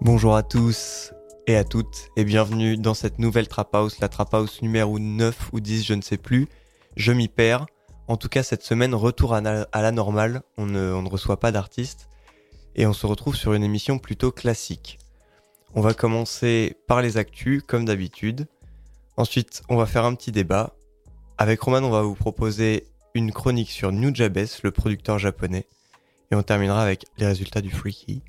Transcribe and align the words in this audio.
Bonjour 0.00 0.36
à 0.36 0.42
tous 0.42 1.12
et 1.46 1.56
à 1.56 1.64
toutes 1.64 2.10
et 2.16 2.24
bienvenue 2.24 2.76
dans 2.76 2.94
cette 2.94 3.18
nouvelle 3.18 3.48
Trap 3.48 3.74
House, 3.74 3.98
la 4.00 4.08
Trap 4.08 4.34
House 4.34 4.62
numéro 4.62 4.98
9 4.98 5.50
ou 5.52 5.60
10, 5.60 5.84
je 5.84 5.94
ne 5.94 6.02
sais 6.02 6.18
plus. 6.18 6.48
Je 6.96 7.12
m'y 7.12 7.28
perds. 7.28 7.66
En 8.06 8.16
tout 8.16 8.28
cas, 8.28 8.42
cette 8.42 8.62
semaine, 8.62 8.94
retour 8.94 9.34
à 9.34 9.40
la 9.40 9.92
normale. 9.92 10.42
On 10.58 10.66
ne, 10.66 10.92
on 10.92 11.02
ne 11.02 11.08
reçoit 11.08 11.40
pas 11.40 11.50
d'artistes 11.52 12.08
et 12.76 12.86
on 12.86 12.92
se 12.92 13.06
retrouve 13.06 13.34
sur 13.34 13.54
une 13.54 13.64
émission 13.64 13.98
plutôt 13.98 14.30
classique. 14.30 14.98
On 15.74 15.80
va 15.80 15.92
commencer 15.92 16.76
par 16.86 17.02
les 17.02 17.16
actus, 17.16 17.62
comme 17.66 17.84
d'habitude. 17.84 18.46
Ensuite, 19.16 19.62
on 19.68 19.76
va 19.76 19.86
faire 19.86 20.04
un 20.04 20.14
petit 20.14 20.32
débat. 20.32 20.74
Avec 21.38 21.60
Roman, 21.60 21.78
on 21.86 21.90
va 21.90 22.02
vous 22.02 22.14
proposer 22.14 22.86
une 23.14 23.32
chronique 23.32 23.70
sur 23.70 23.92
Nujabes, 23.92 24.46
le 24.62 24.70
producteur 24.72 25.18
japonais. 25.18 25.66
Et 26.30 26.34
on 26.34 26.42
terminera 26.42 26.82
avec 26.82 27.04
les 27.18 27.26
résultats 27.26 27.60
du 27.60 27.70
Freaky. 27.70 28.22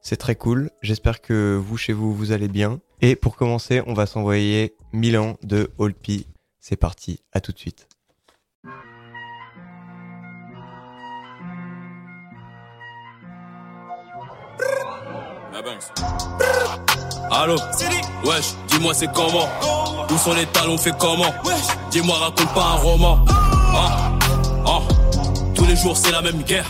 C'est 0.00 0.16
très 0.16 0.36
cool. 0.36 0.70
J'espère 0.82 1.20
que 1.20 1.60
vous, 1.60 1.76
chez 1.76 1.92
vous, 1.92 2.14
vous 2.14 2.30
allez 2.30 2.46
bien. 2.46 2.80
Et 3.00 3.16
pour 3.16 3.36
commencer, 3.36 3.82
on 3.86 3.94
va 3.94 4.06
s'envoyer 4.06 4.76
Milan 4.92 5.36
de 5.42 5.70
Olpi. 5.78 6.28
C'est 6.60 6.76
parti. 6.76 7.18
À 7.32 7.40
tout 7.40 7.50
de 7.50 7.58
suite. 7.58 7.88
Allô 17.30 17.56
Wesh, 18.24 18.54
dis-moi 18.68 18.94
c'est 18.94 19.12
comment? 19.12 19.48
Où 20.10 20.18
sont 20.18 20.34
les 20.34 20.46
talons, 20.46 20.78
fait 20.78 20.94
comment 20.98 21.32
Dis-moi, 21.90 22.16
raconte 22.18 22.52
pas 22.54 22.62
un 22.62 22.76
roman. 22.76 23.24
Ah, 23.28 24.12
ah. 24.66 24.80
Tous 25.54 25.64
les 25.64 25.76
jours 25.76 25.96
c'est 25.96 26.12
la 26.12 26.22
même 26.22 26.42
guerre. 26.42 26.66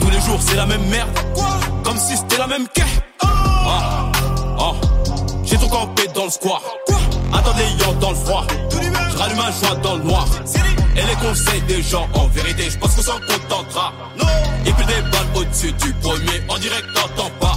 Tous 0.00 0.10
les 0.10 0.20
jours 0.20 0.38
c'est 0.40 0.56
la 0.56 0.66
même 0.66 0.84
merde. 0.88 1.08
Comme 1.84 1.96
si 1.96 2.16
c'était 2.16 2.38
la 2.38 2.46
même 2.46 2.66
guerre 2.74 2.86
Ah. 3.22 4.72
J'ai 5.44 5.56
tout 5.56 5.68
campé 5.68 6.08
dans 6.14 6.24
le 6.24 6.30
square. 6.30 6.62
Attends 7.32 7.56
les 7.56 7.84
yants 7.84 7.94
dans 8.00 8.10
le 8.10 8.16
froid. 8.16 8.46
Je 9.10 9.16
rallume 9.16 9.38
un 9.38 9.52
joint 9.52 9.78
dans 9.82 9.96
le 9.96 10.02
noir. 10.02 10.26
Et 10.96 11.02
les 11.02 11.26
conseils 11.26 11.60
des 11.68 11.82
gens 11.82 12.08
En 12.14 12.26
vérité 12.28 12.70
je 12.70 12.78
pense 12.78 12.94
qu'on 12.94 13.02
s'en 13.02 13.20
contentera. 13.20 13.92
Et 14.64 14.72
puis 14.72 14.86
des 14.86 15.02
balles 15.10 15.26
au-dessus 15.34 15.72
du 15.72 15.92
premier 15.94 16.42
En 16.48 16.58
direct 16.58 16.86
t'entends 16.94 17.30
pas 17.38 17.56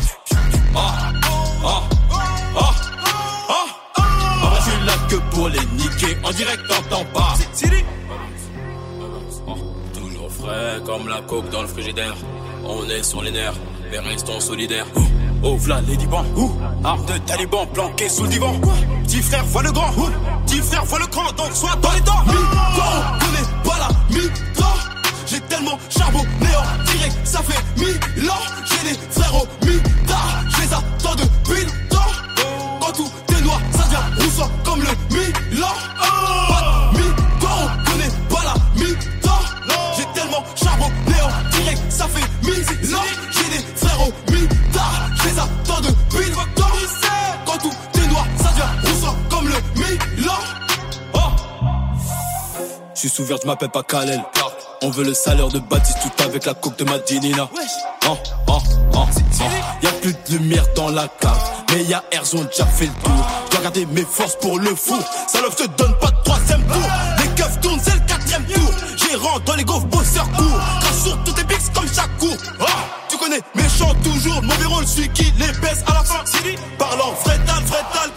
là 4.90 4.96
que 5.10 5.16
pour 5.34 5.50
les 5.50 5.60
niquer. 5.78 6.18
En 6.24 6.32
direct, 6.32 6.62
t'entends 6.68 7.06
pas. 7.14 7.34
Oh, 9.48 9.56
Toujours 9.94 10.32
frais 10.32 10.80
comme 10.86 11.08
la 11.08 11.22
coke 11.22 11.50
dans 11.50 11.62
le 11.62 11.68
frigidaire. 11.68 12.16
On 12.66 12.88
est 12.90 13.04
sur 13.04 13.22
les 13.22 13.32
nerfs, 13.32 13.54
mais 13.92 14.00
restons 14.00 14.40
solidaires. 14.40 14.86
Oh, 15.44 15.56
v'là 15.58 15.82
les 15.88 15.96
Libans. 15.96 16.26
Ouh, 16.36 16.52
Arme 16.84 17.06
de 17.06 17.18
taliban 17.20 17.66
planqué 17.68 18.10
sous 18.10 18.24
le 18.24 18.30
divan. 18.30 18.54
Petit 19.04 19.22
frère, 19.22 19.46
vois 19.46 19.64
le 19.64 19.72
grand. 19.72 19.92
Ouh, 19.98 20.10
Petit 20.46 20.60
frère, 20.62 20.84
vois 20.86 21.00
le 21.00 21.08
grand. 21.08 21.32
Donc, 21.38 21.54
sois 21.54 21.76
dans 21.82 21.92
les 21.94 22.02
dents. 22.02 22.24
Mi-temps, 22.28 23.20
connais 23.20 23.48
pas 23.64 23.80
la 23.80 24.16
mi-temps. 24.16 24.78
J'ai 25.28 25.40
tellement 25.42 25.78
charbonné 25.90 26.28
en 26.58 26.84
direct, 26.92 27.18
ça 27.24 27.40
fait 27.44 27.64
mille 27.80 28.30
ans. 28.30 28.46
J'ai 28.66 28.90
des 28.92 28.98
frères 29.12 29.36
au 29.36 29.48
mitard, 29.66 30.44
Je 53.28 53.46
m'appelle 53.46 53.70
pas 53.70 53.84
Kalel. 53.84 54.24
On 54.82 54.90
veut 54.92 55.04
le 55.04 55.14
salaire 55.14 55.50
de 55.50 55.60
Baptiste 55.60 55.98
tout 56.02 56.24
avec 56.24 56.46
la 56.46 56.54
coque 56.54 56.78
de 56.78 56.86
Madinina. 56.86 57.50
Oh, 58.08 58.18
oh, 58.48 58.58
oh, 58.94 59.06
oh. 59.42 59.44
Y'a 59.84 59.92
plus 60.02 60.14
de 60.14 60.38
lumière 60.38 60.64
dans 60.76 60.90
la 60.90 61.08
cave, 61.20 61.38
mais 61.70 61.84
y'a 61.84 62.02
Erzon 62.12 62.46
déjà 62.46 62.66
fait 62.66 62.86
le 62.86 62.94
tour. 63.04 63.28
Dois 63.52 63.62
garder 63.62 63.86
mes 63.88 64.06
forces 64.06 64.38
pour 64.38 64.58
le 64.58 64.74
fou. 64.74 64.98
Salope, 65.28 65.56
te 65.56 65.68
donne 65.68 65.94
pas 66.00 66.12
de 66.12 66.24
troisième 66.24 66.64
tour. 66.64 66.90
Les 67.18 67.28
keufs 67.36 67.60
tournent, 67.60 67.82
c'est 67.84 67.96
le 67.96 68.06
quatrième 68.08 68.46
tour. 68.46 68.72
Gérant 68.98 69.40
dans 69.46 69.56
les 69.56 69.66
gaufres, 69.66 69.88
bosseur 69.88 70.30
court. 70.32 70.60
Crache 70.80 71.04
sur 71.04 71.24
tous 71.26 71.34
tes 71.34 71.44
bigs 71.44 71.74
comme 71.74 71.88
chaque 71.94 72.18
cours. 72.18 72.38
Oh, 72.62 72.66
tu 73.10 73.18
connais, 73.18 73.42
méchant 73.54 73.94
toujours. 74.02 74.42
Mauvais 74.42 74.66
rôle, 74.66 74.88
celui 74.88 75.10
qui 75.10 75.34
les 75.38 75.52
baisse 75.60 75.84
à 75.88 75.94
la 75.94 76.04
fin. 76.06 76.24
Parlant, 76.78 77.14
frétal, 77.16 77.64
frétal, 77.66 78.12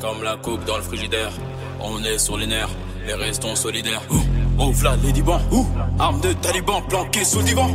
Comme 0.00 0.22
la 0.22 0.36
coupe 0.36 0.64
dans 0.64 0.76
le 0.76 0.82
frigidaire. 0.82 1.30
On 1.80 2.02
est 2.04 2.18
sur 2.18 2.36
les 2.36 2.46
nerfs, 2.46 2.68
mais 3.06 3.14
restons 3.14 3.56
solidaires. 3.56 4.02
Ouh, 4.10 4.20
Oh, 4.58 4.72
les 5.04 5.12
Libans. 5.12 5.40
Ouh, 5.52 5.66
Arme 5.98 6.20
de 6.20 6.32
taliban 6.32 6.80
planqué 6.82 7.24
sous 7.24 7.38
le 7.40 7.44
divan. 7.44 7.68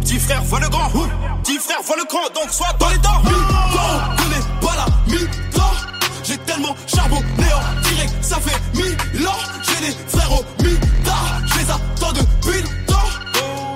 Petit 0.00 0.18
frère, 0.20 0.42
vois 0.44 0.60
le 0.60 0.68
grand. 0.68 0.88
Ouh, 0.94 1.08
Petit 1.42 1.58
frère, 1.58 1.78
vois 1.84 1.96
le 1.96 2.04
grand. 2.08 2.28
Donc 2.40 2.52
sois 2.52 2.72
dans 2.78 2.88
les 2.90 2.98
dents. 2.98 3.20
Mi-temps, 3.24 4.16
connais 4.16 4.44
pas 4.60 4.76
la 4.76 5.12
mi-temps. 5.12 5.74
J'ai 6.22 6.36
tellement 6.38 6.76
charbonné 6.86 7.24
en 7.54 7.80
direct, 7.88 8.14
ça 8.20 8.36
fait 8.36 8.60
mille 8.76 9.26
ans. 9.26 9.32
J'ai 9.62 9.86
des 9.86 9.96
frères 10.08 10.32
au 10.32 10.62
mitard, 10.62 11.40
je 11.46 11.58
les 11.58 11.70
attends 11.70 12.12
depuis 12.12 12.60
le 12.62 12.86
temps. 12.86 13.08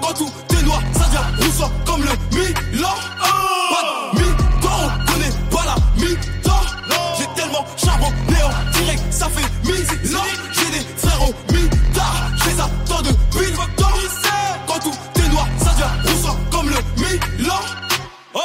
Quand 0.03 0.15
tout 0.15 0.33
est 0.56 0.62
noir, 0.62 0.81
ça 0.93 1.06
devient 1.06 1.44
roussant 1.47 1.71
comme 1.84 2.03
le 2.03 2.10
Milan. 2.39 2.89
Pas 3.19 3.52
ça 9.22 9.28
fait 9.28 9.49
mille 9.65 10.16
ans. 10.16 10.21
J'ai 10.53 10.78
des 10.78 10.84
frères 10.97 11.22
au 11.22 11.33
mitard, 11.53 12.33
je 12.38 12.50
les 12.50 12.60
attends 12.60 13.03
depuis 13.03 13.50
le 13.50 13.56
temps. 13.77 13.88
Quand 14.66 14.81
tout 14.81 15.21
est 15.21 15.28
noir, 15.28 15.47
ça 15.59 15.71
devient 15.75 16.10
roussant 16.10 16.37
comme 16.50 16.69
le 16.69 16.77
Milan. 17.38 17.60
Oh. 18.34 18.41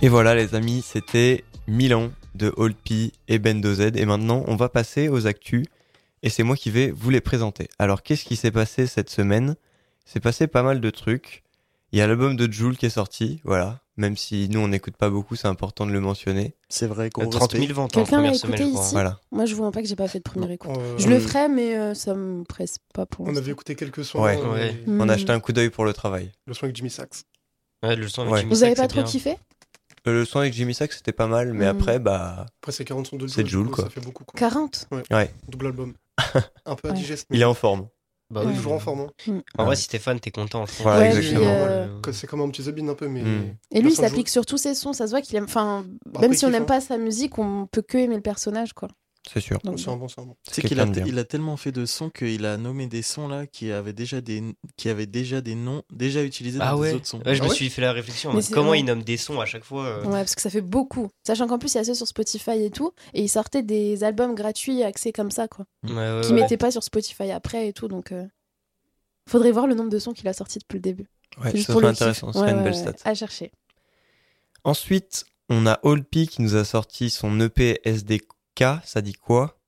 Et 0.00 0.08
voilà 0.08 0.34
les 0.36 0.54
amis, 0.54 0.84
c'était 0.86 1.44
Milan 1.66 2.12
de 2.36 2.52
Olpi 2.56 3.12
et 3.26 3.40
Bendo 3.40 3.74
Z. 3.74 3.96
Et 3.96 4.06
maintenant, 4.06 4.44
on 4.46 4.54
va 4.54 4.68
passer 4.68 5.08
aux 5.08 5.26
actus. 5.26 5.64
Et 6.24 6.30
c'est 6.30 6.42
moi 6.42 6.56
qui 6.56 6.70
vais 6.70 6.90
vous 6.90 7.10
les 7.10 7.20
présenter. 7.20 7.68
Alors, 7.78 8.02
qu'est-ce 8.02 8.24
qui 8.24 8.34
s'est 8.36 8.50
passé 8.50 8.86
cette 8.86 9.10
semaine? 9.10 9.56
C'est 10.06 10.20
passé 10.20 10.46
pas 10.46 10.62
mal 10.62 10.80
de 10.80 10.88
trucs. 10.90 11.42
Il 11.92 11.98
y 11.98 12.02
a 12.02 12.06
l'album 12.06 12.34
de 12.34 12.50
Joule 12.50 12.76
qui 12.78 12.86
est 12.86 12.90
sorti, 12.90 13.40
voilà. 13.44 13.80
Même 13.98 14.16
si 14.16 14.48
nous, 14.48 14.58
on 14.58 14.66
n'écoute 14.68 14.96
pas 14.96 15.10
beaucoup, 15.10 15.36
c'est 15.36 15.46
important 15.48 15.86
de 15.86 15.92
le 15.92 16.00
mentionner. 16.00 16.56
C'est 16.70 16.86
vrai, 16.86 17.10
gros 17.10 17.26
30 17.26 17.52
respect. 17.52 17.66
000 17.66 17.72
ventes 17.74 17.96
en 17.96 18.00
Quelqu'un 18.00 18.16
l'a 18.16 18.22
première 18.22 18.34
semaine, 18.40 18.54
écouté 18.54 18.68
je 18.70 18.74
crois. 18.74 18.84
ici? 18.84 18.94
Voilà. 18.94 19.20
Moi, 19.30 19.44
je 19.44 19.54
vois 19.54 19.70
pas 19.70 19.82
que 19.82 19.86
j'ai 19.86 19.94
pas 19.96 20.08
fait 20.08 20.18
de 20.18 20.24
première 20.24 20.50
écoute. 20.50 20.70
Euh, 20.76 20.96
Je 20.98 21.08
le 21.08 21.20
ferai, 21.20 21.48
mais 21.48 21.76
euh, 21.76 21.92
ça 21.94 22.14
me 22.14 22.42
presse 22.42 22.78
pas 22.94 23.04
pour 23.06 23.26
On 23.28 23.36
avait 23.36 23.52
écouté 23.52 23.76
quelques 23.76 24.04
sons. 24.04 24.20
Ouais. 24.22 24.36
euh, 24.42 24.52
Ouais. 24.52 24.82
On 24.88 25.08
a 25.08 25.12
acheté 25.12 25.30
un 25.30 25.38
coup 25.40 25.52
d'œil 25.52 25.68
pour 25.70 25.84
le 25.84 25.92
travail. 25.92 26.32
Le 26.46 26.54
son 26.54 26.64
avec 26.64 26.74
Jimmy 26.74 26.90
Sachs. 26.90 27.22
Ouais, 27.84 27.94
le 27.94 28.08
son 28.08 28.22
avec 28.22 28.32
Ouais. 28.32 28.40
Jimmy 28.40 28.50
Vous 28.54 28.64
avez 28.64 28.74
pas 28.74 28.88
trop 28.88 29.02
bien. 29.02 29.10
kiffé? 29.10 29.36
Euh, 30.06 30.12
Le 30.12 30.24
son 30.24 30.40
avec 30.40 30.52
Jimmy 30.54 30.74
Sack, 30.74 30.92
c'était 30.92 31.12
pas 31.12 31.26
mal, 31.28 31.52
mais 31.52 31.66
Mm. 31.66 31.76
après, 31.78 31.98
bah, 31.98 32.46
Après, 32.60 32.72
c'est 32.72 32.84
40 32.84 33.06
sons 33.06 33.16
de 33.16 33.26
C'est 33.28 33.46
Joule, 33.46 33.70
quoi. 33.70 33.84
Ça 33.84 33.90
fait 33.90 34.00
beaucoup. 34.00 34.24
Quoi. 34.24 34.38
40 34.38 34.88
Double 35.48 35.66
album. 35.66 35.94
Un 36.66 36.74
peu 36.76 36.90
indigeste. 36.90 37.26
il 37.30 37.40
est 37.40 37.44
en 37.44 37.54
forme. 37.54 37.88
Bah 38.30 38.40
il 38.42 38.46
est 38.46 38.50
oui. 38.52 38.56
toujours 38.56 38.72
en 38.72 38.78
forme. 38.78 39.00
hein. 39.28 39.42
En 39.58 39.66
vrai, 39.66 39.76
si 39.76 39.86
t'es 39.86 39.98
fan, 39.98 40.18
t'es 40.18 40.30
content. 40.30 40.64
je 40.66 40.72
pense. 40.72 40.80
Voilà, 40.82 41.00
Ouais, 41.00 41.06
exactement. 41.16 41.44
euh, 41.46 42.00
Que 42.00 42.10
C'est 42.10 42.26
comme 42.26 42.40
un 42.40 42.48
petit 42.48 42.62
Zabine 42.62 42.88
un 42.88 42.94
peu, 42.94 43.06
mais. 43.06 43.20
Mm. 43.22 43.24
Et 43.70 43.80
lui, 43.80 43.90
il 43.90 43.94
Personne 43.94 44.04
s'applique 44.06 44.28
sur 44.30 44.46
tous 44.46 44.56
ses 44.56 44.74
sons. 44.74 44.92
Ça 44.94 45.06
se 45.06 45.10
voit 45.10 45.20
qu'il 45.20 45.36
aime. 45.36 45.44
Enfin, 45.44 45.84
Bah, 46.06 46.20
même 46.20 46.30
après, 46.30 46.36
si 46.38 46.46
on 46.46 46.50
n'aime 46.50 46.66
pas 46.66 46.80
sa 46.80 46.96
musique, 46.96 47.38
on 47.38 47.66
peut 47.70 47.82
que 47.82 47.98
aimer 47.98 48.16
le 48.16 48.22
personnage, 48.22 48.72
quoi. 48.72 48.88
C'est 49.32 49.40
sûr. 49.40 49.58
Donc, 49.64 49.80
C'est 49.80 49.88
un 49.88 49.96
bon, 49.96 50.06
c'est 50.06 50.20
un 50.20 50.24
bon. 50.24 50.36
Tu 50.46 50.54
sais 50.54 50.62
qu'il 50.62 50.78
a, 50.80 50.84
il 51.06 51.18
a 51.18 51.24
tellement 51.24 51.56
fait 51.56 51.72
de 51.72 51.86
sons 51.86 52.10
qu'il 52.10 52.44
a 52.44 52.56
nommé 52.58 52.86
des 52.86 53.00
sons 53.02 53.26
là 53.26 53.46
qui 53.46 53.72
avaient 53.72 53.94
déjà 53.94 54.20
des, 54.20 54.42
qui 54.76 54.90
avaient 54.90 55.06
déjà 55.06 55.40
des 55.40 55.54
noms 55.54 55.82
déjà 55.90 56.22
utilisés 56.22 56.58
Ah 56.60 56.72
dans 56.72 56.78
ouais. 56.78 56.90
des 56.90 56.96
autres 56.96 57.06
sons. 57.06 57.22
Ouais, 57.24 57.34
je 57.34 57.40
Ah 57.40 57.44
me 57.44 57.48
ouais 57.48 57.54
suis 57.54 57.70
fait 57.70 57.80
la 57.80 57.92
réflexion. 57.92 58.38
c'est 58.42 58.52
comment 58.52 58.68
vrai. 58.68 58.80
il 58.80 58.84
nomme 58.84 59.02
des 59.02 59.16
sons 59.16 59.40
à 59.40 59.46
chaque 59.46 59.64
fois 59.64 59.86
euh, 59.86 60.04
Ouais, 60.04 60.10
parce 60.20 60.34
que 60.34 60.42
ça 60.42 60.50
fait 60.50 60.60
beaucoup. 60.60 61.08
Sachant 61.26 61.46
qu'en 61.46 61.58
plus, 61.58 61.72
il 61.72 61.78
y 61.78 61.80
a 61.80 61.84
ça 61.84 61.94
sur 61.94 62.06
Spotify 62.06 62.62
et 62.62 62.70
tout. 62.70 62.92
Et 63.14 63.22
il 63.22 63.28
sortait 63.28 63.62
des 63.62 64.04
albums 64.04 64.34
gratuits 64.34 64.82
accès 64.82 65.10
comme 65.12 65.30
ça, 65.30 65.48
quoi. 65.48 65.64
ouais, 65.84 65.92
ouais, 65.94 66.20
Qui 66.22 66.32
ouais. 66.34 66.40
mettaient 66.42 66.58
pas 66.58 66.70
sur 66.70 66.82
Spotify 66.84 67.30
après 67.30 67.68
et 67.68 67.72
tout. 67.72 67.88
Donc, 67.88 68.12
euh, 68.12 68.26
faudrait 69.26 69.52
voir 69.52 69.66
le 69.66 69.74
nombre 69.74 69.90
de 69.90 69.98
sons 69.98 70.12
qu'il 70.12 70.28
a 70.28 70.34
sortis 70.34 70.58
depuis 70.58 70.76
le 70.76 70.82
début. 70.82 71.06
Ouais, 71.38 71.50
C'est 71.50 71.56
juste 71.56 71.66
ça 71.68 71.72
pour 71.72 71.80
serait 71.80 71.90
intéressant, 71.92 72.30
ce 72.32 72.38
Ouais, 72.38 72.48
serait 72.48 72.58
une 72.58 72.62
belle 72.64 72.74
stat. 72.76 72.92
À 73.04 73.14
chercher. 73.14 73.52
Ensuite, 74.64 75.24
On 75.50 75.66
a 75.66 75.78
Old 75.82 76.04
P 76.04 76.26
qui 76.26 76.40
nous 76.40 76.56
a 76.56 76.64
sorti 76.64 77.10
son 77.10 77.38
E 77.40 77.44
EP 77.44 77.78
SDK, 78.54 78.84
ça 78.84 79.00
dit 79.00 79.14
quoi? 79.14 79.58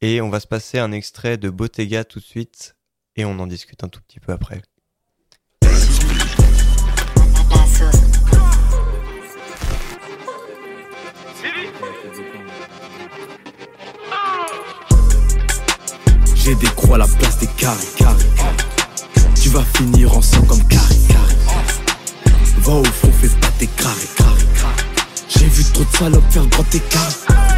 Et 0.00 0.20
on 0.20 0.30
va 0.30 0.40
se 0.40 0.46
passer 0.46 0.78
un 0.78 0.92
extrait 0.92 1.36
de 1.36 1.50
Bottega 1.50 2.04
tout 2.04 2.20
de 2.20 2.24
suite 2.24 2.76
et 3.16 3.24
on 3.24 3.38
en 3.38 3.46
discute 3.46 3.84
un 3.84 3.88
tout 3.88 4.00
petit 4.00 4.20
peu 4.20 4.32
après. 4.32 4.62
J'ai 16.34 16.54
des 16.54 16.66
croix 16.68 16.96
à 16.96 16.98
la 16.98 17.06
place 17.06 17.38
des 17.38 17.46
carrés, 17.46 17.86
carrés. 17.96 18.24
Tu 19.40 19.50
vas 19.50 19.64
finir 19.76 20.16
en 20.16 20.22
sang 20.22 20.42
comme 20.46 20.66
carré, 20.66 20.94
carré. 21.08 21.34
Va 22.58 22.72
au 22.72 22.84
fond, 22.84 23.12
fais 23.12 23.28
pas 23.40 23.50
tes 23.58 23.66
carrés, 23.66 24.08
carré, 24.16 24.42
carré. 24.58 24.82
J'ai 25.28 25.46
vu 25.46 25.62
trop 25.72 25.84
de 25.84 25.90
salopes 25.90 26.30
faire 26.30 26.46
grand 26.46 26.74
écart. 26.74 27.49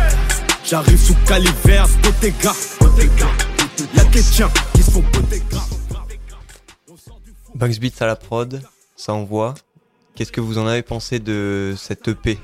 J'arrive 0.64 0.98
sous 0.98 1.14
caliver, 1.26 1.82
Bottega, 2.02 2.52
Bottega. 2.80 3.26
Y'a 3.94 4.04
des 4.04 4.22
tiens 4.22 4.50
qui 4.74 4.82
se 4.82 4.90
font 4.90 5.04
Bottega. 5.12 5.58
Bugs 7.54 7.78
Beats 7.80 8.00
à 8.02 8.06
la 8.06 8.16
prod, 8.16 8.62
ça 8.96 9.12
envoie. 9.12 9.54
Qu'est-ce 10.14 10.32
que 10.32 10.40
vous 10.40 10.58
en 10.58 10.66
avez 10.66 10.82
pensé 10.82 11.18
de 11.18 11.74
cette 11.76 12.06
EP, 12.08 12.38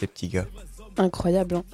les 0.00 0.06
petits 0.06 0.28
gars? 0.28 0.46
Incroyable. 0.96 1.56
hein. 1.56 1.64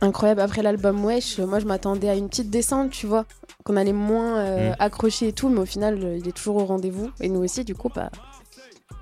Incroyable. 0.00 0.40
Après 0.40 0.62
l'album 0.62 1.04
Wesh, 1.04 1.38
moi 1.38 1.60
je 1.60 1.66
m'attendais 1.66 2.08
à 2.08 2.14
une 2.14 2.28
petite 2.28 2.50
descente, 2.50 2.90
tu 2.90 3.06
vois. 3.06 3.24
Qu'on 3.64 3.76
allait 3.76 3.92
moins 3.92 4.38
euh, 4.38 4.70
Mm. 4.70 4.76
accrocher 4.78 5.28
et 5.28 5.32
tout, 5.32 5.48
mais 5.48 5.60
au 5.60 5.64
final, 5.66 5.98
euh, 6.02 6.18
il 6.18 6.28
est 6.28 6.32
toujours 6.32 6.56
au 6.56 6.66
rendez-vous. 6.66 7.10
Et 7.20 7.28
nous 7.28 7.42
aussi, 7.42 7.64
du 7.64 7.74
coup, 7.74 7.90
bah, 7.94 8.10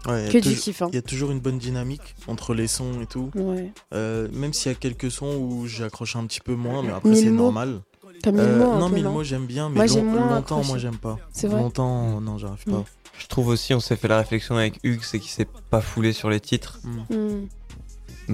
Ouais, 0.09 0.23
il 0.23 0.27
y 0.27 0.29
a 0.29 0.33
que 0.33 0.39
du 0.39 0.43
toujours- 0.51 0.59
kiff. 0.65 0.83
hein. 0.83 0.89
Il 0.91 0.95
y 0.95 0.99
a 0.99 1.03
toujours 1.03 1.31
une 1.31 1.41
bonne 1.41 1.59
dynamique 1.59 2.15
entre 2.27 2.55
les 2.55 2.67
sons 2.67 3.01
et 3.03 3.07
tout. 3.07 3.31
Ouais. 3.35 3.73
Euh, 3.95 4.29
même 4.33 4.53
s'il 4.53 4.73
y 4.73 4.75
a 4.75 4.79
quelques 4.79 5.11
sons 5.11 5.37
où 5.37 5.67
j'accroche 5.67 6.17
un 6.17 6.27
petit 6.27 6.41
peu 6.41 6.55
moins, 6.55 6.83
mais 6.83 6.93
après 6.93 7.15
c'est 7.15 7.31
mots. 7.31 7.45
normal. 7.45 7.81
Euh, 8.27 8.31
mille 8.33 8.43
mots, 8.57 8.73
un 8.73 8.79
non, 8.79 8.89
peu, 8.89 8.95
mille 8.95 9.05
non 9.05 9.13
mots 9.13 9.25
j'aime 9.25 9.47
bien, 9.47 9.69
mais 9.69 9.77
Moi, 9.77 9.87
j'ai 9.87 10.01
long- 10.01 10.05
moins 10.11 10.21
longtemps 10.37 10.39
accroché. 10.59 10.69
moi 10.69 10.79
j'aime 10.79 10.97
pas. 10.97 11.19
C'est 11.33 11.49
vrai. 11.49 11.61
Longtemps, 11.61 12.21
non, 12.21 12.39
j'arrive 12.39 12.65
pas. 12.65 12.85
Je 13.19 13.27
trouve 13.27 13.49
aussi, 13.49 13.75
on 13.75 13.81
s'est 13.81 13.97
fait 13.97 14.09
la 14.09 14.19
réflexion 14.19 14.57
avec 14.57 14.79
Hugues, 14.85 15.03
c'est 15.03 15.19
qu'il 15.19 15.31
s'est 15.31 15.49
pas 15.71 15.81
foulé 15.81 16.13
sur 16.13 16.31
les 16.31 16.39
titres. 16.41 16.79
Mm. 16.85 17.47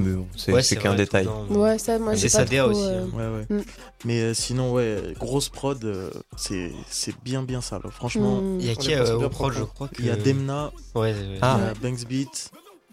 Mais 0.05 0.15
bon, 0.15 0.27
c'est 0.37 0.53
Ouais, 0.53 0.63
qu'un 0.63 0.95
détail. 0.95 1.25
temps. 1.27 1.47
Ouais, 1.51 1.79
ça, 1.79 1.99
moi, 1.99 2.17
C'est 2.17 2.29
trop, 2.29 2.71
aussi, 2.71 2.81
euh, 2.85 3.05
hein. 3.05 3.09
Ouais, 3.15 3.57
ouais. 3.57 3.57
Mm. 3.59 3.65
Mais 4.05 4.21
euh, 4.21 4.35
sinon, 4.35 4.73
ouais, 4.73 5.15
grosse 5.19 5.49
prod, 5.49 5.83
euh, 5.85 6.11
c'est 6.37 6.73
c'est 6.89 7.15
bien, 7.23 7.43
bien 7.43 7.61
ça. 7.61 7.81
là. 7.83 7.91
Franchement, 7.91 8.41
mm. 8.41 8.61
Il 8.61 8.67
y 8.67 8.71
a 8.71 8.75
qui 8.75 8.95
euh, 8.95 9.17
au 9.19 9.29
prod, 9.29 9.53
je 9.53 9.63
crois 9.65 9.89
que... 9.89 10.01
il 10.01 10.07
y 10.07 10.11
a 10.11 10.17
Demna, 10.17 10.73
Ouais, 10.95 11.13
ouais. 11.13 11.39
Ah. 11.43 11.59
il 11.61 11.65
y 11.67 11.69
a 11.69 11.75
Banks 11.91 12.07
Beat, 12.07 12.51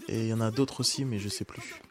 et 0.10 0.20
il 0.22 0.28
y 0.28 0.34
en 0.34 0.42
a 0.42 0.52
d'autres 0.52 0.80
aussi, 0.82 1.06
mais 1.06 1.20
je 1.20 1.30
sais 1.30 1.46
plus. 1.46 1.82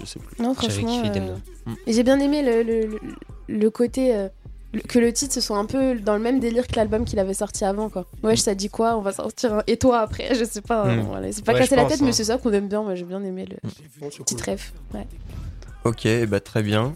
Je 0.00 0.06
sais 0.06 0.18
plus. 0.18 0.42
Non, 0.42 0.54
J'avais 0.60 0.72
franchement. 0.82 1.02
kiffé 1.02 1.08
euh, 1.10 1.20
Demna. 1.20 1.36
Mm. 1.66 1.74
J'ai 1.86 2.02
bien 2.02 2.20
aimé 2.20 2.42
le, 2.42 2.62
le, 2.62 2.86
le- 2.86 3.00
le 3.48 3.70
côté. 3.70 4.28
Le- 4.76 4.82
que 4.82 4.98
le 4.98 5.12
titre 5.12 5.34
ce 5.34 5.40
soit 5.40 5.58
un 5.58 5.66
peu 5.66 5.98
dans 6.00 6.14
le 6.14 6.22
même 6.22 6.40
délire 6.40 6.66
que 6.66 6.76
l'album 6.76 7.04
qu'il 7.04 7.18
avait 7.18 7.34
sorti 7.34 7.64
avant 7.64 7.88
quoi. 7.90 8.06
Ouais, 8.22 8.36
ça 8.36 8.54
dit 8.54 8.68
quoi? 8.70 8.96
On 8.96 9.00
va 9.02 9.12
sortir 9.12 9.54
un 9.54 9.62
et 9.66 9.76
toi 9.76 10.00
après, 10.00 10.34
je 10.34 10.44
sais 10.44 10.60
pas. 10.62 10.82
hein, 10.84 10.96
Mm. 10.96 11.00
voilà. 11.02 11.32
C'est 11.32 11.44
pas 11.44 11.52
Ouais, 11.52 11.58
casser 11.58 11.76
la 11.76 11.84
tête, 11.86 12.00
mais 12.00 12.08
hein. 12.08 12.12
c'est 12.12 12.24
ça 12.24 12.38
qu'on 12.38 12.52
aime 12.52 12.68
bien. 12.68 12.82
Moi 12.82 12.94
j'ai 12.94 13.04
bien 13.04 13.22
aimé 13.24 13.46
le 13.46 13.56
c'est 14.10 14.22
petit 14.22 14.34
cool. 14.36 14.52
ref. 14.54 14.72
Ouais. 14.94 15.06
Ok, 15.84 16.06
bah 16.28 16.40
très 16.40 16.62
bien. 16.62 16.94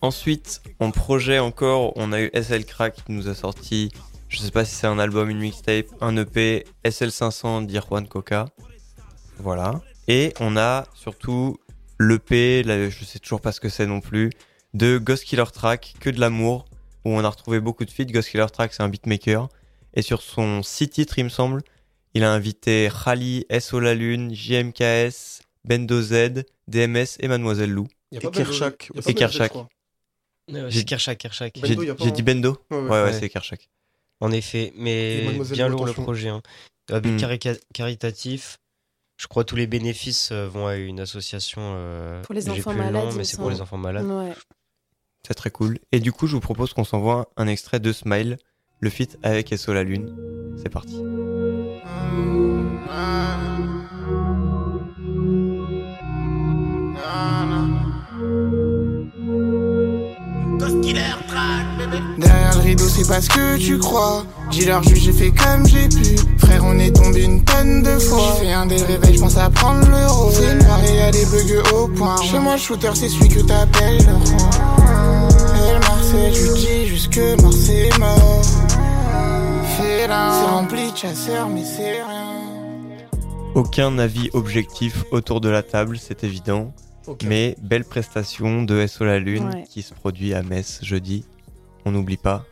Ensuite, 0.00 0.62
en 0.80 0.90
projet 0.90 1.38
encore, 1.38 1.92
on 1.96 2.12
a 2.12 2.20
eu 2.20 2.30
SL 2.34 2.64
Crack 2.64 2.94
qui 3.04 3.12
nous 3.12 3.28
a 3.28 3.34
sorti, 3.34 3.90
je 4.28 4.38
sais 4.38 4.50
pas 4.50 4.64
si 4.64 4.74
c'est 4.74 4.86
un 4.86 4.98
album, 4.98 5.28
une 5.30 5.38
mixtape, 5.38 5.86
un 6.00 6.16
EP, 6.16 6.64
SL500 6.84 7.66
d'Irwan 7.66 8.06
Coca. 8.08 8.46
Voilà. 9.38 9.80
Et 10.08 10.32
on 10.40 10.56
a 10.56 10.84
surtout 10.94 11.58
l'EP, 12.00 12.64
je 12.64 13.04
sais 13.04 13.18
toujours 13.18 13.40
pas 13.40 13.52
ce 13.52 13.60
que 13.60 13.68
c'est 13.68 13.86
non 13.86 14.00
plus, 14.00 14.30
de 14.74 14.98
Ghost 14.98 15.24
Killer 15.24 15.44
Track, 15.52 15.94
que 16.00 16.10
de 16.10 16.18
l'amour, 16.20 16.64
où 17.04 17.10
on 17.10 17.24
a 17.24 17.28
retrouvé 17.28 17.60
beaucoup 17.60 17.84
de 17.84 17.90
feats. 17.90 18.04
Ghost 18.04 18.30
Killer 18.30 18.46
Track, 18.52 18.72
c'est 18.74 18.82
un 18.82 18.88
beatmaker. 18.88 19.48
Et 19.94 20.02
sur 20.02 20.22
son 20.22 20.62
six 20.62 20.88
titres, 20.88 21.18
il 21.18 21.24
me 21.24 21.28
semble, 21.28 21.62
il 22.14 22.24
a 22.24 22.32
invité 22.32 22.88
Khali, 23.04 23.46
SO 23.60 23.80
La 23.80 23.94
Lune, 23.94 24.34
JMKS, 24.34 25.42
Bendo 25.64 26.00
Z, 26.00 26.44
DMS 26.68 27.16
et 27.20 27.28
Mademoiselle 27.28 27.70
Lou. 27.70 27.86
Et 28.12 28.18
Kershak. 28.18 28.90
Et 29.06 29.14
Kershak. 29.14 29.44
je 29.44 29.48
crois. 29.48 29.68
J'ai- 30.48 30.70
C'est 30.80 30.84
Kershak, 30.84 31.18
Kershak. 31.18 31.58
J'ai 31.64 32.10
dit 32.10 32.22
Bendo 32.22 32.58
Ouais, 32.70 32.76
ouais. 32.78 32.82
Ouais, 32.82 32.90
ouais, 32.90 33.02
Ouais. 33.04 33.12
c'est 33.12 33.28
Kershak. 33.28 33.68
En 34.20 34.30
effet, 34.32 34.66
Et 34.68 34.72
mais 34.76 35.38
bien 35.52 35.68
Lou, 35.68 35.76
lourd 35.78 35.86
le 35.86 35.92
projet. 35.92 36.28
Hein. 36.28 36.42
Un 36.90 37.00
but 37.00 37.12
Mm. 37.12 37.16
carica- 37.16 37.60
caritatif. 37.74 38.58
Je 39.16 39.26
crois 39.28 39.44
tous 39.44 39.56
les 39.56 39.66
bénéfices 39.66 40.30
euh, 40.32 40.48
vont 40.48 40.66
à 40.66 40.76
une 40.76 40.98
association. 41.00 41.60
euh, 41.62 42.22
Pour 42.22 42.34
les 42.34 42.48
enfants 42.50 42.72
nom, 42.72 42.78
malades, 42.78 43.14
mais 43.16 43.24
c'est 43.24 43.36
pour 43.36 43.50
les 43.50 43.60
enfants 43.60 43.78
malades. 43.78 44.04
Ouais. 44.06 44.32
C'est 45.26 45.34
très 45.34 45.50
cool. 45.50 45.78
Et 45.92 46.00
du 46.00 46.12
coup, 46.12 46.26
je 46.26 46.34
vous 46.34 46.40
propose 46.40 46.72
qu'on 46.72 46.84
s'envoie 46.84 47.30
un 47.36 47.46
extrait 47.46 47.78
de 47.80 47.92
Smile, 47.92 48.38
le 48.80 48.90
feat 48.90 49.18
avec 49.22 49.54
SO 49.56 49.72
La 49.72 49.84
Lune. 49.84 50.14
C'est 50.60 50.68
parti. 50.68 51.00
Derrière 62.18 62.54
le 62.54 62.60
rideau, 62.60 62.88
c'est 62.88 63.06
pas 63.06 63.20
ce 63.20 63.28
que 63.28 63.56
tu 63.58 63.78
crois. 63.78 64.24
J'ai 64.50 64.66
leur 64.66 64.82
juge, 64.82 65.00
j'ai 65.00 65.12
fait 65.12 65.30
comme 65.30 65.66
j'ai 65.66 65.88
pu. 65.88 66.16
Frère, 66.38 66.64
on 66.64 66.78
est 66.78 66.94
tombé 66.94 67.22
une 67.22 67.42
tonne 67.44 67.82
de 67.82 67.98
fois. 67.98 68.34
J'ai 68.38 68.46
fait 68.46 68.52
un 68.52 68.66
des 68.66 68.82
réveils, 68.82 69.16
j'pense 69.16 69.36
à 69.36 69.48
prendre 69.50 69.88
l'euro. 69.88 70.30
C'est 70.32 70.54
noir 70.56 70.80
et 70.84 70.96
y'a 70.96 71.10
des 71.10 71.24
bugs 71.26 71.62
au 71.74 71.88
point. 71.88 72.20
Chez 72.22 72.38
moi, 72.38 72.54
le 72.54 72.60
shooter, 72.60 72.90
c'est 72.94 73.08
celui 73.08 73.28
que 73.28 73.40
t'appelles 73.40 73.98
le 74.04 74.12
roi. 74.12 74.81
Et 76.14 76.14
Marseille, 76.14 76.32
tu 76.34 76.60
dis 76.60 76.86
juste 76.86 77.12
que 77.12 77.40
Marseille 77.42 77.88
est 77.88 77.98
mort. 77.98 78.42
C'est 79.78 80.06
rempli 80.46 80.92
de 80.92 80.96
chasseurs, 80.96 81.48
mais 81.48 81.64
c'est 81.64 82.02
rien. 82.02 82.40
Aucun 83.54 83.98
avis 83.98 84.28
objectif 84.32 85.04
autour 85.10 85.40
de 85.40 85.48
la 85.48 85.62
table, 85.62 85.98
c'est 85.98 86.24
évident. 86.24 86.72
Mais 87.24 87.56
belle 87.60 87.84
prestation 87.84 88.62
de 88.62 88.86
SO 88.86 89.04
La 89.04 89.18
Lune 89.18 89.50
Ouais. 89.54 89.64
qui 89.68 89.82
se 89.82 89.92
produit 89.94 90.34
à 90.34 90.42
Metz 90.42 90.80
jeudi. 90.82 91.24
On 91.84 91.90
n'oublie 91.92 92.16
pas. 92.16 92.44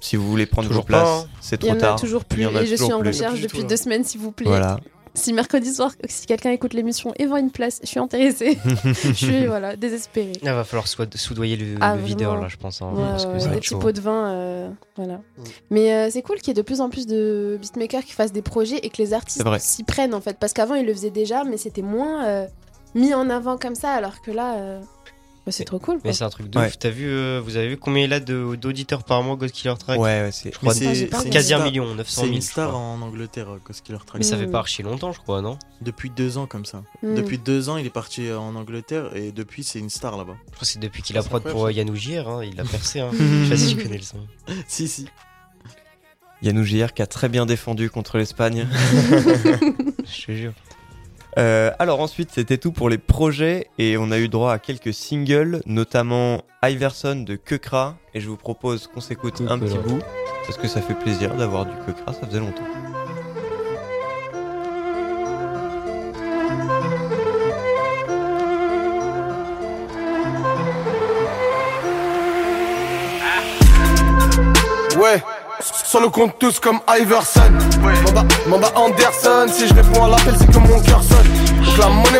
Si 0.00 0.16
vous 0.16 0.28
voulez 0.28 0.46
prendre 0.46 0.68
Toujours 0.68 0.82
vos 0.82 0.86
places, 0.86 1.02
pas, 1.02 1.18
hein. 1.20 1.26
c'est 1.40 1.62
Il 1.62 1.66
y 1.66 1.68
trop 1.68 1.76
en 1.76 1.80
tard. 1.80 1.94
a 1.96 1.98
toujours 1.98 2.22
Il 2.30 2.34
plus. 2.34 2.42
y 2.42 2.46
en 2.46 2.54
a 2.56 2.62
et 2.62 2.66
je 2.66 2.74
suis 2.74 2.76
toujours 2.78 2.98
en 2.98 3.00
plus. 3.00 3.08
recherche 3.08 3.20
Il 3.20 3.22
y 3.22 3.26
en 3.26 3.28
a 3.28 3.32
plus 3.32 3.40
du 3.40 3.46
depuis 3.48 3.60
tout, 3.62 3.66
deux 3.66 3.76
semaines, 3.76 4.04
s'il 4.04 4.20
vous 4.20 4.32
plaît. 4.32 4.46
Voilà. 4.46 4.78
Si 5.16 5.32
mercredi 5.32 5.72
soir, 5.72 5.92
si 6.08 6.26
quelqu'un 6.26 6.50
écoute 6.50 6.74
l'émission 6.74 7.12
et 7.18 7.26
vend 7.26 7.36
une 7.38 7.50
place, 7.50 7.80
je 7.82 7.88
suis 7.88 7.98
intéressée. 7.98 8.58
je 8.84 9.12
suis 9.12 9.46
voilà, 9.46 9.74
désespérée. 9.74 10.32
Il 10.42 10.48
va 10.48 10.62
falloir 10.62 10.86
soudoyer 10.86 11.56
le, 11.56 11.78
Ah, 11.80 11.96
le 11.96 12.02
videur 12.02 12.40
là, 12.40 12.48
je 12.48 12.56
pense. 12.56 12.82
hein, 12.82 12.90
Ouais, 12.94 13.02
parce 13.02 13.24
que 13.26 13.32
ouais, 13.32 13.40
ça 13.40 13.48
va 13.48 13.54
des 13.54 13.60
petits 13.60 13.74
pots 13.74 13.92
de 13.92 14.00
vin, 14.00 14.26
euh, 14.28 14.68
voilà. 14.96 15.14
Mm. 15.14 15.42
Mais 15.70 15.92
euh, 15.94 16.08
c'est 16.10 16.22
cool 16.22 16.36
qu'il 16.36 16.48
y 16.48 16.50
ait 16.50 16.54
de 16.54 16.62
plus 16.62 16.80
en 16.80 16.90
plus 16.90 17.06
de 17.06 17.58
beatmakers 17.60 18.04
qui 18.04 18.12
fassent 18.12 18.32
des 18.32 18.42
projets 18.42 18.76
et 18.78 18.90
que 18.90 18.98
les 18.98 19.14
artistes 19.14 19.42
s'y 19.58 19.84
prennent 19.84 20.14
en 20.14 20.20
fait. 20.20 20.36
Parce 20.38 20.52
qu'avant 20.52 20.74
ils 20.74 20.84
le 20.86 20.92
faisaient 20.92 21.10
déjà, 21.10 21.44
mais 21.44 21.56
c'était 21.56 21.82
moins 21.82 22.24
euh, 22.26 22.46
mis 22.94 23.14
en 23.14 23.30
avant 23.30 23.56
comme 23.56 23.74
ça, 23.74 23.90
alors 23.92 24.20
que 24.20 24.30
là, 24.30 24.80
c'est 25.52 25.60
Mais- 25.60 25.64
trop 25.66 25.78
cool. 25.78 25.94
Quoi. 25.96 26.02
Mais 26.04 26.12
c'est 26.12 26.24
un 26.24 26.30
truc 26.30 26.48
de 26.50 26.58
Ouais. 26.58 26.66
ouf. 26.66 26.78
T'as 26.78 26.90
vu, 26.90 27.06
euh, 27.08 27.40
vous 27.44 27.56
avez 27.56 27.68
vu 27.68 27.76
combien 27.76 28.04
il 28.04 28.12
a 28.12 28.20
de- 28.20 28.56
d'auditeurs 28.56 29.04
par 29.04 29.22
mois, 29.22 29.36
Ghost 29.36 29.54
Killer 29.54 29.74
Track? 29.78 29.98
Ouais, 29.98 30.22
ouais, 30.22 30.30
c'est. 30.32 30.52
Je 30.52 30.58
crois 30.58 30.74
c'est 30.74 30.94
c'est 30.94 31.04
une 31.24 31.30
quasi 31.30 31.54
un 31.54 31.62
million, 31.64 31.94
900 31.94 32.20
C'est 32.22 32.26
000. 32.26 32.34
une 32.36 32.42
je 32.42 32.46
star 32.46 32.76
en 32.76 33.00
Angleterre, 33.00 33.48
Ghost 33.64 33.82
Killer 33.84 33.98
Track. 34.04 34.18
Mais 34.20 34.24
ça 34.26 34.36
fait 34.36 34.46
Mm. 34.46 34.50
pas 34.52 34.58
archi 34.58 34.82
longtemps, 34.82 35.12
je 35.12 35.20
crois, 35.20 35.40
non? 35.42 35.58
Depuis 35.80 36.10
deux 36.10 36.38
ans 36.38 36.46
comme 36.46 36.64
ça. 36.64 36.82
Mm. 37.02 37.14
Depuis 37.14 37.38
deux 37.38 37.68
ans, 37.68 37.76
il 37.76 37.86
est 37.86 37.90
parti 37.90 38.26
euh, 38.26 38.38
en 38.38 38.54
Angleterre 38.56 39.14
et 39.16 39.32
depuis, 39.32 39.62
c'est 39.64 39.78
une 39.78 39.90
star 39.90 40.16
là-bas. 40.16 40.36
Je 40.46 40.50
crois 40.52 40.60
que 40.60 40.66
c'est 40.66 40.78
depuis 40.80 41.02
qu'il 41.02 41.16
a 41.18 41.22
c'est 41.22 41.28
prod 41.28 41.42
pour 41.42 41.66
euh, 41.66 41.72
Yannou 41.72 41.94
JR, 41.96 42.28
hein, 42.28 42.44
il 42.44 42.58
a 42.60 42.64
percé. 42.64 43.00
Hein. 43.00 43.10
Je 43.18 43.44
sais 43.44 43.50
pas 43.50 43.56
si 43.56 43.76
tu 43.76 43.82
connais 43.82 43.98
le 43.98 44.02
son. 44.02 44.18
si, 44.68 44.88
si. 44.88 45.06
Yannou 46.42 46.64
JR 46.64 46.92
qui 46.92 47.00
a 47.02 47.06
très 47.06 47.28
bien 47.30 47.46
défendu 47.46 47.88
contre 47.88 48.18
l'Espagne. 48.18 48.68
Je 50.04 50.26
te 50.26 50.32
jure. 50.32 50.52
Euh, 51.38 51.70
alors 51.78 52.00
ensuite, 52.00 52.30
c'était 52.32 52.56
tout 52.56 52.72
pour 52.72 52.88
les 52.88 52.98
projets 52.98 53.68
et 53.78 53.98
on 53.98 54.10
a 54.10 54.18
eu 54.18 54.28
droit 54.28 54.52
à 54.52 54.58
quelques 54.58 54.94
singles, 54.94 55.60
notamment 55.66 56.42
Iverson 56.64 57.24
de 57.26 57.36
Kekra. 57.36 57.96
Et 58.14 58.20
je 58.20 58.28
vous 58.28 58.38
propose 58.38 58.86
qu'on 58.86 59.00
s'écoute 59.00 59.42
un 59.48 59.58
petit 59.58 59.76
bout 59.78 60.00
parce 60.46 60.56
que 60.56 60.68
ça 60.68 60.80
fait 60.80 60.94
plaisir 60.94 61.34
d'avoir 61.34 61.66
du 61.66 61.72
Kekra, 61.86 62.14
ça 62.14 62.26
faisait 62.26 62.40
longtemps. 62.40 62.62
Ouais, 74.98 75.22
sur 75.84 76.00
le 76.00 76.08
compte 76.08 76.38
tous 76.38 76.58
comme 76.58 76.80
Iverson. 76.88 77.40
Manda 78.48 78.68
Anderson, 78.76 79.46
si 79.48 79.68
je 79.68 79.74
réponds 79.74 80.04
à 80.04 80.08
l'appel, 80.08 80.34
c'est 80.38 80.50
que 80.50 80.58
mon 80.58 80.80
cœur 80.80 80.95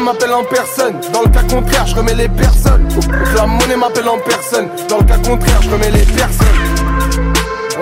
m'appelle 0.07 0.33
en 0.33 0.45
personne. 0.45 1.01
Dans 1.13 1.23
le 1.23 1.29
cas 1.31 1.43
contraire, 1.43 1.85
je 1.87 1.97
remets 1.97 2.15
les 2.15 2.29
personnes. 2.29 2.87
La 3.35 3.45
monnaie 3.47 3.77
m'appelle 3.77 4.09
en 4.09 4.19
personne. 4.21 4.69
Dans 4.89 4.99
le 4.99 5.05
cas 5.05 5.19
contraire, 5.19 5.61
je 5.63 5.69
remets 5.71 5.91
les 5.91 6.05
personnes. 6.05 6.47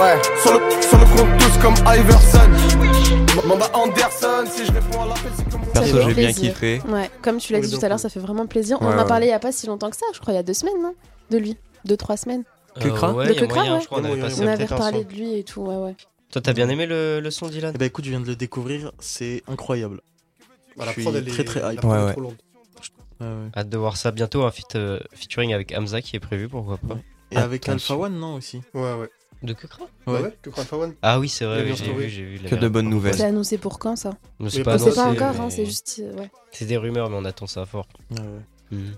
Ouais, 0.00 0.16
sur 0.42 0.54
le, 0.54 0.60
sur 0.82 0.98
le 0.98 1.04
compte 1.04 1.38
tous 1.38 1.58
comme 1.60 1.74
Iverson. 1.86 3.46
Manda 3.46 3.66
Anderson, 3.74 4.44
si 4.50 4.64
je 4.64 4.72
réponds 4.72 5.02
à 5.02 5.06
l'appel, 5.08 5.32
c'est 5.36 5.50
comme 5.50 5.60
Perso, 5.66 6.00
j'ai 6.08 6.14
bien 6.14 6.32
kiffé. 6.32 6.80
Ouais, 6.88 7.10
comme 7.20 7.36
tu 7.36 7.52
l'as 7.52 7.60
dit 7.60 7.70
tout 7.78 7.84
à 7.84 7.88
l'heure, 7.90 8.00
ça 8.00 8.08
fait 8.08 8.20
vraiment 8.20 8.46
plaisir. 8.46 8.78
On 8.80 8.86
Ouais, 8.88 8.94
en 8.94 8.98
a 8.98 9.04
parlé 9.04 9.26
il 9.26 9.30
y 9.30 9.32
a 9.32 9.38
pas 9.38 9.52
si 9.52 9.66
longtemps 9.66 9.90
que 9.90 9.96
ça, 9.96 10.06
je 10.14 10.18
crois, 10.20 10.32
il 10.32 10.36
y 10.36 10.40
a 10.40 10.42
deux 10.42 10.54
semaines, 10.54 10.80
non? 10.82 10.94
De 11.30 11.36
lui. 11.36 11.58
Deux, 11.84 11.98
trois 11.98 12.16
semaines. 12.16 12.44
Que 12.80 12.88
Kra 12.88 13.12
ouais, 13.12 13.26
De 13.26 13.32
il 13.32 13.34
y 13.34 13.38
a 13.38 13.40
Kekra, 13.42 13.56
moyen, 13.60 13.74
ouais. 13.74 13.80
je 13.82 13.86
crois, 13.86 14.00
on 14.00 14.04
avait 14.04 14.22
On 14.42 14.46
avait 14.46 14.64
reparlé 14.64 15.04
de 15.04 15.12
lui 15.12 15.38
et 15.38 15.44
tout, 15.44 15.60
ouais, 15.60 15.76
ouais. 15.76 15.94
Toi, 16.32 16.40
t'as 16.42 16.54
bien 16.54 16.68
aimé 16.70 16.86
le, 16.86 17.20
le 17.20 17.30
son, 17.30 17.46
Dylan? 17.48 17.72
Eh 17.74 17.78
ben 17.78 17.84
écoute, 17.84 18.04
je 18.06 18.10
viens 18.10 18.20
de 18.20 18.26
le 18.26 18.34
découvrir, 18.34 18.92
c'est 18.98 19.42
incroyable. 19.46 20.00
Bah, 20.76 20.84
la 20.86 20.92
Je 20.92 21.00
prod, 21.00 21.12
suis 21.14 21.22
elle 21.22 21.28
est 21.28 21.30
très, 21.32 21.44
très 21.44 21.60
la 21.60 21.72
hype. 21.74 21.84
Ouais, 21.84 21.90
ouais. 22.04 22.14
ouais. 23.20 23.50
Hâte 23.56 23.68
de 23.68 23.76
voir 23.78 23.96
ça 23.96 24.10
bientôt, 24.10 24.44
un 24.44 24.50
feat, 24.50 24.74
euh, 24.76 24.98
featuring 25.14 25.54
avec 25.54 25.72
Hamza 25.72 26.02
qui 26.02 26.16
est 26.16 26.20
prévu, 26.20 26.48
pourquoi 26.48 26.78
pas. 26.78 26.98
Et 27.30 27.36
avec 27.36 27.68
Attention. 27.68 27.94
Alpha 27.94 28.06
One, 28.06 28.18
non 28.18 28.34
aussi 28.34 28.60
Ouais, 28.74 28.94
ouais. 28.94 29.08
De 29.42 29.52
Kekra 29.52 29.84
Ouais, 30.06 30.12
Ouais. 30.14 30.20
ouais, 30.22 30.38
que 30.42 30.50
Alpha 30.58 30.76
One. 30.76 30.94
Ah 31.02 31.18
oui, 31.18 31.28
c'est 31.28 31.44
vrai, 31.44 31.62
oui, 31.64 31.74
j'ai 31.76 31.92
vu, 31.92 32.08
j'ai 32.08 32.22
vu. 32.24 32.40
il 32.42 32.48
Que 32.50 32.54
de 32.54 32.68
bonnes 32.68 32.88
nouvelles. 32.88 33.14
C'est 33.14 33.24
annoncé 33.24 33.58
pour 33.58 33.78
quand 33.78 33.96
ça? 33.96 34.10
Pas 34.10 34.16
pas 34.16 34.44
On 34.44 34.48
sait 34.48 34.62
pas 34.62 34.72
annoncé, 34.74 35.00
encore, 35.00 35.32
mais 35.34 35.40
hein, 35.40 35.50
c'est 35.50 35.66
juste. 35.66 36.00
euh, 36.02 36.14
Ouais. 36.16 36.30
C'est 36.50 36.66
des 36.66 36.76
rumeurs, 36.76 37.08
mais 37.10 37.16
on 37.18 37.24
attend 37.24 37.46
ça 37.46 37.64
fort. 37.66 37.86
Ouais, 38.10 38.20
ouais. 38.20 38.26
Mhm. 38.78 38.94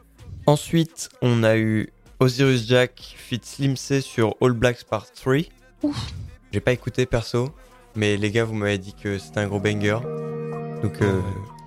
Ensuite, 0.47 1.09
on 1.23 1.43
a 1.43 1.57
eu 1.57 1.89
Osiris 2.21 2.67
Jack 2.67 3.15
feat 3.17 3.45
Slim 3.45 3.77
C 3.77 4.01
sur 4.01 4.35
All 4.41 4.53
Blacks 4.53 4.85
Part 4.85 5.11
3. 5.13 5.37
J'ai 6.53 6.61
pas 6.61 6.73
écouté 6.73 7.07
perso, 7.07 7.51
mais 7.97 8.17
les 8.17 8.31
gars, 8.31 8.45
vous 8.45 8.55
m'avez 8.55 8.79
dit 8.79 8.95
que 8.95 9.19
c'était 9.19 9.41
un 9.41 9.47
gros 9.49 9.61
banger. 9.61 9.99
Donc, 10.83 11.01
euh, 11.03 11.21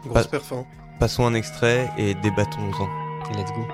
Grosse 0.05 0.27
perf, 0.27 0.51
hein. 0.53 0.65
passons 0.99 1.25
un 1.25 1.33
extrait 1.33 1.89
et 1.97 2.13
débattons-en. 2.15 2.87
Let's 3.35 3.51
go. 3.51 3.67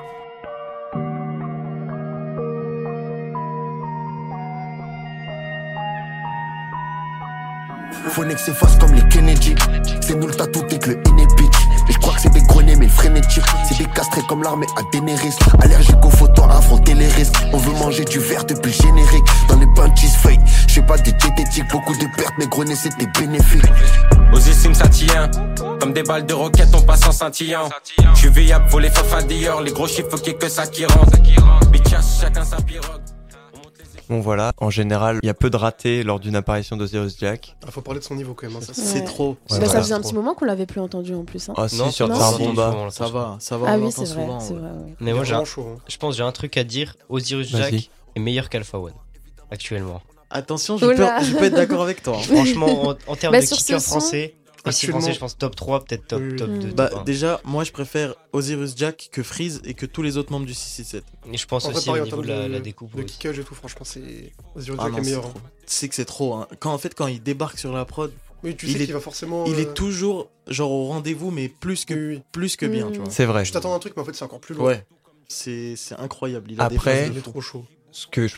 Phoenix 8.10 8.44
s'efface 8.44 8.78
comme 8.80 8.94
les 8.94 9.08
Kennedy. 9.10 9.56
C'est 10.02 10.16
nous 10.16 10.28
le 10.28 10.34
tatou 10.34 10.64
dès 10.70 10.80
que 10.80 10.92
le 10.92 10.98
in 11.08 11.16
bitch. 11.16 11.56
Et 11.90 11.94
je 11.94 12.00
crois 12.00 12.14
que 12.16 12.22
c'est 12.22 12.30
des 12.30 12.42
grenaient 12.42 12.76
mais 12.76 12.88
frénétiques. 12.88 13.44
C'est 13.68 13.78
des 13.78 13.90
castrés 13.92 14.22
comme 14.28 14.44
l'armée 14.44 14.68
à 14.78 14.82
Daenerys. 14.92 15.36
Allergique 15.62 16.04
aux 16.04 16.10
photos, 16.10 16.46
affronter 16.50 16.94
les 16.94 17.08
risques. 17.08 17.36
On 17.54 17.58
veut 17.58 17.74
manger 17.74 18.06
du 18.06 18.20
verre 18.20 18.46
depuis 18.46 18.72
le 18.72 18.84
générique. 18.84 19.26
Dans 19.48 19.58
les 19.58 19.66
bunchies 19.68 20.08
fake. 20.08 20.40
Je 20.68 20.74
fais 20.74 20.82
pas 20.82 20.98
des 20.98 21.12
diététiques, 21.12 21.70
beaucoup 21.72 21.94
de 21.94 22.06
pertes, 22.16 22.34
mais 22.38 22.48
grenaient 22.48 22.76
c'était 22.76 23.08
bénéfique. 23.20 23.66
Aux 24.34 24.40
estimes 24.40 24.74
satillant 24.74 25.30
Comme 25.80 25.94
des 25.94 26.04
balles 26.04 26.26
de 26.26 26.34
roquette, 26.34 26.74
on 26.74 26.82
passe 26.82 27.06
en 27.08 27.12
scintillant. 27.12 27.70
Je 28.14 28.20
suis 28.20 28.30
veillable, 28.30 28.70
faut 28.70 28.80
les 28.80 28.90
fafas 28.90 29.24
d'ailleurs. 29.24 29.62
Les 29.62 29.72
gros 29.72 29.88
chiffres, 29.88 30.10
faut 30.10 30.18
qu'il 30.18 30.36
que 30.36 30.50
ça 30.50 30.68
qui 30.68 30.86
rentre. 30.86 31.18
Bitch, 31.72 31.90
chacun 32.20 32.44
sa 32.44 32.58
pirogue. 32.58 33.15
Bon 34.10 34.20
voilà, 34.20 34.52
en 34.60 34.70
général, 34.70 35.20
il 35.24 35.26
y 35.26 35.30
a 35.30 35.34
peu 35.34 35.50
de 35.50 35.58
ratés 35.58 36.04
lors 36.04 36.20
d'une 36.20 36.36
apparition 36.36 36.78
d'Osiris 36.78 37.18
Jack. 37.20 37.56
Ah, 37.68 37.72
faut 37.72 37.82
parler 37.82 38.00
de 38.00 38.06
son 38.06 38.14
niveau 38.16 38.34
quand 38.36 38.48
même. 38.48 38.56
hein, 38.58 38.62
ça, 38.62 38.74
c'est- 38.74 39.00
Ouais. 39.00 39.04
trop. 39.06 39.30
Ouais, 39.30 39.36
Bah, 39.50 39.56
voilà. 39.58 39.72
ça 39.72 39.82
faisait 39.82 39.94
un 39.96 40.02
petit 40.02 40.14
moment 40.14 40.36
qu'on 40.36 40.46
l'avait 40.46 40.66
plus 40.68 40.80
entendu 40.82 41.16
en 41.16 41.24
plus. 41.26 41.50
hein. 41.50 41.54
Ah 41.58 41.68
si, 41.68 41.78
Non, 41.78 41.90
sur 41.90 42.08
non. 42.08 42.16
Bomba. 42.38 42.76
Ça 42.92 43.08
va, 43.08 43.38
ça 43.40 43.58
va, 43.58 43.68
Ah 43.70 43.74
on 43.74 43.78
oui, 43.78 43.84
l'entend 43.86 44.06
c'est 44.06 44.14
vrai, 44.14 44.24
souvent. 44.26 44.40
c'est 44.40 44.54
ouais. 44.54 44.60
vrai. 44.60 44.70
ouais. 44.70 44.96
Mais 45.00 45.14
moi, 45.14 45.24
j'ai 45.24 45.34
hein. 45.34 45.44
je 45.88 45.98
pense 45.98 46.12
que 46.14 46.18
j'ai 46.18 46.24
un 46.24 46.32
truc 46.32 46.56
à 46.58 46.64
dire. 46.64 46.96
Osiris. 47.10 47.48
Jack 47.50 47.74
est 48.16 48.20
meilleur 48.20 48.50
qu'Alpha 48.50 48.78
One, 48.78 48.94
actuellement. 49.52 50.02
Attention, 50.30 50.78
je 50.78 50.86
peux, 50.86 50.94
Oula. 50.96 51.22
je 51.24 51.34
peux 51.36 51.46
être 51.46 51.54
d'accord 51.56 51.82
avec 51.84 52.04
toi. 52.04 52.18
hein. 52.18 52.22
Franchement, 52.22 52.90
en, 52.90 52.96
en 53.08 53.16
termes 53.16 53.32
Bah, 53.34 53.42
de 53.42 53.46
kicker 53.46 53.80
français, 53.82 54.36
Actuellement- 54.70 55.00
français, 55.00 55.14
je 55.14 55.20
pense 55.20 55.38
top 55.38 55.56
3, 55.56 55.84
peut-être 55.86 56.08
top, 56.08 56.22
top 56.38 56.50
Mm. 56.50 56.60
2. 56.60 56.72
Bah, 56.72 56.88
top 56.90 57.00
un. 57.00 57.04
déjà, 57.04 57.40
moi 57.44 57.64
je 57.64 57.72
préfère 57.72 58.16
Osiris 58.34 58.74
Jack 58.76 59.10
que 59.12 59.24
Freeze 59.24 59.62
et 59.66 59.74
que 59.74 59.86
tous 59.86 60.02
les 60.02 60.18
autres 60.18 60.32
membres 60.32 60.46
du 60.46 60.54
667. 60.54 61.04
Et 61.32 61.38
je 61.38 61.46
pense 61.48 61.66
En 61.66 61.70
vrai, 61.70 61.78
aussi 61.78 61.86
pareil, 61.88 62.02
au 62.02 62.06
niveau 62.06 62.22
de 62.22 62.28
la, 62.28 62.48
la 62.48 62.60
découpe. 62.60 62.96
Le 62.96 63.04
kickage 63.04 63.40
et 63.40 63.44
tout, 63.44 63.56
franchement, 63.56 63.86
c'est. 63.86 64.32
Osiris 64.56 64.78
Ah 64.80 64.84
Jack 64.86 64.92
non, 64.94 64.98
est 64.98 65.02
meilleur. 65.02 65.22
trop. 65.22 65.32
hein. 65.38 65.42
Tu 65.68 65.74
sais 65.74 65.88
que 65.90 65.96
c'est 65.96 66.06
trop. 66.06 66.34
hein. 66.36 66.48
Quand 66.60 66.74
en 66.74 66.78
fait, 66.78 66.94
quand 66.96 67.08
il 67.08 67.22
débarque 67.22 67.58
sur 67.60 67.72
la 67.74 67.86
prod, 67.86 68.12
Oui, 68.44 68.56
tu 68.56 68.68
Il 68.68 68.74
sais 68.74 68.82
est- 68.84 68.86
qu'il 68.86 68.94
va 68.94 69.00
forcément. 69.00 69.46
il 69.48 69.56
euh, 69.56 69.60
est 69.62 69.74
toujours 69.74 70.30
genre 70.48 70.70
au 70.70 70.86
rendez-vous, 70.88 71.32
mais 71.32 71.48
plus 71.50 71.84
que, 71.86 71.94
Oui, 71.96 72.16
oui. 72.18 72.22
plus 72.32 72.56
que 72.58 72.68
bien, 72.68 72.90
Mm. 72.90 72.92
tu 72.92 73.00
vois. 73.00 73.10
C'est 73.10 73.26
vrai. 73.26 73.44
Je 73.44 73.52
t'attends 73.52 73.74
un 73.74 73.80
truc, 73.80 73.94
mais 73.96 74.04
en 74.04 74.06
fait, 74.06 74.14
c'est 74.14 74.24
encore 74.26 74.40
plus 74.40 74.54
lourd. 74.54 74.66
Ouais, 74.66 74.86
c'est 75.28 75.76
c'est 75.76 75.96
incroyable. 75.96 76.52
Il 76.52 76.62
a 76.62 76.68
des 76.70 76.76
Après- 76.76 76.96
phases 76.98 77.08
Il 77.08 77.14
de 77.14 77.20
est 77.20 77.22
fou. 77.24 77.32
trop 77.32 77.42
chaud. 77.42 77.66
Ce 77.92 78.06
que 78.06 78.28
je- 78.28 78.36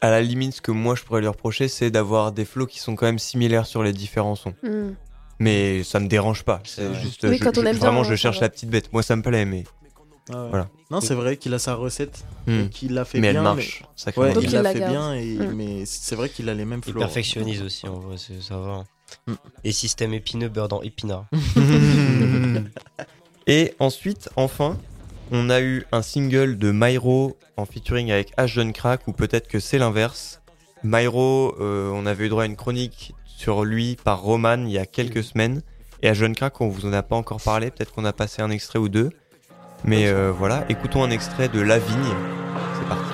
à 0.00 0.10
la 0.10 0.22
limite, 0.22 0.54
ce 0.54 0.60
que 0.62 0.70
moi 0.70 0.94
je 0.94 1.02
pourrais 1.02 1.20
lui 1.20 1.28
reprocher, 1.28 1.68
c'est 1.68 1.90
d'avoir 1.90 2.32
des 2.32 2.44
flows 2.46 2.66
qui 2.66 2.78
sont 2.78 2.94
quand 2.96 3.04
même 3.06 3.18
similaires 3.18 3.66
sur 3.66 3.82
les 3.82 3.92
différents 3.92 4.36
sons. 4.36 4.54
Hmm. 4.62 4.92
Mais 5.42 5.82
ça 5.82 5.98
me 5.98 6.06
dérange 6.08 6.44
pas. 6.44 6.60
C'est 6.64 6.94
juste, 6.94 7.24
Oui, 7.24 7.36
je- 7.38 7.44
quand 7.44 7.58
on 7.58 7.62
je- 7.62 7.66
aime 7.66 7.76
bien, 7.76 7.86
vraiment, 7.86 8.04
je 8.04 8.14
cherche 8.14 8.40
la 8.40 8.48
petite 8.48 8.70
bête. 8.70 8.92
Moi, 8.92 9.02
ça 9.02 9.16
me 9.16 9.22
plaît, 9.22 9.44
mais 9.44 9.64
Ah 10.32 10.44
ouais. 10.44 10.48
Voilà. 10.50 10.68
Non, 10.90 11.00
c'est 11.00 11.14
vrai 11.14 11.36
qu'il 11.36 11.52
a 11.52 11.58
sa 11.58 11.74
recette, 11.74 12.24
Hmm. 12.46 12.60
et 12.60 12.68
qu'il 12.68 12.94
l'a 12.94 13.04
fait 13.04 13.18
mais 13.18 13.32
bien. 13.32 13.40
elle 13.40 13.44
marche. 13.44 13.82
mais- 14.06 14.12
Ouais, 14.18 14.32
Donc 14.32 14.44
il 14.44 14.46
il 14.46 14.50
bien. 14.50 14.62
l'a 14.62 14.68
la 14.68 14.72
fait 14.72 14.78
garde. 14.80 14.92
bien, 14.92 15.14
et... 15.14 15.24
Mm. 15.34 15.52
mais 15.54 15.84
c'est 15.84 16.14
vrai 16.14 16.28
qu'il 16.28 16.48
a 16.48 16.54
les 16.54 16.64
mêmes 16.64 16.80
Il 16.86 16.92
flows. 16.92 17.00
perfectionnise 17.00 17.60
aussi, 17.62 17.88
en 17.88 17.98
vrai, 17.98 18.16
c'est- 18.18 18.40
ça 18.40 18.56
va. 18.58 18.84
Mm. 19.26 19.32
Et 19.64 19.72
système 19.72 20.14
épineux, 20.14 20.48
beurre 20.48 20.68
dans 20.68 20.80
épinard. 20.82 21.26
Et 23.46 23.74
ensuite, 23.80 24.28
enfin, 24.36 24.78
on 25.32 25.50
a 25.50 25.60
eu 25.60 25.84
un 25.92 26.02
single 26.02 26.56
de 26.56 26.70
Myro 26.72 27.36
en 27.56 27.64
featuring 27.66 28.12
avec 28.12 28.32
H. 28.36 28.46
John 28.46 28.72
Crack, 28.72 29.08
ou 29.08 29.12
peut-être 29.12 29.48
que 29.48 29.58
c'est 29.60 29.78
l'inverse. 29.78 30.40
Myro, 30.84 31.54
euh, 31.60 31.90
on 31.92 32.06
avait 32.06 32.26
eu 32.26 32.28
droit 32.28 32.44
à 32.44 32.46
une 32.46 32.56
chronique 32.56 33.14
sur 33.42 33.64
lui 33.64 33.96
par 34.04 34.22
Roman 34.22 34.64
il 34.66 34.70
y 34.70 34.78
a 34.78 34.86
quelques 34.86 35.24
semaines. 35.24 35.62
Et 36.00 36.08
à 36.08 36.14
John 36.14 36.34
Crack, 36.34 36.60
on 36.60 36.68
vous 36.68 36.86
en 36.86 36.92
a 36.92 37.02
pas 37.02 37.16
encore 37.16 37.40
parlé, 37.40 37.70
peut-être 37.70 37.92
qu'on 37.92 38.04
a 38.04 38.12
passé 38.12 38.40
un 38.40 38.50
extrait 38.50 38.78
ou 38.78 38.88
deux. 38.88 39.10
Mais 39.84 40.06
euh, 40.06 40.30
voilà, 40.30 40.64
écoutons 40.68 41.02
un 41.02 41.10
extrait 41.10 41.48
de 41.48 41.60
La 41.60 41.78
Vigne. 41.78 41.96
C'est 42.78 42.88
parti. 42.88 43.10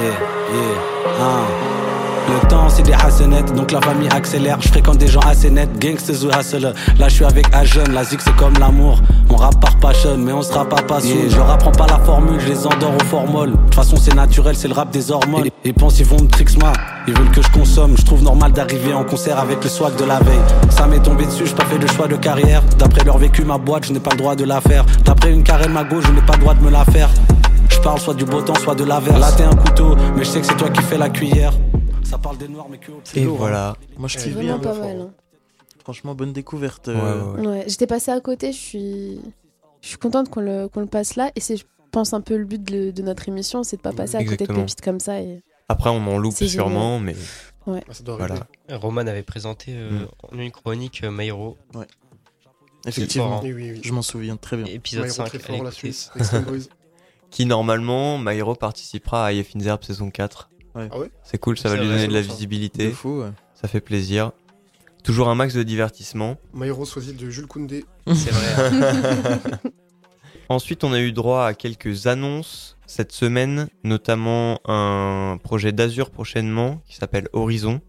Yeah, 0.00 0.18
yeah. 1.18 1.57
C'est 2.78 2.84
des 2.84 2.92
hassenettes, 2.92 3.52
donc 3.56 3.72
la 3.72 3.80
famille 3.80 4.08
accélère. 4.08 4.58
Je 4.60 4.68
fréquente 4.68 4.98
des 4.98 5.08
gens 5.08 5.18
assez 5.28 5.50
nets, 5.50 5.68
gangsters 5.80 6.24
ou 6.24 6.28
hustlers. 6.28 6.74
Là 6.96 7.08
je 7.08 7.14
suis 7.14 7.24
avec 7.24 7.52
Ajeune, 7.52 7.92
la 7.92 8.04
zik 8.04 8.20
c'est 8.20 8.36
comme 8.36 8.54
l'amour. 8.60 9.00
On 9.30 9.34
rappe 9.34 9.60
par 9.60 9.76
passion, 9.78 10.16
mais 10.16 10.30
on 10.30 10.42
sera 10.42 10.64
pas 10.64 10.80
passion. 10.82 11.16
Je 11.28 11.36
leur 11.36 11.50
apprends 11.50 11.72
pas 11.72 11.88
la 11.88 11.98
formule, 11.98 12.38
je 12.38 12.50
les 12.50 12.66
endors 12.68 12.94
au 12.94 13.04
formol. 13.06 13.50
De 13.50 13.56
toute 13.56 13.74
façon 13.74 13.96
c'est 13.96 14.14
naturel, 14.14 14.54
c'est 14.54 14.68
le 14.68 14.74
rap 14.74 14.92
des 14.92 15.10
hormones. 15.10 15.48
Ils 15.64 15.74
pensent 15.74 15.98
ils 15.98 16.06
vont 16.06 16.18
me 16.18 16.60
moi, 16.60 16.72
ils 17.08 17.14
veulent 17.14 17.32
que 17.32 17.42
je 17.42 17.50
consomme. 17.50 17.96
Je 17.98 18.04
trouve 18.04 18.22
normal 18.22 18.52
d'arriver 18.52 18.94
en 18.94 19.02
concert 19.02 19.40
avec 19.40 19.64
le 19.64 19.68
swag 19.68 19.96
de 19.96 20.04
la 20.04 20.20
veille. 20.20 20.38
Ça 20.70 20.86
m'est 20.86 21.02
tombé 21.02 21.26
dessus, 21.26 21.46
j'ai 21.46 21.54
pas 21.54 21.64
fait 21.64 21.80
de 21.80 21.86
choix 21.88 22.06
de 22.06 22.14
carrière. 22.14 22.62
D'après 22.78 23.02
leur 23.02 23.18
vécu, 23.18 23.42
ma 23.42 23.58
boîte, 23.58 23.86
je 23.86 23.92
n'ai 23.92 23.98
pas 23.98 24.12
le 24.12 24.18
droit 24.18 24.36
de 24.36 24.44
la 24.44 24.60
faire. 24.60 24.86
D'après 25.04 25.32
une 25.32 25.42
carène 25.42 25.72
ma 25.72 25.82
gauche, 25.82 26.04
je 26.06 26.12
n'ai 26.12 26.22
pas 26.22 26.34
le 26.34 26.42
droit 26.42 26.54
de 26.54 26.62
me 26.62 26.70
la 26.70 26.84
faire. 26.84 27.10
Je 27.70 27.80
parle 27.80 27.98
soit 27.98 28.14
du 28.14 28.24
beau 28.24 28.40
temps, 28.40 28.54
soit 28.54 28.76
de 28.76 28.84
l'averse. 28.84 29.18
Là 29.18 29.32
t'es 29.36 29.42
un 29.42 29.56
couteau, 29.56 29.96
mais 30.14 30.22
je 30.22 30.30
sais 30.30 30.40
que 30.40 30.46
c'est 30.46 30.56
toi 30.56 30.68
qui 30.70 30.82
fais 30.82 30.96
la 30.96 31.08
cuillère. 31.08 31.54
Ça 32.08 32.16
parle 32.18 32.38
des 32.38 32.48
noirs, 32.48 32.68
mais 32.70 32.78
que 32.78 32.90
Et 33.14 33.24
hein. 33.24 33.28
voilà. 33.36 33.76
Moi 33.98 34.08
je 34.08 34.16
kiffe 34.18 34.36
bien. 34.36 34.58
pas 34.58 34.74
mal. 34.74 35.00
hein. 35.00 35.10
Franchement, 35.82 36.14
bonne 36.14 36.32
découverte. 36.32 36.86
Ouais, 36.88 36.94
euh, 36.96 37.32
ouais, 37.34 37.40
ouais. 37.40 37.46
Ouais, 37.46 37.64
j'étais 37.66 37.86
passée 37.86 38.10
à 38.10 38.20
côté, 38.20 38.52
je 38.52 38.58
suis, 38.58 39.20
je 39.82 39.88
suis 39.88 39.98
contente 39.98 40.28
qu'on 40.30 40.40
le, 40.40 40.68
qu'on 40.68 40.80
le 40.80 40.86
passe 40.86 41.16
là. 41.16 41.30
Et 41.36 41.40
c'est, 41.40 41.56
je 41.56 41.64
pense, 41.90 42.12
un 42.14 42.20
peu 42.20 42.36
le 42.36 42.44
but 42.44 42.62
de, 42.62 42.90
de 42.90 43.02
notre 43.02 43.28
émission, 43.28 43.62
c'est 43.62 43.76
de 43.76 43.82
pas 43.82 43.92
passer 43.92 44.16
à 44.16 44.24
côté 44.24 44.46
de 44.46 44.52
pépites 44.52 44.80
comme 44.80 45.00
ça. 45.00 45.20
Et... 45.20 45.42
Après, 45.68 45.90
on 45.90 46.06
en 46.06 46.18
loupe 46.18 46.34
sûrement, 46.34 46.98
mais 46.98 47.14
Ah, 47.66 47.72
ça 47.90 48.02
doit 48.02 48.16
voilà. 48.16 48.36
Roman 48.70 49.02
avait 49.02 49.22
présenté 49.22 49.72
euh, 49.74 50.06
en 50.32 50.38
une 50.38 50.50
chronique 50.50 51.04
euh, 51.04 51.10
Myro, 51.10 51.56
Effectivement, 52.86 53.38
hein. 53.38 53.40
Oui, 53.42 53.52
oui, 53.52 53.70
oui. 53.72 53.80
je 53.82 53.92
m'en 53.92 54.02
souviens 54.02 54.36
très 54.36 54.56
bien. 54.56 54.66
épisode 54.66 55.04
Myro 55.04 55.14
5. 55.14 55.24
très 55.26 55.38
fort, 55.38 55.62
la 55.62 55.70
Suisse. 55.72 56.10
Qui 57.30 57.44
normalement, 57.44 58.16
Myro 58.18 58.54
participera 58.54 59.26
à 59.26 59.30
Inzerb 59.32 59.82
saison 59.84 60.10
4. 60.10 60.48
Ouais. 60.74 60.88
Ah 60.92 60.98
ouais 60.98 61.10
C'est 61.24 61.38
cool, 61.38 61.58
ça 61.58 61.68
va 61.68 61.76
lui 61.76 61.86
donner 61.88 62.06
de 62.06 62.12
la 62.12 62.22
ça. 62.22 62.28
visibilité. 62.32 62.86
De 62.88 62.92
fou, 62.92 63.20
ouais. 63.22 63.30
Ça 63.54 63.68
fait 63.68 63.80
plaisir. 63.80 64.32
Toujours 65.04 65.28
un 65.28 65.34
max 65.34 65.54
de 65.54 65.62
divertissement. 65.62 66.36
Myro, 66.52 66.84
sosie 66.84 67.14
de 67.14 67.30
Jules 67.30 67.46
Koundé. 67.46 67.84
C'est 68.06 68.30
vrai. 68.30 69.40
Ensuite, 70.48 70.82
on 70.84 70.92
a 70.92 71.00
eu 71.00 71.12
droit 71.12 71.44
à 71.44 71.54
quelques 71.54 72.06
annonces 72.06 72.76
cette 72.86 73.12
semaine, 73.12 73.68
notamment 73.84 74.60
un 74.66 75.38
projet 75.42 75.72
d'Azur 75.72 76.10
prochainement 76.10 76.80
qui 76.86 76.96
s'appelle 76.96 77.28
Horizon. 77.32 77.80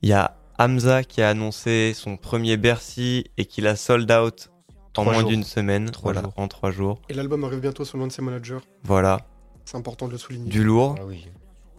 Il 0.00 0.08
y 0.08 0.12
a 0.14 0.36
Hamza 0.58 1.04
qui 1.04 1.20
a 1.22 1.28
annoncé 1.28 1.92
son 1.94 2.16
premier 2.16 2.56
Bercy 2.56 3.24
et 3.36 3.44
qu'il 3.44 3.66
a 3.66 3.76
sold 3.76 4.10
out 4.10 4.48
en 4.96 5.02
Trois 5.02 5.12
moins 5.12 5.22
d'une 5.22 5.44
semaine. 5.44 5.90
Trois 5.90 6.12
voilà, 6.12 6.22
jours. 6.26 6.32
en 6.36 6.48
trois 6.48 6.70
jours. 6.70 7.00
Et 7.08 7.14
l'album 7.14 7.44
arrive 7.44 7.60
bientôt 7.60 7.84
sur 7.84 7.98
l'un 7.98 8.06
de 8.06 8.12
ses 8.12 8.22
managers. 8.22 8.58
Voilà, 8.84 9.20
C'est 9.64 9.76
important 9.76 10.06
de 10.06 10.12
le 10.12 10.18
souligner. 10.18 10.48
du 10.50 10.64
lourd. 10.64 10.96
Ah 10.98 11.04
oui. 11.06 11.26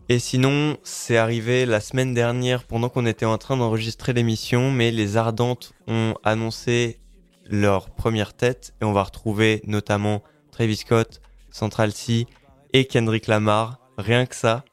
Et 0.09 0.19
sinon, 0.19 0.77
c'est 0.83 1.17
arrivé 1.17 1.65
la 1.65 1.79
semaine 1.79 2.13
dernière 2.13 2.63
pendant 2.65 2.89
qu'on 2.89 3.05
était 3.05 3.25
en 3.25 3.37
train 3.37 3.55
d'enregistrer 3.57 4.13
l'émission, 4.13 4.69
mais 4.71 4.91
les 4.91 5.15
Ardentes 5.17 5.73
ont 5.87 6.13
annoncé 6.23 6.99
leur 7.45 7.89
première 7.89 8.33
tête 8.33 8.73
et 8.81 8.85
on 8.85 8.93
va 8.93 9.03
retrouver 9.03 9.61
notamment 9.65 10.21
Travis 10.51 10.75
Scott, 10.77 11.21
Central 11.51 11.91
C 11.93 12.27
et 12.73 12.85
Kendrick 12.85 13.27
Lamar. 13.27 13.79
Rien 13.97 14.25
que 14.25 14.35
ça. 14.35 14.65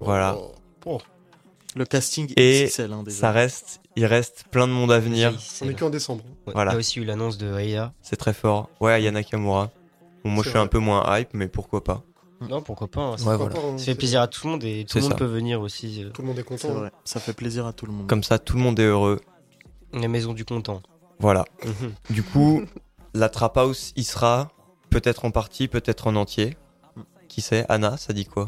Voilà. 0.00 0.36
Oh. 0.38 0.52
Oh. 0.86 0.98
Le 1.74 1.84
casting 1.84 2.32
Et 2.38 2.64
XXL, 2.66 2.92
hein, 2.92 3.02
déjà. 3.02 3.16
ça 3.18 3.32
reste, 3.32 3.80
il 3.96 4.06
reste 4.06 4.44
plein 4.50 4.66
de 4.66 4.72
monde 4.72 4.90
à 4.90 4.98
venir. 4.98 5.34
On 5.62 5.68
est 5.68 5.74
qu'en 5.74 5.90
décembre. 5.90 6.24
Ouais, 6.46 6.54
Voilà. 6.54 6.70
Il 6.70 6.74
y 6.74 6.76
a 6.76 6.78
aussi 6.78 7.00
eu 7.00 7.04
l'annonce 7.04 7.36
de 7.36 7.52
Aya. 7.52 7.92
C'est 8.00 8.16
très 8.16 8.32
fort. 8.32 8.70
Ouais, 8.80 8.92
Ayana 8.92 9.20
Nakamura. 9.20 9.70
Bon, 10.24 10.30
moi, 10.30 10.42
je 10.42 10.48
suis 10.48 10.58
un 10.58 10.66
peu 10.66 10.78
moins 10.78 11.04
hype, 11.18 11.34
mais 11.34 11.48
pourquoi 11.48 11.84
pas. 11.84 12.02
Non, 12.40 12.60
pourquoi 12.62 12.88
pas. 12.88 13.00
hein, 13.00 13.10
Ouais, 13.12 13.18
ça, 13.18 13.24
voilà. 13.24 13.38
Pourquoi 13.38 13.60
pas, 13.60 13.66
hein, 13.74 13.78
ça 13.78 13.84
fait 13.84 13.90
c'est- 13.92 13.94
plaisir 13.96 14.20
à 14.20 14.28
tout 14.28 14.46
le 14.46 14.50
monde 14.52 14.64
et 14.64 14.84
tout 14.88 14.98
le 14.98 15.02
monde 15.02 15.12
ça. 15.12 15.16
peut 15.18 15.24
venir 15.24 15.60
aussi. 15.60 16.04
euh, 16.04 16.10
Tout 16.10 16.22
le 16.22 16.28
monde 16.28 16.38
est 16.38 16.42
content. 16.42 16.68
vrai. 16.74 16.90
Ça 17.04 17.18
fait 17.20 17.32
plaisir 17.32 17.66
à 17.66 17.72
tout 17.72 17.86
le 17.86 17.92
monde. 17.92 18.06
Comme 18.06 18.22
ça, 18.22 18.38
tout 18.38 18.56
le 18.56 18.62
monde 18.62 18.78
est 18.78 18.84
heureux. 18.84 19.20
La 19.92 20.08
maison 20.08 20.32
du 20.34 20.44
content. 20.44 20.82
Voilà. 21.18 21.44
Mhm. 21.64 21.92
Du 22.10 22.22
coup, 22.22 22.62
la 23.14 23.28
Trap 23.30 23.56
House 23.56 23.92
y 23.96 24.04
sera, 24.04 24.48
peut-être 24.90 25.24
en 25.24 25.30
partie, 25.30 25.68
peut-être 25.68 26.06
en 26.08 26.16
entier. 26.16 26.56
Qui 27.28 27.40
sait 27.40 27.64
Anna, 27.68 27.96
ça 27.96 28.12
dit 28.12 28.24
quoi? 28.26 28.46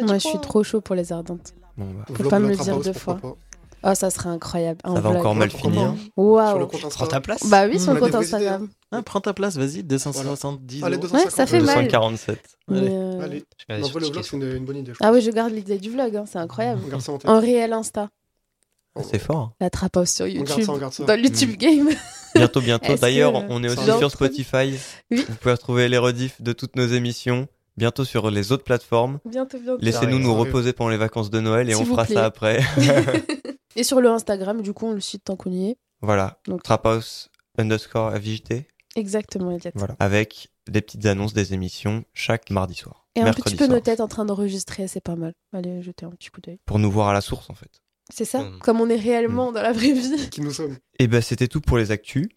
Moi, 0.00 0.14
je 0.18 0.26
suis 0.28 0.40
trop 0.40 0.62
chaud 0.62 0.80
pour 0.80 0.94
les 0.94 1.12
ardentes. 1.12 1.54
Bon, 1.76 1.86
bah, 1.86 2.04
Faut 2.08 2.14
Vlog 2.14 2.30
pas 2.30 2.38
me 2.38 2.48
le 2.48 2.56
dire 2.56 2.74
House, 2.74 2.84
deux 2.84 2.92
fois. 2.92 3.18
Oh, 3.84 3.94
ça 3.94 4.10
serait 4.10 4.28
incroyable. 4.30 4.80
un 4.84 4.94
Ça 4.96 5.00
va 5.00 5.10
vlog. 5.10 5.20
encore 5.20 5.34
mal 5.36 5.50
finir. 5.50 5.92
pas. 5.92 5.96
Sur 6.48 6.58
le 6.58 6.64
Waouh. 6.64 6.66
Prends 6.90 7.06
ta 7.06 7.20
place. 7.20 7.48
Bah 7.48 7.66
oui, 7.68 7.78
sur 7.78 7.94
le 7.94 8.00
compte 8.00 8.14
Instagram. 8.14 8.68
Ah, 8.90 9.02
prends 9.02 9.20
ta 9.20 9.34
place, 9.34 9.56
vas-y, 9.56 9.82
270 9.82 10.82
Allez, 10.82 10.96
euros. 10.96 11.02
250. 11.02 11.24
Ouais, 11.26 11.30
ça 11.30 11.46
fait 11.46 11.60
mal. 11.60 11.74
247. 11.84 12.38
Mais, 12.68 12.78
Allez. 12.78 12.88
euh, 12.90 13.20
Allez, 13.22 13.44
le 13.68 13.86
vlog, 13.86 14.02
Ticket. 14.04 14.22
c'est 14.22 14.36
une, 14.36 14.42
une 14.56 14.64
bonne 14.64 14.76
idée. 14.78 14.92
je 14.92 14.98
Ah 15.02 15.12
oui, 15.12 15.20
je 15.20 15.30
garde 15.30 15.52
l'idée 15.52 15.78
du 15.78 15.90
vlog, 15.90 16.16
hein, 16.16 16.24
c'est 16.26 16.38
incroyable. 16.38 16.80
On 16.84 16.88
garde 16.88 17.02
ça 17.02 17.12
en 17.12 17.18
tête. 17.18 17.30
En 17.30 17.38
réel 17.40 17.72
Insta. 17.72 18.08
C'est 19.04 19.18
fort. 19.20 19.52
La 19.60 19.70
trap 19.70 19.96
house 19.96 20.10
sur 20.10 20.24
On 20.24 20.28
garde 20.28 20.48
YouTube. 20.48 20.64
ça, 20.64 20.72
on 20.72 20.78
garde 20.78 20.92
ça. 20.92 21.04
Dans 21.04 21.14
le 21.14 21.22
YouTube 21.22 21.56
Game. 21.56 21.88
Bientôt, 22.34 22.60
bientôt. 22.60 22.92
Est-ce 22.92 23.00
D'ailleurs, 23.00 23.32
que- 23.32 23.46
on 23.50 23.62
est 23.62 23.68
aussi 23.68 23.84
sur 23.98 24.10
Spotify. 24.10 24.74
Oui. 25.10 25.24
Vous 25.28 25.34
pouvez 25.36 25.52
retrouver 25.52 25.88
les 25.88 25.98
rediffs 25.98 26.40
de 26.42 26.52
toutes 26.52 26.74
nos 26.74 26.86
émissions. 26.86 27.46
Bientôt 27.76 28.04
sur 28.04 28.28
les 28.30 28.50
autres 28.50 28.64
plateformes. 28.64 29.20
bientôt, 29.24 29.58
bientôt. 29.58 29.78
Laissez-nous 29.80 30.18
nous 30.18 30.34
reposer 30.34 30.72
pendant 30.72 30.90
les 30.90 30.96
vacances 30.96 31.30
de 31.30 31.38
Noël 31.38 31.70
et 31.70 31.74
S'il 31.74 31.82
on 31.82 31.86
fera 31.86 32.04
plaît. 32.06 32.14
ça 32.16 32.24
après. 32.24 32.60
Et 33.76 33.84
sur 33.84 34.00
le 34.00 34.08
Instagram, 34.10 34.62
du 34.62 34.72
coup, 34.72 34.86
on 34.86 34.92
le 34.94 35.00
suit 35.00 35.20
tant 35.20 35.36
qu'on 35.36 35.52
y 35.52 35.70
est. 35.70 35.76
voilà. 36.00 36.40
Donc- 36.48 36.64
Trap 36.64 36.84
House 36.86 37.28
underscore 37.56 38.12
FJT. 38.16 38.66
Exactement, 38.96 39.50
Elliot. 39.50 39.70
Voilà. 39.74 39.96
Avec 40.00 40.48
des 40.68 40.80
petites 40.80 41.06
annonces 41.06 41.32
des 41.34 41.54
émissions 41.54 42.04
chaque 42.14 42.50
mardi 42.50 42.74
soir. 42.74 43.06
Et 43.14 43.20
un 43.20 43.32
petit 43.32 43.56
peu 43.56 43.64
soir. 43.66 43.70
nos 43.76 43.80
têtes 43.80 44.00
en 44.00 44.08
train 44.08 44.24
d'enregistrer, 44.24 44.86
c'est 44.88 45.00
pas 45.00 45.16
mal. 45.16 45.32
Allez, 45.52 45.82
jetez 45.82 46.04
un 46.06 46.10
petit 46.10 46.30
coup 46.30 46.40
d'œil. 46.40 46.58
Pour 46.66 46.78
nous 46.78 46.90
voir 46.90 47.08
à 47.08 47.12
la 47.12 47.20
source, 47.20 47.48
en 47.50 47.54
fait. 47.54 47.70
C'est 48.10 48.24
ça, 48.24 48.42
Mm. 48.42 48.58
comme 48.60 48.80
on 48.80 48.88
est 48.88 48.96
réellement 48.96 49.52
dans 49.52 49.62
la 49.62 49.72
vraie 49.72 49.92
vie. 49.92 50.28
Qui 50.30 50.40
nous 50.40 50.52
sommes 50.52 50.78
Et 50.98 51.06
ben 51.08 51.20
c'était 51.20 51.48
tout 51.48 51.60
pour 51.60 51.76
les 51.78 51.90
actus, 51.90 52.28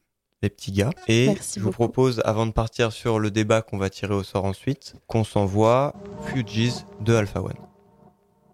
les 0.41 0.49
petits 0.49 0.71
gars. 0.73 0.89
Et 1.07 1.27
Merci 1.27 1.59
je 1.59 1.59
vous 1.63 1.67
beaucoup. 1.71 1.83
propose, 1.83 2.21
avant 2.25 2.45
de 2.45 2.51
partir 2.51 2.91
sur 2.91 3.19
le 3.19 3.31
débat 3.31 3.61
qu'on 3.61 3.77
va 3.77 3.89
tirer 3.89 4.13
au 4.13 4.23
sort 4.23 4.45
ensuite, 4.45 4.95
qu'on 5.07 5.23
s'envoie 5.23 5.93
Fugees 6.25 6.83
de 6.99 7.13
Alpha 7.15 7.41
One. 7.41 7.53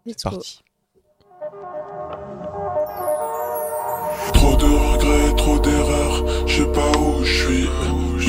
C'est 0.06 0.24
go. 0.24 0.30
parti. 0.32 0.62
Regrets, 5.08 5.36
trop 5.36 5.60
d'erreurs, 5.60 6.24
je 6.46 6.56
sais 6.58 6.72
pas 6.72 6.92
où 7.00 7.24
je 7.24 7.44
suis. 7.46 7.70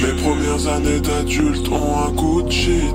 Mes 0.02 0.22
premières 0.22 0.68
années 0.68 1.00
d'adulte 1.00 1.68
ont 1.68 2.06
un 2.06 2.12
coup 2.12 2.42
de 2.42 2.50
shit. 2.50 2.94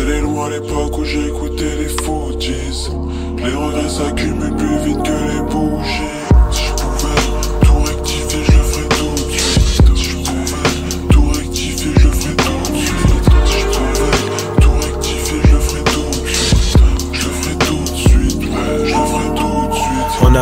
Elle 0.00 0.10
est 0.10 0.20
loin 0.20 0.50
l'époque 0.50 0.98
où 0.98 1.04
j'écoutais 1.04 1.76
les 1.78 1.88
Footies. 1.88 2.90
Les 3.38 3.54
regrets 3.54 3.88
s'accumulent 3.88 4.56
plus 4.56 4.78
vite 4.84 5.02
que 5.02 5.10
les 5.10 5.42
bougies. 5.50 6.25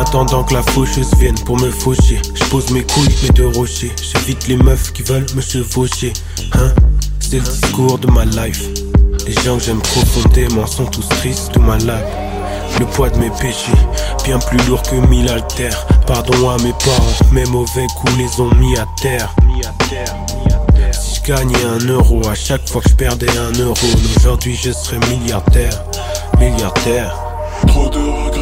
Attendant 0.07 0.43
que 0.43 0.53
la 0.53 0.61
faucheuse 0.61 1.09
vienne 1.17 1.37
pour 1.45 1.59
me 1.59 1.71
faucher, 1.71 2.21
je 2.33 2.43
pose 2.45 2.69
mes 2.71 2.83
couilles, 2.83 3.15
mes 3.23 3.29
deux 3.29 3.47
rochers. 3.47 3.91
J'évite 4.01 4.47
les 4.47 4.57
meufs 4.57 4.93
qui 4.93 5.01
veulent 5.01 5.25
me 5.35 5.41
chevaucher. 5.41 6.13
Hein? 6.53 6.71
C'est 7.19 7.37
le 7.37 7.41
discours 7.41 7.97
de 7.97 8.07
ma 8.11 8.25
life. 8.25 8.69
Les 9.25 9.33
gens 9.33 9.57
que 9.57 9.63
j'aime 9.63 9.81
profondément 9.81 10.67
sont 10.67 10.85
tous 10.85 11.07
tristes 11.09 11.51
tout 11.53 11.59
ma 11.59 11.77
life. 11.77 11.89
Le 12.79 12.85
poids 12.85 13.09
de 13.09 13.17
mes 13.17 13.31
péchés, 13.31 13.71
bien 14.23 14.37
plus 14.39 14.59
lourd 14.67 14.81
que 14.83 14.95
mille 14.95 15.29
haltères. 15.29 15.85
Pardon 16.05 16.49
à 16.49 16.57
mes 16.61 16.73
parents, 16.73 17.31
mes 17.31 17.45
mauvais 17.45 17.87
coups 17.97 18.17
les 18.17 18.41
ont 18.41 18.53
mis 18.55 18.77
à 18.77 18.85
terre. 19.01 19.33
Si 20.91 21.15
je 21.15 21.23
gagnais 21.23 21.65
un 21.65 21.87
euro 21.87 22.21
à 22.27 22.35
chaque 22.35 22.67
fois 22.67 22.81
que 22.81 22.89
je 22.89 22.95
perdais 22.95 23.29
un 23.37 23.59
euro, 23.59 23.87
aujourd'hui 24.17 24.55
je 24.55 24.71
serais 24.71 24.99
milliardaire, 25.09 25.83
milliardaire. 26.37 27.15
Trop 27.67 27.89
de 27.89 28.34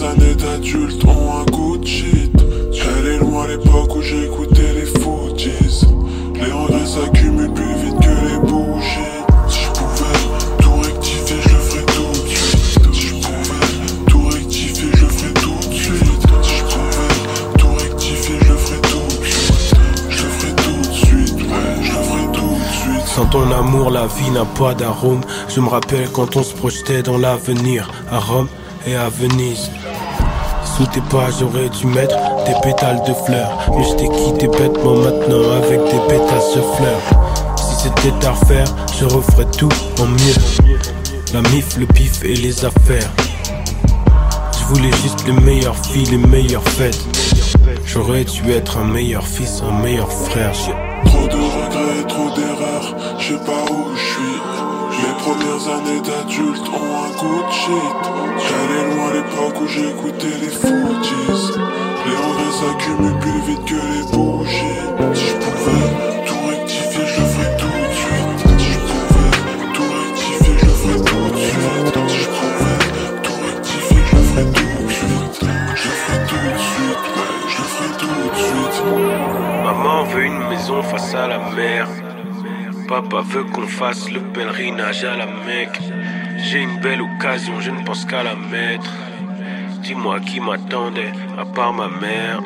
Années 0.00 0.36
d'adulte 0.36 1.04
ont 1.06 1.40
un 1.40 1.44
coup 1.46 1.76
de. 1.76 1.88
Elle 1.88 3.06
est 3.06 3.18
loin 3.18 3.48
l'époque 3.48 3.96
où 3.96 4.00
j'écoutais 4.00 4.72
les 4.72 4.86
Footies. 4.86 5.86
Les 6.34 6.52
regrets 6.52 6.86
s'accumulent 6.86 7.52
plus 7.52 7.74
vite 7.74 7.98
que 8.00 8.08
les 8.08 8.38
bougies. 8.38 9.24
Si 9.48 9.58
je 9.64 9.70
pouvais 9.72 10.18
tout 10.62 10.76
rectifier, 10.76 11.36
je 11.42 11.48
ferais 11.48 11.84
tout 11.86 12.12
de 12.12 12.28
suite. 12.28 12.94
Si 12.94 13.08
je 13.08 13.14
pouvais 13.14 14.06
tout 14.08 14.28
rectifier, 14.28 14.90
je 14.94 15.06
ferais 15.06 15.32
tout 15.34 15.68
de 15.68 15.74
suite. 15.74 16.04
Si 16.42 16.54
je 16.54 16.64
pouvais 16.64 17.58
tout 17.58 17.74
rectifier, 17.74 18.38
je 18.40 18.52
ferais 18.54 18.80
tout 18.82 19.08
de 19.18 19.24
suite. 19.24 19.74
Je 20.10 20.24
ferais 20.24 20.54
tout 20.62 20.80
de 20.88 20.94
suite, 20.94 21.34
ouais, 21.42 21.82
je 21.82 21.92
ferais 21.92 22.32
tout 22.32 22.54
de 22.54 22.72
suite. 22.72 23.06
Sans 23.06 23.26
ton 23.26 23.50
amour, 23.50 23.90
la 23.90 24.06
vie 24.06 24.30
n'a 24.30 24.44
pas 24.44 24.74
d'arôme. 24.74 25.22
Je 25.48 25.60
me 25.60 25.68
rappelle 25.68 26.08
quand 26.12 26.36
on 26.36 26.44
se 26.44 26.54
projetait 26.54 27.02
dans 27.02 27.18
l'avenir, 27.18 27.90
à 28.12 28.20
Rome 28.20 28.48
et 28.86 28.94
à 28.94 29.08
Venise. 29.08 29.70
Pas, 31.10 31.28
j'aurais 31.36 31.68
dû 31.70 31.86
mettre 31.86 32.16
des 32.44 32.54
pétales 32.62 33.02
de 33.02 33.12
fleurs. 33.12 33.58
Mais 33.76 33.82
je 33.82 33.94
t'ai 33.96 34.08
quitté 34.08 34.46
bêtement 34.46 34.94
maintenant 34.94 35.50
avec 35.56 35.80
des 35.84 35.98
pétales 36.08 36.54
de 36.54 36.60
fleurs. 36.76 37.56
Si 37.56 37.88
c'était 37.88 38.26
à 38.26 38.30
refaire, 38.30 38.66
je 38.96 39.04
referais 39.06 39.50
tout 39.56 39.68
en 40.00 40.06
mieux. 40.06 40.78
La 41.34 41.40
mif, 41.50 41.76
le 41.78 41.86
pif 41.86 42.22
et 42.24 42.34
les 42.34 42.64
affaires. 42.64 43.10
Je 44.52 44.64
voulais 44.66 44.92
juste 45.02 45.26
les 45.26 45.32
meilleures 45.32 45.76
filles, 45.76 46.06
les 46.06 46.26
meilleures 46.28 46.68
fêtes. 46.68 47.04
J'aurais 47.84 48.24
dû 48.24 48.52
être 48.52 48.78
un 48.78 48.84
meilleur 48.84 49.26
fils, 49.26 49.60
un 49.68 49.82
meilleur 49.82 50.12
frère. 50.12 50.52
Trop 51.06 51.26
de 51.26 51.34
regrets, 51.34 52.06
trop 52.06 52.30
d'erreurs, 52.36 53.18
je 53.18 53.34
sais 53.34 53.44
pas 53.44 53.64
où 53.72 53.96
je 53.96 54.00
suis. 54.00 54.38
Mes 55.02 55.14
premières 55.18 55.74
années 55.74 56.00
d'adulte 56.00 56.68
ont 56.68 57.04
un 57.04 57.18
coup 57.18 57.42
de 57.46 57.52
shit. 57.52 58.18
L'époque 59.18 59.60
où 59.60 59.66
j'écoutais 59.66 60.36
les 60.40 60.48
Footies. 60.48 61.58
Les 62.06 62.16
regrets 62.24 62.54
s'accumulent 62.60 63.18
plus 63.18 63.40
vite 63.48 63.64
que 63.64 63.74
les 63.74 64.04
bougies. 64.12 64.82
Si 65.14 65.26
je 65.26 65.36
pouvais 65.44 65.88
tout 66.26 66.42
rectifier, 66.48 67.06
je 67.06 67.20
le 67.20 67.26
ferais 67.26 67.56
tout 67.56 67.78
de 67.82 67.94
suite. 68.02 68.38
Si 68.58 68.66
je 68.72 68.78
pouvais 68.88 69.30
tout 69.74 69.90
rectifier, 69.98 70.54
je 70.58 70.66
le 70.66 70.72
ferais 70.80 71.00
tout 71.10 71.28
de 71.30 71.38
suite. 71.38 71.96
Si 72.08 72.18
je 72.22 72.28
pouvais 72.36 72.78
tout 73.24 73.38
rectifier, 73.46 74.02
je 74.08 74.16
le 74.16 74.22
ferais 74.22 74.48
tout 74.58 74.76
de 74.86 74.92
suite. 74.98 75.36
Je 75.74 75.88
le 75.88 75.96
ferais 76.02 76.22
tout 76.30 76.46
de 76.46 76.62
suite, 76.68 77.04
je 77.48 77.58
le 77.58 77.68
ferais 77.74 77.94
tout 78.02 78.18
de 78.30 78.38
suite. 78.46 78.76
Maman 79.64 80.04
veut 80.04 80.24
une 80.24 80.42
maison 80.48 80.82
face 80.82 81.14
à 81.14 81.26
la 81.26 81.38
mer. 81.56 81.88
Papa 82.86 83.20
veut 83.22 83.44
qu'on 83.44 83.66
fasse 83.66 84.10
le 84.10 84.20
pèlerinage 84.20 85.04
à 85.04 85.16
la 85.16 85.26
Mecque. 85.26 85.80
J'ai 86.38 86.62
une 86.62 86.78
belle 86.78 87.02
occasion, 87.02 87.60
je 87.60 87.70
ne 87.70 87.82
pense 87.84 88.04
qu'à 88.06 88.22
la 88.22 88.34
mettre. 88.34 88.90
Dis-moi 89.88 90.20
qui 90.20 90.38
m'attendait, 90.38 91.12
à 91.38 91.46
part 91.46 91.72
ma 91.72 91.88
mère. 91.88 92.42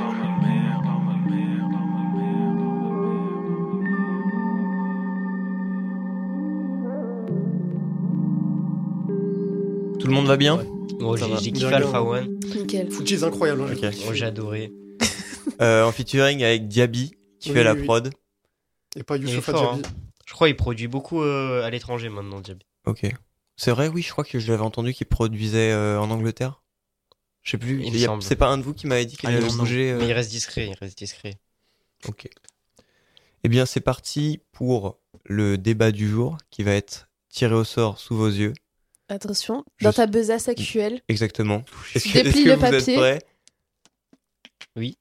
Tout 9.98 10.08
le 10.08 10.12
monde 10.14 10.26
va 10.26 10.36
bien 10.36 10.64
Oh, 11.00 11.16
Ça 11.16 11.26
j'ai 11.40 11.52
kiffé. 11.52 11.66
Alpha 11.74 12.02
One. 12.02 12.38
Nickel. 12.54 12.90
Footies 12.90 13.24
incroyable. 13.24 13.62
hein. 13.62 13.90
Oh, 14.08 14.12
j'ai 14.12 14.24
adoré. 14.26 14.72
Euh, 15.60 15.84
En 15.84 15.92
featuring 15.92 16.42
avec 16.42 16.66
Diaby, 16.66 17.12
qui 17.38 17.50
Oui, 17.50 17.54
fait 17.56 17.62
la 17.64 17.74
oui, 17.74 17.84
prod. 17.84 18.10
Et 18.96 19.02
pas 19.04 19.16
Il 19.16 19.24
est 19.24 19.26
Youssouf 19.28 19.44
fort, 19.44 19.74
Adjabi. 19.74 19.86
hein. 19.86 19.90
Je 20.26 20.32
crois 20.32 20.48
qu'il 20.48 20.56
produit 20.56 20.88
beaucoup 20.88 21.22
euh, 21.22 21.62
à 21.64 21.70
l'étranger 21.70 22.08
maintenant, 22.08 22.40
Diaby. 22.40 22.64
Ok. 22.86 23.06
C'est 23.56 23.70
vrai, 23.70 23.86
oui, 23.88 24.02
je 24.02 24.10
crois 24.10 24.24
que 24.24 24.38
je 24.40 24.50
l'avais 24.50 24.62
entendu 24.64 24.92
qu'il 24.92 25.06
produisait 25.06 25.70
euh, 25.72 26.00
en 26.00 26.10
Angleterre. 26.10 26.61
Je 27.42 27.50
sais 27.52 27.58
plus. 27.58 27.82
Il 27.84 27.94
il 27.96 28.06
a-. 28.06 28.18
C'est 28.20 28.36
pas 28.36 28.48
un 28.48 28.58
de 28.58 28.62
vous 28.62 28.74
qui 28.74 28.86
m'avait 28.86 29.04
dit 29.06 29.16
qu'il 29.16 29.28
Ah, 29.28 29.32
avait 29.32 29.40
non, 29.40 29.52
non. 29.52 29.58
bougé. 29.58 29.90
euh, 29.92 29.98
Mais 29.98 30.06
il 30.08 30.12
reste 30.12 30.30
discret, 30.30 30.68
il 30.68 30.74
reste 30.80 30.96
discret. 30.98 31.34
Ok. 32.08 32.28
Eh 33.44 33.48
bien, 33.48 33.66
c'est 33.66 33.80
parti 33.80 34.40
pour 34.52 34.98
le 35.24 35.58
débat 35.58 35.90
du 35.90 36.08
jour 36.08 36.38
qui 36.50 36.62
va 36.62 36.72
être 36.72 37.08
tiré 37.28 37.54
au 37.54 37.64
sort 37.64 37.98
sous 37.98 38.16
vos 38.16 38.28
yeux. 38.28 38.52
Attention, 39.08 39.64
Je 39.78 39.84
dans 39.84 39.92
ta 39.92 40.06
besace 40.06 40.48
actuelle, 40.48 41.02
Exactement. 41.08 41.64
Est-ce 41.94 42.04
que, 42.08 42.12
Déplie 42.14 42.28
est-ce 42.30 42.44
que 42.44 42.48
le 42.50 42.54
vous 42.54 42.64
êtes 42.64 42.70
papier. 42.78 42.96
prêts? 42.96 43.18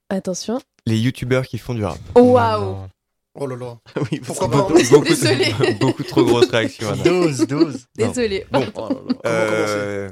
Attention. 0.09 0.59
Les 0.85 0.97
youtubeurs 0.97 1.45
qui 1.47 1.57
font 1.57 1.73
du 1.75 1.83
rap. 1.85 1.99
Oh, 2.15 2.21
Waouh. 2.33 2.87
Oh 3.35 3.45
là 3.47 3.55
là. 3.55 3.77
oui, 4.11 4.19
Pourquoi 4.19 4.47
Beaucoup, 4.49 4.73
pas 4.73 4.83
beaucoup, 4.89 5.75
beaucoup 5.79 6.03
trop 6.03 6.25
grosse 6.25 6.49
réaction. 6.49 6.89
Anna. 6.89 7.03
Dose, 7.03 7.47
dose. 7.47 7.87
Non. 7.97 8.07
Désolée. 8.09 8.45
Bon, 8.51 8.65
Oh 8.75 8.89
là 8.89 8.95
là. 9.07 9.15
euh, 9.27 10.09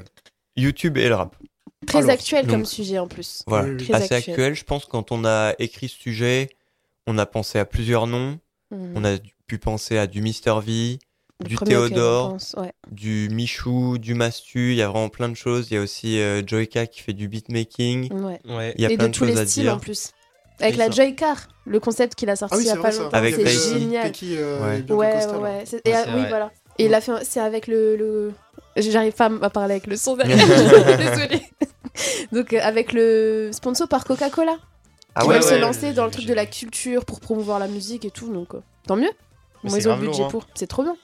YouTube 0.56 0.96
et 0.96 1.08
le 1.08 1.16
rap. 1.16 1.36
Très 1.86 1.98
Alors, 1.98 2.10
actuel 2.10 2.46
comme 2.46 2.64
sujet 2.66 2.98
en 2.98 3.08
plus. 3.08 3.42
Voilà, 3.46 3.68
Oui, 3.68 3.76
oui. 3.78 3.84
Très 3.88 3.94
assez 3.94 4.14
actuel. 4.14 4.34
actuel. 4.34 4.54
Je 4.54 4.64
pense 4.64 4.84
quand 4.84 5.12
on 5.12 5.24
a 5.24 5.54
écrit 5.58 5.88
ce 5.88 5.96
sujet, 5.98 6.50
on 7.06 7.16
a 7.18 7.26
pensé 7.26 7.58
à 7.58 7.64
plusieurs 7.64 8.06
noms. 8.06 8.38
Mhm. 8.70 8.92
On 8.96 9.04
a 9.04 9.16
pu 9.46 9.58
penser 9.58 9.96
à 9.98 10.06
du 10.06 10.20
Mister 10.22 10.54
V, 10.64 10.98
Le 11.40 11.48
du 11.48 11.56
Théodore, 11.56 12.32
pense, 12.32 12.54
ouais. 12.58 12.72
du 12.90 13.28
Michou, 13.32 13.96
du 13.98 14.14
Mastu. 14.14 14.72
Il 14.72 14.76
y 14.76 14.82
a 14.82 14.88
vraiment 14.88 15.08
plein 15.08 15.28
de 15.30 15.34
choses. 15.34 15.68
Il 15.70 15.74
y 15.74 15.76
a 15.78 15.80
aussi 15.80 16.20
euh, 16.20 16.42
Joyka 16.46 16.86
qui 16.86 17.00
fait 17.00 17.14
du 17.14 17.28
beatmaking. 17.28 18.12
Ouais. 18.12 18.40
Ouais. 18.44 18.74
Il 18.76 18.82
y 18.82 18.86
a 18.86 18.90
Et 18.92 18.96
plein 18.96 19.06
de 19.06 19.12
de 19.12 19.16
tous 19.16 19.24
choses 19.26 19.34
les 19.34 19.40
à 19.40 19.46
styles 19.46 19.62
dire. 19.64 19.74
en 19.74 19.78
plus. 19.78 20.10
Avec 20.60 20.76
la. 20.76 20.90
Joycar, 20.90 21.48
le 21.64 21.80
concept 21.80 22.14
qu'il 22.14 22.28
a 22.28 22.36
sorti 22.36 22.54
Ah 22.54 22.58
oui, 22.58 22.64
il 22.64 22.66
y 22.66 22.70
a 22.70 22.74
c'est 22.74 22.80
pas 22.82 22.90
longtemps, 22.92 23.16
Avec 23.16 23.34
c'est 23.34 23.46
génial. 23.78 24.12
Euh, 24.22 24.60
Ouais. 24.60 24.92
Ouais. 24.92 25.62
C'est- 25.64 25.80
Et, 25.86 25.90
Ouais, 25.90 25.96
ah, 25.96 26.02
c'est 26.04 26.10
oui, 26.12 26.20
vrai. 26.20 26.28
voilà. 26.28 26.52
Et 26.78 26.84
il 26.84 26.94
a 26.94 27.00
fait, 27.00 27.12
c'est 27.24 27.40
avec 27.40 27.66
le, 27.66 27.96
le... 27.96 28.32
j'arrive 28.80 29.12
pas 29.12 29.30
à 29.42 29.50
parler 29.50 29.74
avec 29.74 29.86
le 29.86 29.96
son 29.96 30.16
derrière. 30.16 30.36
Désolée. 30.98 31.42
Donc 32.32 32.52
euh, 32.52 32.60
avec 32.62 32.92
le 32.92 33.50
sponsor 33.52 33.88
par 33.88 34.04
Coca-Cola, 34.04 34.56
Ah 35.14 35.22
qui 35.22 35.28
ouais, 35.28 35.34
veulent 35.34 35.42
se 35.42 35.54
lancer 35.54 35.92
dans 35.92 36.04
le 36.04 36.10
truc 36.10 36.26
de 36.26 36.34
la 36.34 36.46
culture 36.46 37.04
pour 37.04 37.20
promouvoir 37.20 37.58
la 37.58 37.68
musique 37.68 38.04
et 38.04 38.10
tout, 38.10 38.32
donc 38.32 38.54
euh, 38.54 38.60
tant 38.86 38.96
mieux. 38.96 39.10
Mais 39.64 39.70
Bon, 39.70 39.76
ils 39.76 39.88
ont 39.88 39.96
le 39.96 40.00
budget 40.02 40.18
lourd, 40.18 40.26
hein. 40.26 40.30
pour. 40.30 40.46
C'est 40.54 40.66
trop 40.66 40.82
bien. 40.82 40.96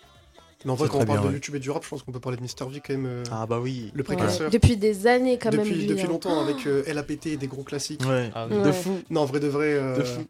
Mais 0.64 0.70
en 0.72 0.74
vrai, 0.74 0.88
quand 0.88 0.98
on 0.98 1.04
parle 1.04 1.18
bien, 1.18 1.20
de 1.22 1.26
ouais. 1.28 1.34
YouTube 1.34 1.54
et 1.56 1.58
du 1.58 1.70
rap, 1.70 1.84
je 1.84 1.88
pense 1.88 2.02
qu'on 2.02 2.12
peut 2.12 2.18
parler 2.20 2.38
de 2.38 2.42
Mr. 2.42 2.68
V 2.70 2.80
quand 2.84 2.94
même. 2.94 3.06
euh, 3.06 3.22
Ah 3.30 3.46
bah 3.46 3.58
oui. 3.60 3.90
Le 3.94 4.00
Ouais. 4.00 4.04
précurseur. 4.04 4.50
Depuis 4.50 4.76
des 4.76 5.06
années 5.06 5.38
quand 5.38 5.50
même. 5.52 5.60
depuis, 5.60 5.74
lui, 5.74 5.86
depuis 5.86 6.04
hein. 6.04 6.08
longtemps 6.08 6.40
avec 6.40 6.66
euh, 6.66 6.82
LAPT 6.92 7.26
et 7.26 7.36
des 7.36 7.46
gros 7.46 7.62
classiques. 7.62 8.00
Ouais. 8.06 8.30
Ah 8.34 8.46
oui. 8.50 8.56
Ouais. 8.56 8.62
De 8.64 8.72
fou. 8.72 8.98
Non, 9.10 9.20
en 9.22 9.24
vrai 9.26 9.38
de 9.40 9.48
vrai. 9.48 9.74
euh, 9.74 9.96
De 9.98 10.02
fou. 10.02 10.20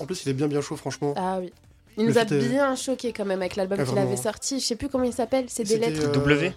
En 0.00 0.04
plus, 0.06 0.24
il 0.24 0.30
est 0.30 0.34
bien 0.34 0.48
bien 0.48 0.60
chaud, 0.60 0.76
franchement. 0.76 1.14
Ah 1.16 1.38
oui. 1.40 1.52
Il 1.96 2.04
Le 2.04 2.10
nous 2.10 2.18
a 2.18 2.22
euh, 2.30 2.48
bien 2.48 2.74
choqué 2.74 3.12
quand 3.12 3.24
même 3.24 3.40
avec 3.40 3.56
l'album 3.56 3.78
Ah, 3.80 3.84
qu'il 3.84 3.96
avait 3.98 4.16
sorti. 4.16 4.58
Je 4.60 4.66
sais 4.66 4.76
plus 4.76 4.88
comment 4.88 5.04
il 5.04 5.12
s'appelle. 5.14 5.44
C'est 5.48 5.62
des 5.64 5.78
lettres. 5.78 6.08
euh, 6.08 6.12
W? 6.12 6.52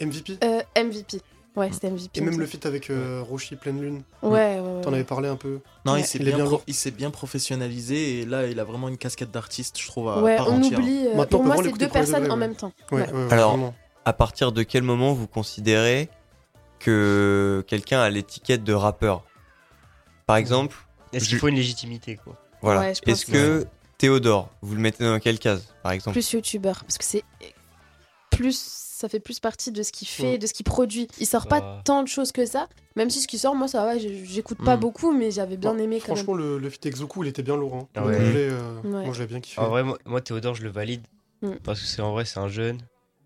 MVP. 0.00 0.38
Euh, 0.44 0.62
MVP. 0.76 1.20
Ouais, 1.56 1.70
c'était 1.72 1.88
MVP. 1.90 2.18
Et 2.18 2.20
même 2.20 2.38
le 2.40 2.46
feat 2.46 2.66
avec 2.66 2.90
euh, 2.90 3.22
Roshi 3.22 3.54
Pleine 3.54 3.80
Lune. 3.80 4.02
Ouais, 4.22 4.30
ouais, 4.30 4.60
ouais. 4.60 4.80
T'en 4.82 4.90
ouais. 4.90 4.96
avais 4.96 5.04
parlé 5.04 5.28
un 5.28 5.36
peu. 5.36 5.60
Non, 5.84 5.92
Ouais. 5.92 6.00
il 6.00 6.04
s'est 6.06 6.18
bien, 6.18 6.34
bien 6.36 6.44
pro- 6.46 6.62
bien 6.96 7.10
professionnalisé 7.10 8.20
et 8.20 8.26
là, 8.26 8.46
il 8.48 8.58
a 8.58 8.64
vraiment 8.64 8.88
une 8.88 8.98
casquette 8.98 9.30
d'artiste, 9.30 9.78
je 9.80 9.86
trouve, 9.86 10.08
à 10.08 10.20
Ouais, 10.20 10.36
part 10.36 10.48
on 10.50 10.58
entière. 10.58 10.80
oublie. 10.80 11.06
euh, 11.06 11.14
Maintenant, 11.14 11.38
pour 11.38 11.44
moi, 11.46 11.56
c'est 11.62 11.70
deux 11.72 11.88
personnes 11.88 12.30
en 12.30 12.36
même 12.36 12.56
temps. 12.56 12.72
Ouais, 12.90 13.02
Ouais. 13.02 13.12
ouais, 13.12 13.32
Alors, 13.32 13.50
vraiment. 13.52 13.74
À 14.04 14.12
partir 14.12 14.50
de 14.50 14.62
quel 14.64 14.82
moment 14.82 15.12
vous 15.14 15.28
considérez 15.28 16.08
que 16.80 17.64
quelqu'un 17.68 18.00
a 18.00 18.10
l'étiquette 18.10 18.64
de 18.64 18.72
rappeur? 18.74 19.22
Par 20.26 20.36
exemple, 20.36 20.76
Est-ce 21.12 21.28
qu'il 21.28 21.38
faut 21.38 21.48
une 21.48 21.54
légitimité, 21.56 22.16
quoi? 22.16 22.36
Voilà. 22.62 22.90
Est-ce 22.90 23.26
que- 23.26 23.30
que 23.32 23.66
Théodore, 23.96 24.50
vous 24.60 24.74
le 24.74 24.80
mettez 24.80 25.04
dans 25.04 25.20
quelle 25.20 25.38
case, 25.38 25.72
par 25.84 25.92
exemple? 25.92 26.14
Plus 26.14 26.32
youtubeur. 26.32 26.80
Parce 26.82 26.98
que 26.98 27.04
c'est. 27.04 27.22
Plus. 28.30 28.83
Ça 29.04 29.10
fait 29.10 29.20
plus 29.20 29.38
partie 29.38 29.70
de 29.70 29.82
ce 29.82 29.92
qu'il 29.92 30.08
fait, 30.08 30.36
Mm. 30.36 30.38
de 30.38 30.46
ce 30.46 30.54
qu'il 30.54 30.64
produit. 30.64 31.08
Il 31.20 31.26
sort 31.26 31.46
pas 31.46 31.60
Ah. 31.62 31.82
tant 31.84 32.02
de 32.02 32.08
choses 32.08 32.32
que 32.32 32.46
ça. 32.46 32.68
Même 32.96 33.10
si 33.10 33.20
ce 33.20 33.28
qui 33.28 33.36
sort, 33.36 33.54
moi, 33.54 33.68
ça 33.68 33.84
va. 33.84 33.98
J'écoute 33.98 34.56
pas 34.64 34.78
Mm. 34.78 34.80
beaucoup, 34.80 35.12
mais 35.12 35.30
j'avais 35.30 35.58
bien 35.58 35.74
Bon, 35.74 35.78
aimé 35.78 36.00
quand 36.00 36.08
même. 36.14 36.16
Franchement, 36.16 36.32
le, 36.32 36.56
le 36.58 36.70
feat 36.70 36.86
Exoku, 36.86 37.22
il 37.22 37.28
était 37.28 37.42
bien 37.42 37.54
lourd. 37.58 37.74
Hein. 37.74 37.88
Ah 37.96 38.06
ouais. 38.06 38.16
euh, 38.18 38.80
Ouais. 38.82 39.04
Moi, 39.04 39.12
je 39.12 39.18
l'avais 39.18 39.26
bien 39.26 39.40
kiffé. 39.40 39.60
En 39.60 39.68
vrai, 39.68 39.82
moi, 39.82 39.98
moi, 40.06 40.22
Théodore, 40.22 40.54
je 40.54 40.62
le 40.62 40.70
valide. 40.70 41.02
Mm. 41.42 41.56
Parce 41.64 41.80
que 41.82 41.86
c'est 41.86 42.00
en 42.00 42.12
vrai, 42.12 42.24
c'est 42.24 42.38
un 42.40 42.48
jeune. 42.48 42.78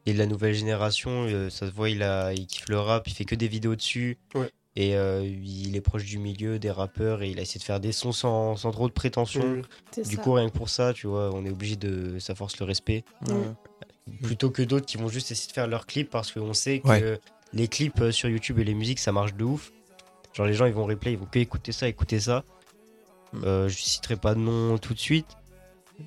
Il 0.05 0.11
est 0.11 0.15
de 0.15 0.19
la 0.19 0.27
nouvelle 0.27 0.55
génération. 0.55 1.27
euh, 1.29 1.49
ça 1.49 1.69
se 1.69 1.73
voit, 1.73 1.91
il, 1.91 2.03
a, 2.03 2.33
il 2.33 2.49
kiffe 2.49 2.69
le 2.69 2.81
rap. 2.81 3.07
Il 3.07 3.15
fait 3.15 3.25
que 3.25 3.37
des 3.37 3.47
vidéos 3.47 3.77
dessus. 3.77 4.19
Ouais. 4.35 4.51
Et 4.75 4.97
euh, 4.97 5.23
il 5.25 5.77
est 5.77 5.81
proche 5.81 6.05
du 6.05 6.19
milieu, 6.19 6.59
des 6.59 6.73
rappeurs. 6.73 7.23
Et 7.23 7.31
il 7.31 7.39
a 7.39 7.43
essayé 7.43 7.61
de 7.61 7.65
faire 7.65 7.79
des 7.79 7.93
sons 7.93 8.11
sans, 8.11 8.57
sans 8.57 8.73
trop 8.73 8.89
de 8.89 8.93
prétention. 8.93 9.63
Du 9.97 10.05
ça. 10.05 10.17
coup, 10.23 10.33
rien 10.33 10.49
que 10.49 10.57
pour 10.57 10.71
ça, 10.71 10.93
tu 10.93 11.07
vois, 11.07 11.31
on 11.33 11.45
est 11.45 11.51
obligé 11.51 11.77
de. 11.77 12.19
Ça 12.19 12.35
force 12.35 12.59
le 12.59 12.65
respect. 12.67 13.05
Mm. 13.23 13.35
Ouais. 14.09 14.27
Plutôt 14.27 14.51
que 14.51 14.63
d'autres 14.63 14.87
qui 14.87 14.97
vont 14.97 15.09
juste 15.09 15.31
essayer 15.31 15.49
de 15.49 15.53
faire 15.53 15.67
leurs 15.69 15.87
clips 15.87 16.11
parce 16.11 16.33
qu'on 16.33 16.53
sait 16.55 16.81
que 16.81 16.89
Ouais. 16.89 17.21
les 17.53 17.69
clips 17.69 18.01
euh, 18.01 18.11
sur 18.13 18.29
YouTube 18.29 18.59
et 18.59 18.65
les 18.65 18.75
musiques, 18.75 18.99
ça 18.99 19.13
marche 19.13 19.35
de 19.35 19.45
ouf. 19.45 19.73
Genre, 20.35 20.47
les 20.47 20.55
gens, 20.55 20.67
ils 20.67 20.73
vont 20.75 20.85
replay, 20.87 21.13
ils 21.13 21.19
vont 21.19 21.27
que 21.27 21.39
écouter 21.39 21.73
ça, 21.73 21.89
écouter 21.89 22.21
ça. 22.21 22.45
Mm. 23.33 23.45
Euh, 23.45 23.69
je 23.69 23.77
citerai 23.77 24.17
pas 24.17 24.35
de 24.35 24.41
nom 24.41 24.79
tout 24.79 24.95
de 24.95 24.99
suite. 24.99 25.27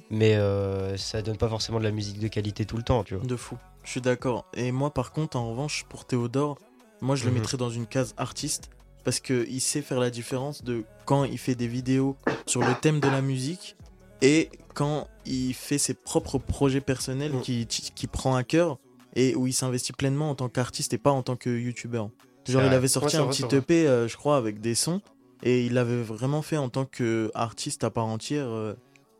Mais 0.10 0.36
euh, 0.36 0.96
ça 0.96 1.22
donne 1.22 1.38
pas 1.38 1.50
forcément 1.50 1.78
de 1.80 1.84
la 1.84 1.92
musique 1.92 2.18
de 2.20 2.28
qualité 2.30 2.66
tout 2.66 2.78
le 2.78 2.84
temps, 2.84 3.04
tu 3.04 3.16
vois. 3.16 3.26
De 3.26 3.36
fou. 3.36 3.58
Je 3.84 3.90
suis 3.92 4.02
d'accord. 4.02 4.46
Et 4.54 4.72
moi, 4.72 4.90
par 4.94 5.12
contre, 5.12 5.36
en 5.38 5.50
revanche, 5.50 5.86
pour 5.90 6.06
Théodore, 6.06 6.58
moi, 7.02 7.16
je 7.16 7.26
le 7.26 7.32
Mhm. 7.32 7.38
mettrais 7.38 7.58
dans 7.58 7.70
une 7.70 7.88
case 7.88 8.14
artiste 8.18 8.70
parce 9.04 9.20
que 9.20 9.46
il 9.50 9.60
sait 9.60 9.82
faire 9.82 10.00
la 10.00 10.10
différence 10.10 10.64
de 10.64 10.86
quand 11.06 11.26
il 11.26 11.38
fait 11.38 11.56
des 11.56 11.68
vidéos 11.68 12.16
sur 12.46 12.62
le 12.62 12.74
thème 12.80 13.00
de 13.02 13.10
la 13.10 13.22
musique 13.22 13.76
et 14.21 14.49
quand 14.73 15.07
il 15.25 15.53
fait 15.53 15.77
ses 15.77 15.93
propres 15.93 16.38
projets 16.38 16.81
personnels 16.81 17.34
Mhm. 17.34 17.41
qui, 17.41 17.65
qui 17.67 18.07
prend 18.07 18.36
à 18.36 18.43
cœur 18.43 18.79
et 19.15 19.36
où 19.36 19.47
il 19.47 19.53
s'investit 19.53 19.93
pleinement 19.93 20.29
en 20.29 20.36
tant 20.36 20.49
qu'artiste 20.49 20.93
et 20.93 20.97
pas 20.97 21.12
en 21.12 21.21
tant 21.23 21.36
que 21.36 21.49
youtubeur. 21.49 22.10
Genre, 22.47 22.63
il 22.63 22.73
avait 22.73 22.88
sorti 22.88 23.17
Ouais, 23.17 23.21
un 23.21 23.25
vrai, 23.25 23.36
petit. 23.36 23.55
EP, 23.55 23.88
euh, 23.88 24.07
je 24.07 24.17
crois, 24.17 24.38
avec 24.38 24.62
des 24.62 24.73
sons 24.73 25.01
et 25.43 25.65
il 25.65 25.73
l'avait 25.73 26.01
vraiment 26.01 26.41
fait 26.41 26.57
en 26.57 26.69
tant 26.69 26.86
qu'artiste 26.86 27.84
à 27.84 27.89
part 27.89 28.05
entière. 28.07 28.47
euh, 28.47 28.73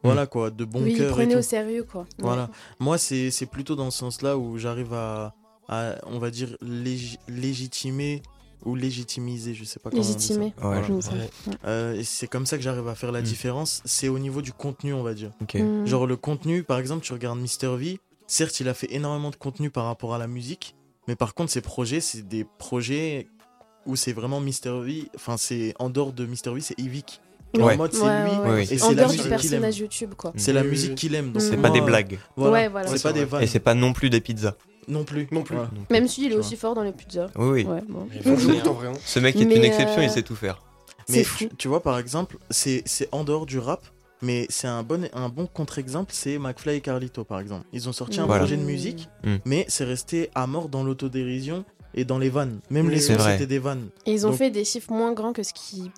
Voilà 0.04 0.26
quoi, 0.26 0.50
de 0.50 0.66
bon 0.66 0.82
oui, 0.82 0.94
il 0.94 0.98
cœur 0.98 1.10
et 1.10 1.12
prenait 1.12 1.34
tout. 1.34 1.40
au 1.40 1.44
sérieux, 1.44 1.84
quoi. 1.84 2.02
Ouais. 2.02 2.08
Voilà. 2.20 2.50
Moi, 2.80 2.98
c'est 2.98 3.30
c'est 3.30 3.46
plutôt 3.46 3.76
dans 3.76 3.92
ce 3.92 4.00
sens-là 4.00 4.38
où 4.38 4.58
j'arrive 4.58 4.94
à, 4.94 5.36
à, 5.70 5.96
on 6.08 6.18
va 6.18 6.32
dire, 6.32 6.58
légi- 6.64 7.20
légitimer 7.28 8.24
ou 8.66 8.76
légitimiser, 8.76 9.54
je 9.54 9.64
sais 9.64 9.80
pas 9.80 9.90
comment. 9.90 10.02
Légitimer. 10.02 10.46
Ouais, 10.46 10.82
Voilà. 10.82 10.88
Ouais. 10.88 11.30
Euh, 11.66 11.96
et 11.96 12.04
c'est 12.04 12.28
comme 12.28 12.46
ça 12.46 12.58
que 12.58 12.64
j'arrive 12.64 12.88
à 12.88 12.96
faire 12.96 13.12
la 13.12 13.22
Mm. 13.22 13.26
différence. 13.26 13.82
C'est 13.86 14.08
au 14.08 14.20
niveau 14.20 14.42
du 14.42 14.54
contenu, 14.54 14.94
on 14.94 15.04
va 15.04 15.14
dire. 15.14 15.32
Ok. 15.42 15.56
Mm. 15.56 15.86
Genre 15.86 16.06
le 16.08 16.16
contenu, 16.16 16.64
par 16.64 16.78
exemple, 16.80 17.04
tu 17.04 17.14
regardes 17.14 17.40
Mr 17.40 17.76
V. 17.78 18.00
Certes, 18.28 18.60
il 18.60 18.70
a 18.70 18.74
fait 18.74 18.94
énormément 18.94 19.30
de 19.30 19.36
contenu 19.36 19.70
par 19.70 19.86
rapport 19.86 20.14
à 20.14 20.18
la 20.18 20.28
musique, 20.28 20.76
mais 21.08 21.16
par 21.16 21.34
contre, 21.34 21.52
ses 21.52 21.62
projets, 21.62 22.00
c'est 22.02 22.28
des 22.28 22.46
projets 22.60 23.28
où 23.86 23.96
c'est 23.96 24.14
vraiment 24.14 24.40
Mr 24.40 24.80
V. 24.84 25.10
Enfin, 25.16 25.38
c'est 25.38 25.74
en 25.80 25.90
dehors 25.90 26.14
de 26.14 26.26
Mr 26.26 26.54
V, 26.54 26.62
c'est 26.62 26.80
Evic. 26.80 27.20
Ouais. 27.58 27.74
En 27.74 27.78
mode, 27.78 27.92
c'est 27.94 28.02
Ouais, 28.02 28.24
lui 28.24 28.32
ouais, 28.32 28.50
ouais. 28.50 28.64
et 28.64 28.66
c'est 28.78 28.84
En 28.84 28.90
la 28.92 28.96
dehors 28.96 29.10
du 29.10 29.18
musique 29.18 29.24
qu'il 29.24 29.34
aime. 29.34 29.40
personnage 29.62 29.78
YouTube, 29.80 30.14
quoi. 30.16 30.32
C'est 30.38 30.54
la 30.54 30.62
oui, 30.62 30.70
musique 30.70 30.96
qu'il 30.96 31.14
aime. 31.16 31.34
donc 31.34 31.42
C'est 31.42 31.58
pas 31.58 31.70
des 31.70 31.82
blagues. 31.82 32.18
Voilà. 32.38 32.54
Ouais, 32.54 32.68
voilà. 32.70 32.90
Ouais, 32.90 32.96
C'est 32.98 33.04
pas 33.04 33.12
des 33.12 33.26
vannes. 33.26 33.44
Et 33.44 33.48
c'est 33.48 33.60
pas 33.60 33.74
non 33.74 33.92
plus 33.92 34.10
des 34.10 34.22
pizzas. 34.22 34.56
Non 34.88 35.04
plus. 35.04 35.28
Non 35.32 35.44
plus. 35.44 35.56
Même 35.90 36.08
si 36.08 36.26
il 36.26 36.32
est 36.32 36.36
aussi 36.36 36.56
fort 36.56 36.74
dans 36.76 36.84
les 36.84 36.92
pizzas. 36.92 37.28
Oui, 37.38 37.50
oui. 37.50 37.64
Ouais, 37.66 37.82
bon. 37.88 38.08
Ce 39.06 39.20
mec 39.20 39.36
est 39.36 39.46
Mais, 39.46 39.56
une 39.58 39.64
exception, 39.64 40.02
euh, 40.02 40.06
il 40.06 40.10
sait 40.10 40.24
tout 40.24 40.36
faire. 40.36 40.62
Mais 41.10 41.24
fou. 41.24 41.38
tu, 41.40 41.50
tu 41.58 41.68
vois, 41.68 41.82
par 41.82 41.98
exemple, 42.00 42.38
c'est 42.50 42.84
c'est 42.86 43.10
en 43.12 43.24
dehors 43.24 43.46
du 43.46 43.60
rap, 43.60 43.84
mais 44.22 44.46
c'est 44.50 44.68
un 44.68 44.84
bon, 44.84 45.10
un 45.14 45.30
bon 45.30 45.48
contre-exemple, 45.48 46.12
c'est 46.14 46.38
McFly 46.38 46.78
et 46.78 46.82
Carlito, 46.82 47.24
par 47.24 47.40
exemple. 47.40 47.66
Ils 47.74 47.90
ont 47.90 47.94
sorti 47.94 48.20
un 48.20 48.26
Voilà. 48.26 48.42
projet 48.44 48.58
de 48.58 48.64
musique, 48.64 49.10
Mm. 49.24 49.36
mais 49.46 49.66
c'est 49.68 49.84
resté 49.84 50.30
à 50.36 50.48
mort 50.48 50.70
dans 50.70 50.84
l'autodérision 50.84 51.66
et 51.94 52.06
dans 52.06 52.18
les 52.20 52.30
vannes. 52.30 52.60
Même 52.70 52.90
les 52.90 53.00
c'est 53.02 53.14
sons, 53.16 53.20
vrai. 53.22 53.34
c'était 53.34 53.48
des 53.48 53.60
vannes. 53.60 53.90
Et 54.06 54.14
ils 54.14 54.26
ont 54.26 54.30
Donc- 54.30 54.38
fait 54.38 54.52
des 54.52 54.64
chiffres 54.64 54.92
moins 54.94 55.12
grands 55.14 55.34
que 55.34 55.44
ce 55.44 55.54
qui 55.54 55.92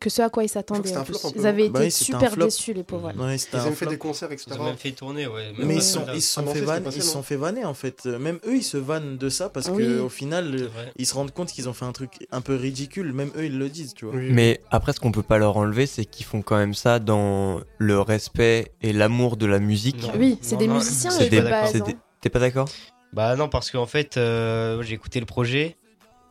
que 0.00 0.10
ce 0.10 0.22
à 0.22 0.30
quoi 0.30 0.44
ils 0.44 0.48
s'attendaient. 0.48 0.92
Ils 1.36 1.46
avaient 1.46 1.68
Bah 1.68 1.80
été 1.80 1.90
super 1.90 2.36
déçus, 2.36 2.72
les 2.72 2.82
pauvres. 2.82 3.12
ouais. 3.16 3.24
Ouais, 3.24 3.38
c'était 3.38 3.56
Ils 3.58 3.60
ont 3.60 3.70
fait 3.70 3.74
flop. 3.84 3.90
des 3.90 3.98
concerts, 3.98 4.32
etc. 4.32 4.50
Ils 4.54 4.60
ont 4.60 4.64
même 4.64 4.76
fait 4.76 4.90
tourner, 4.92 5.26
ouais. 5.26 5.52
Mais 5.58 5.64
même 5.64 5.76
ils, 5.78 5.82
sont, 5.82 6.04
là. 6.06 6.12
ils 6.14 6.22
se 6.22 6.32
sont 6.34 6.46
fait 6.46 6.60
vanner, 6.60 6.86
ils 6.94 7.02
sont 7.02 7.22
fait 7.22 7.36
vanner 7.36 7.64
en 7.64 7.74
fait. 7.74 8.06
Même 8.06 8.38
eux, 8.46 8.56
ils 8.56 8.62
se 8.64 8.76
vannent 8.76 9.16
de 9.18 9.28
ça 9.28 9.48
parce 9.48 9.68
Oui. 9.68 9.84
que 9.84 10.00
au 10.00 10.08
final, 10.08 10.54
euh, 10.54 10.68
ils 10.96 11.06
se 11.06 11.14
rendent 11.14 11.32
compte 11.32 11.50
qu'ils 11.52 11.68
ont 11.68 11.72
fait 11.72 11.84
un 11.84 11.92
truc 11.92 12.26
un 12.30 12.40
peu 12.40 12.54
ridicule. 12.56 13.12
Même 13.12 13.30
eux, 13.36 13.44
ils 13.46 13.58
le 13.58 13.68
disent, 13.68 13.94
tu 13.94 14.04
vois. 14.06 14.14
Oui. 14.14 14.28
Mais 14.32 14.60
après, 14.70 14.92
ce 14.92 15.00
qu'on 15.00 15.12
peut 15.12 15.22
pas 15.22 15.38
leur 15.38 15.56
enlever, 15.56 15.86
c'est 15.86 16.04
qu'ils 16.04 16.26
font 16.26 16.42
quand 16.42 16.56
même 16.56 16.74
ça 16.74 16.98
dans 16.98 17.60
le 17.78 18.00
respect 18.00 18.72
et 18.82 18.92
l'amour 18.92 19.36
de 19.36 19.46
la 19.46 19.58
musique. 19.58 20.02
Non. 20.02 20.12
Oui, 20.18 20.38
c'est 20.42 20.56
des 20.56 20.66
non, 20.68 20.74
musiciens 20.74 21.10
T'es 22.20 22.30
pas 22.30 22.38
d'accord? 22.38 22.68
Bah 23.12 23.36
non, 23.36 23.48
parce 23.48 23.70
qu'en 23.70 23.86
fait, 23.86 24.16
euh, 24.16 24.80
j'ai 24.82 24.94
écouté 24.94 25.20
le 25.20 25.26
projet, 25.26 25.76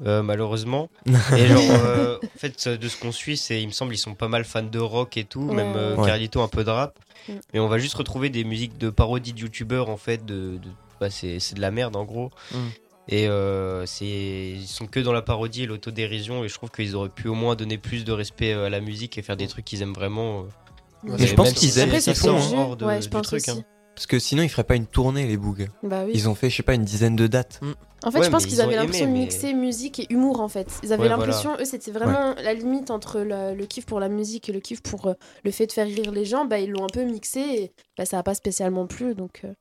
euh, 0.05 0.23
malheureusement. 0.23 0.89
et 1.37 1.47
genre, 1.47 1.59
euh, 1.85 2.17
en 2.23 2.39
fait, 2.39 2.67
de 2.69 2.87
ce 2.87 2.97
qu'on 2.97 3.11
suit, 3.11 3.37
c'est, 3.37 3.61
il 3.61 3.67
me 3.67 3.71
semble, 3.71 3.93
ils 3.93 3.97
sont 3.97 4.15
pas 4.15 4.27
mal 4.27 4.43
fans 4.45 4.63
de 4.63 4.79
rock 4.79 5.17
et 5.17 5.23
tout, 5.23 5.41
Ouais, 5.47 5.55
même 5.55 5.73
euh, 5.75 5.95
ouais. 5.95 6.05
Carlito 6.07 6.41
un 6.41 6.47
peu 6.47 6.63
de 6.63 6.69
rap. 6.69 6.97
Mm. 7.27 7.33
Mais 7.53 7.59
on 7.59 7.67
va 7.67 7.77
juste 7.77 7.95
retrouver 7.95 8.29
des 8.29 8.43
musiques 8.43 8.77
de 8.77 8.89
parodie 8.89 9.33
de 9.33 9.39
youtubeurs, 9.39 9.89
en 9.89 9.97
fait, 9.97 10.25
de, 10.25 10.57
de- 10.57 10.69
bah, 10.99 11.09
c'est, 11.09 11.39
c'est 11.39 11.55
de 11.55 11.61
la 11.61 11.71
merde 11.71 11.95
en 11.95 12.03
gros. 12.05 12.29
Mm. 12.51 12.57
Et 13.09 13.27
euh, 13.27 13.85
c'est, 13.87 14.05
ils 14.05 14.67
sont 14.67 14.85
que 14.87 14.99
dans 14.99 15.11
la 15.11 15.21
parodie 15.23 15.63
et 15.63 15.65
l'autodérision, 15.65 16.43
et 16.43 16.47
je 16.49 16.53
trouve 16.53 16.69
qu'ils 16.71 16.95
auraient 16.95 17.09
pu 17.09 17.27
au 17.27 17.33
moins 17.33 17.55
donner 17.55 17.77
plus 17.77 18.05
de 18.05 18.11
respect 18.11 18.53
à 18.53 18.69
la 18.69 18.79
musique 18.79 19.17
et 19.17 19.21
faire 19.21 19.35
des 19.37 19.47
trucs 19.47 19.65
qu'ils 19.65 19.81
aiment 19.81 19.93
vraiment. 19.93 20.41
Ouais, 21.03 21.15
Mais 21.19 21.25
je 21.27 21.33
pense 21.33 21.51
qu'ils 21.53 21.79
aiment 21.79 21.99
son 21.99 22.35
hein. 22.37 22.41
hors 22.55 22.77
de- 22.77 22.85
Ouais, 22.85 22.97
je 22.97 23.05
du 23.05 23.09
pense 23.09 23.23
truc, 23.27 23.41
aussi. 23.41 23.51
hein. 23.51 23.63
Parce 23.95 24.07
que 24.07 24.19
sinon, 24.19 24.41
ils 24.43 24.49
feraient 24.49 24.63
pas 24.63 24.75
une 24.75 24.87
tournée, 24.87 25.27
les 25.27 25.37
Boog. 25.37 25.69
Bah 25.83 26.03
oui. 26.05 26.11
Ils 26.13 26.27
ont 26.29 26.35
fait, 26.35 26.49
je 26.49 26.57
sais 26.57 26.63
pas, 26.63 26.73
une 26.73 26.85
dizaine 26.85 27.15
de 27.15 27.27
dates. 27.27 27.59
En 28.03 28.09
fait, 28.09 28.19
Ouais, 28.19 28.25
je 28.25 28.31
pense 28.31 28.47
qu'ils 28.47 28.61
avaient 28.61 28.75
l'impression 28.75 29.05
de 29.05 29.11
mais- 29.11 29.19
mixer 29.19 29.53
musique 29.53 29.99
et 29.99 30.07
humour 30.09 30.39
en 30.41 30.47
fait. 30.47 30.67
Ils 30.81 30.91
avaient 30.91 31.03
Ouais, 31.03 31.09
l'impression, 31.09 31.55
eux, 31.59 31.65
c'était 31.65 31.91
vraiment 31.91 32.33
la 32.41 32.53
limite 32.55 32.89
entre 32.89 33.19
le, 33.19 33.53
le 33.53 33.65
kiff 33.67 33.85
pour 33.85 33.99
la 33.99 34.09
musique 34.09 34.49
et 34.49 34.53
le 34.53 34.59
kiff 34.59 34.81
pour 34.81 35.05
euh, 35.07 35.13
le 35.43 35.51
fait 35.51 35.67
de 35.67 35.71
faire 35.71 35.85
rire 35.85 36.11
les 36.11 36.25
gens. 36.25 36.45
Bah, 36.45 36.57
ils 36.57 36.71
l'ont 36.71 36.83
un 36.83 36.89
peu 36.91 37.03
mixé 37.03 37.39
et 37.41 37.71
bah, 37.97 38.05
ça 38.05 38.17
a 38.17 38.23
pas 38.23 38.33
spécialement 38.33 38.87
plu. 38.87 39.13
Donc, 39.13 39.41
euh, 39.45 39.53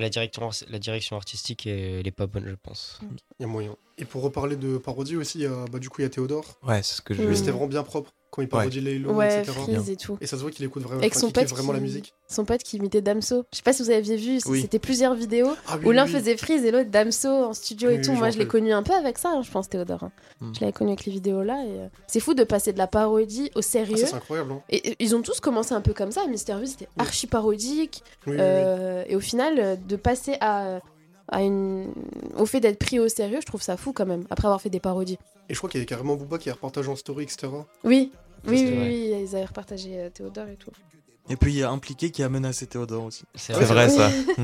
La 0.00 0.08
direction, 0.08 0.50
la 0.70 0.78
direction 0.80 1.14
artistique, 1.16 1.66
elle 1.68 2.04
est 2.06 2.10
pas 2.10 2.26
bonne, 2.26 2.46
je 2.48 2.54
pense. 2.60 2.98
Il 3.38 3.42
y 3.42 3.44
a 3.44 3.48
moyen. 3.48 3.76
Et 3.98 4.04
pour 4.06 4.22
reparler 4.22 4.56
de 4.56 4.78
parodie 4.78 5.14
aussi, 5.16 5.38
il 5.38 5.42
y 5.44 5.46
a- 5.46 5.66
bah, 5.70 5.78
du 5.78 5.88
coup, 5.88 6.00
il 6.00 6.04
y 6.04 6.06
a 6.06 6.10
Théodore. 6.10 6.58
Ouais, 6.66 6.82
c'est 6.82 6.94
ce 6.96 7.02
que 7.02 7.14
je 7.14 7.22
Mm. 7.22 7.34
C'était 7.36 7.50
vraiment 7.52 7.66
bien 7.68 7.82
propre. 7.84 8.12
Quand 8.30 8.42
il 8.42 8.48
parodie 8.48 8.80
les 8.80 8.96
Halo, 8.96 9.12
Ouais, 9.12 9.40
etc. 9.40 9.58
Freeze 9.64 9.88
et 9.90 9.96
tout. 9.96 10.18
Et 10.20 10.26
ça 10.26 10.36
se 10.36 10.42
voit 10.42 10.50
qu'il 10.50 10.64
écoute 10.64 10.82
vraiment, 10.82 11.00
Avec 11.00 11.12
enfin, 11.12 11.20
son 11.20 11.26
qu'il 11.28 11.34
kiffe 11.42 11.48
pote, 11.48 11.56
vraiment 11.58 11.72
la 11.72 11.80
musique. 11.80 12.12
son 12.28 12.44
pote 12.44 12.62
qui 12.62 12.76
imitait 12.76 13.00
Damso. 13.00 13.44
Je 13.52 13.56
sais 13.56 13.62
pas 13.62 13.72
si 13.72 13.82
vous 13.82 13.90
aviez 13.90 14.16
vu, 14.16 14.38
Oui. 14.46 14.60
c'était 14.60 14.78
plusieurs 14.78 15.14
vidéos 15.14 15.48
Ah 15.66 15.76
oui, 15.78 15.86
où 15.86 15.90
l'un 15.92 16.04
oui, 16.04 16.12
faisait 16.12 16.36
Freeze 16.36 16.64
et 16.64 16.70
l'autre 16.70 16.90
Damso 16.90 17.28
en 17.28 17.52
studio 17.54 17.88
et 17.90 17.96
oui, 17.96 18.02
tout. 18.02 18.12
Moi, 18.12 18.28
je 18.30 18.38
l'ai 18.38 18.46
connu 18.46 18.72
un 18.72 18.82
peu 18.82 18.92
avec 18.92 19.16
ça, 19.18 19.30
hein, 19.30 19.42
je 19.42 19.50
pense, 19.50 19.68
Théodore. 19.70 20.02
hein. 20.04 20.12
Mm. 20.40 20.52
Je 20.54 20.60
l'avais 20.60 20.72
connu 20.72 20.90
avec 20.90 21.04
les 21.06 21.12
vidéos 21.12 21.42
là. 21.42 21.64
Et... 21.64 21.70
euh, 21.80 21.88
C'est 22.06 22.20
fou 22.20 22.34
de 22.34 22.44
passer 22.44 22.72
de 22.74 22.78
la 22.78 22.86
parodie 22.86 23.50
au 23.54 23.60
Ah, 23.60 23.62
sérieux. 23.62 23.96
c'est 23.96 24.14
incroyable. 24.14 24.52
Hein. 24.52 24.60
Et 24.68 24.90
et 24.90 24.96
ils 25.00 25.16
ont 25.16 25.22
tous 25.22 25.40
commencé 25.40 25.72
un 25.74 25.80
peu 25.80 25.94
comme 25.94 26.12
ça. 26.12 26.26
Mister 26.26 26.54
V, 26.54 26.66
c'était 26.66 26.88
archi 26.98 27.26
parodique. 27.26 28.02
Oui, 28.26 28.34
oui, 28.34 28.38
Euh, 28.40 29.04
Et 29.08 29.16
au 29.16 29.20
final, 29.20 29.54
euh, 29.58 29.76
de 29.76 29.96
passer 29.96 30.36
à, 30.40 30.80
à 31.30 31.42
une... 31.42 31.92
au 32.36 32.46
fait 32.46 32.60
d'être 32.60 32.78
pris 32.78 32.98
au 32.98 33.08
sérieux, 33.08 33.38
je 33.40 33.46
trouve 33.46 33.62
ça 33.62 33.76
fou 33.76 33.92
quand 33.92 34.06
même, 34.06 34.24
après 34.30 34.46
avoir 34.46 34.60
fait 34.60 34.70
des 34.70 34.80
parodies. 34.80 35.18
Et 35.48 35.54
je 35.54 35.58
crois 35.58 35.70
qu'il 35.70 35.80
y 35.80 35.82
a 35.82 35.86
carrément 35.86 36.16
Booba 36.16 36.38
qui 36.38 36.50
a 36.50 36.54
repartagé 36.54 36.88
en 36.90 36.96
story, 36.96 37.24
etc. 37.24 37.48
Oui, 37.84 38.12
oui, 38.46 38.64
oui, 38.66 38.78
oui, 38.78 39.14
ils 39.24 39.36
avaient 39.36 39.46
repartagé 39.46 39.98
euh, 39.98 40.10
Théodore 40.10 40.48
et 40.48 40.56
tout. 40.56 40.70
Et 41.30 41.36
puis 41.36 41.52
il 41.52 41.58
y 41.58 41.62
a 41.62 41.70
impliqué 41.70 42.10
qui 42.10 42.22
a 42.22 42.28
menacé 42.28 42.66
Théodore 42.66 43.04
aussi. 43.04 43.24
C'est 43.34 43.52
vrai, 43.52 43.88
ça. 43.90 44.10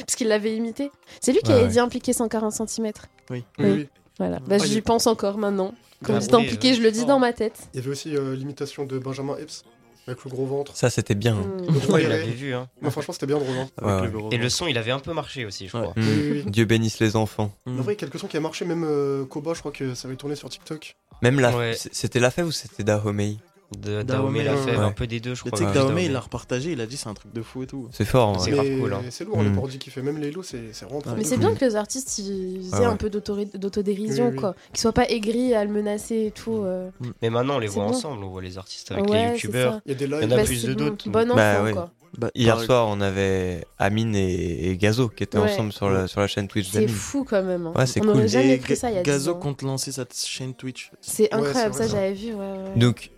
Parce 0.00 0.16
qu'il 0.16 0.28
l'avait 0.28 0.56
imité. 0.56 0.90
C'est 1.20 1.32
lui 1.32 1.40
qui 1.40 1.48
Ouais, 1.50 1.54
avait 1.54 1.64
ouais. 1.64 1.70
dit 1.70 1.78
impliqué 1.78 2.12
140 2.12 2.52
cm. 2.68 2.92
Oui. 3.30 3.44
Oui, 3.58 3.70
oui. 3.70 3.88
Voilà, 4.18 4.38
bah, 4.40 4.56
Ah, 4.60 4.64
il 4.64 4.70
j'y 4.70 4.80
pense 4.82 5.06
encore 5.06 5.38
maintenant. 5.38 5.72
Quand 6.04 6.14
on 6.14 6.18
dit 6.18 6.34
impliqué, 6.34 6.70
ouais, 6.70 6.74
je 6.74 6.82
le 6.82 6.90
dis 6.90 7.04
dans 7.04 7.18
ma 7.18 7.32
tête. 7.32 7.68
Il 7.74 7.76
y 7.76 7.80
avait 7.82 7.90
aussi 7.90 8.16
euh, 8.16 8.34
l'imitation 8.34 8.84
de 8.86 8.98
Benjamin 8.98 9.36
Epps, 9.36 9.64
avec 10.06 10.24
le 10.24 10.30
gros 10.30 10.46
ventre. 10.46 10.76
Ça, 10.76 10.90
c'était 10.90 11.14
bien. 11.14 11.36
hein. 11.36 11.62
Mm. 11.68 11.78
Gros 11.78 11.92
Ouais, 11.94 12.02
il 12.02 12.08
béret. 12.08 12.18
l'avait 12.20 12.30
vu, 12.32 12.54
hein. 12.54 12.68
Moi, 12.80 12.90
franchement, 12.90 13.12
c'était 13.14 13.26
bien 13.26 13.38
drôle. 13.38 13.54
Hein. 13.56 13.68
Ouais. 13.82 14.02
le 14.06 14.10
gros 14.10 14.30
Et 14.32 14.38
le 14.38 14.48
son, 14.48 14.66
il 14.66 14.76
avait 14.78 14.90
un 14.90 14.98
peu 14.98 15.12
marché 15.12 15.44
aussi, 15.44 15.68
je 15.68 15.76
Ouais. 15.76 15.82
crois. 15.82 15.94
Oui, 15.96 16.04
oui, 16.06 16.42
oui. 16.44 16.50
Dieu 16.50 16.64
bénisse 16.64 16.98
les 17.00 17.16
enfants. 17.16 17.52
En 17.66 17.72
vrai, 17.82 17.96
quelques 17.96 18.18
sons 18.18 18.26
qui 18.28 18.36
a 18.36 18.40
marché, 18.40 18.64
même 18.64 18.84
euh, 18.84 19.24
Koba, 19.24 19.54
je 19.54 19.60
crois 19.60 19.72
que 19.72 19.94
ça 19.94 20.08
avait 20.08 20.16
tourné 20.16 20.34
sur 20.36 20.48
TikTok. 20.48 20.96
Même 21.22 21.38
la... 21.40 21.56
Ouais. 21.56 21.76
C'était 21.92 22.18
la 22.20 22.30
fève 22.30 22.46
ou 22.46 22.52
c'était 22.52 22.82
Dahomey 22.82 23.36
De 23.78 24.02
Dahomey, 24.02 24.42
l'a 24.42 24.56
fait, 24.56 24.72
ouais. 24.72 24.76
un 24.78 24.90
peu 24.90 25.06
des 25.06 25.20
deux, 25.20 25.34
je 25.36 25.42
Mais 25.44 25.50
crois. 25.52 25.58
tu 25.60 25.64
sais 25.64 25.70
que 25.72 25.78
mais 25.78 25.84
Dahomey, 25.84 26.04
il 26.06 26.12
l'a 26.12 26.18
repartagé, 26.20 26.72
il 26.72 26.80
a 26.80 26.86
dit 26.86 26.96
c'est 26.96 27.08
un 27.08 27.14
truc 27.14 27.32
de 27.32 27.40
fou 27.40 27.62
et 27.62 27.66
tout. 27.68 27.88
C'est 27.92 28.04
fort, 28.04 28.28
en 28.30 28.38
C'est 28.40 28.50
grave 28.50 28.66
Mais 28.68 28.78
cool, 28.80 28.92
hein. 28.92 29.02
c'est 29.10 29.24
lourd, 29.24 29.40
les 29.42 29.48
Mm. 29.48 29.54
parodies 29.54 29.78
qu'il 29.78 29.92
fait. 29.92 30.02
Même 30.02 30.18
les 30.18 30.28
Halo, 30.28 30.42
c'est 30.42 30.58
c'est 30.72 30.84
vraiment 30.86 31.00
Ouais. 31.00 31.12
Mais 31.18 31.24
c'est 31.24 31.36
bien 31.36 31.54
que 31.54 31.64
les 31.64 31.76
artistes 31.76 32.18
ils 32.18 32.62
aient 32.66 32.68
Ah 32.72 32.80
ouais. 32.80 32.86
un 32.86 32.96
peu 32.96 33.08
d'autodérision, 33.10 34.26
Oui, 34.26 34.30
oui. 34.32 34.36
quoi. 34.40 34.54
Qu'ils 34.72 34.80
soient 34.80 34.92
pas 34.92 35.08
aigris 35.08 35.54
à 35.54 35.64
le 35.64 35.70
menacer 35.70 36.26
et 36.26 36.30
tout. 36.32 36.62
euh. 36.64 36.90
Mais 37.22 37.30
maintenant, 37.30 37.56
on 37.56 37.58
les 37.60 37.68
C'est 37.68 37.74
voit 37.74 37.84
bon. 37.84 37.90
ensemble, 37.90 38.24
on 38.24 38.28
voit 38.30 38.42
les 38.42 38.58
artistes 38.58 38.90
avec 38.90 39.08
Ouais, 39.08 39.26
les 39.28 39.32
youtubeurs. 39.34 39.80
Il 39.86 39.92
y 39.92 39.94
a 39.94 39.98
des 39.98 40.04
Il 40.06 40.08
y 40.10 40.14
lives. 40.14 40.24
en 40.28 40.32
a 40.32 40.36
Bah, 40.36 40.44
plus 40.44 40.64
de 40.64 40.74
bon, 40.74 40.84
d'autres. 40.86 41.08
Bon 41.08 41.26
enfant, 41.30 41.36
Bah 41.36 41.62
ouais. 41.62 41.72
quoi. 41.72 41.90
Bah, 42.18 42.30
Hier 42.34 42.56
par- 42.56 42.64
soir, 42.64 42.88
on 42.88 43.00
avait 43.00 43.64
Amine 43.78 44.16
et, 44.16 44.68
et 44.70 44.76
Gazo 44.76 45.08
qui 45.08 45.22
étaient 45.22 45.38
Ouais. 45.38 45.44
ensemble 45.52 45.72
sur 45.72 45.88
la, 45.88 46.08
sur 46.08 46.20
la 46.20 46.26
chaîne 46.26 46.48
Twitch 46.48 46.68
C'est 46.70 46.80
d'Amine. 46.80 46.92
fou 46.94 47.22
quand 47.24 47.40
même. 47.44 47.68
hein. 47.68 47.72
Ouais, 47.76 47.86
c'est 47.86 48.00
on 48.04 48.12
cool. 48.12 48.26
jamais 48.26 48.54
Et 48.54 48.58
cru 48.58 48.74
ça 48.74 48.90
il 48.90 48.96
y 48.96 48.98
a 48.98 49.02
10 49.04 49.08
Gazo 49.08 49.36
compte 49.36 49.62
lancer 49.62 49.92
sa 49.92 50.04
chaîne 50.12 50.54
Twitch. 50.54 50.90
C'est 51.00 51.32
Ouais, 51.32 51.40
incroyable, 51.40 51.74
ça 51.74 51.84
ça. 51.84 51.88
j'avais 51.94 52.14
vu. 52.14 52.32
ouais, 52.34 52.38
ouais. 52.40 52.56
Donc, 52.76 53.10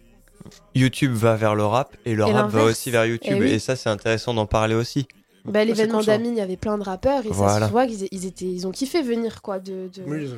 YouTube 0.74 1.12
va 1.12 1.37
vers 1.37 1.55
le 1.55 1.64
rap 1.64 1.96
et 2.05 2.14
le 2.14 2.26
Et 2.26 2.33
rap 2.33 2.50
va 2.50 2.64
aussi 2.64 2.90
vers 2.90 3.07
YouTube. 3.07 3.35
Eh 3.37 3.40
oui. 3.40 3.50
Et 3.52 3.59
ça, 3.59 3.76
c'est 3.76 3.88
intéressant 3.90 4.35
d'en 4.35 4.46
parler 4.46 4.74
aussi. 4.74 5.07
Bah, 5.44 5.64
l'événement 5.64 5.98
cool, 5.98 6.07
d'Amine, 6.07 6.33
il 6.33 6.38
y 6.38 6.40
avait 6.40 6.57
plein 6.57 6.78
de 6.78 6.85
rappeurs 6.85 7.26
et 7.26 7.33
ça 7.33 7.66
se 7.66 7.70
voit 7.70 7.87
qu'ils 7.87 8.07
ils 8.12 8.26
étaient, 8.26 8.44
ils 8.44 8.66
ont 8.66 8.70
kiffé 8.70 9.02
venir 9.02 9.42
quoi, 9.42 9.59
de, 9.59 9.88
de, 9.92 10.02
Oui, 10.07 10.18
ils- 10.22 10.35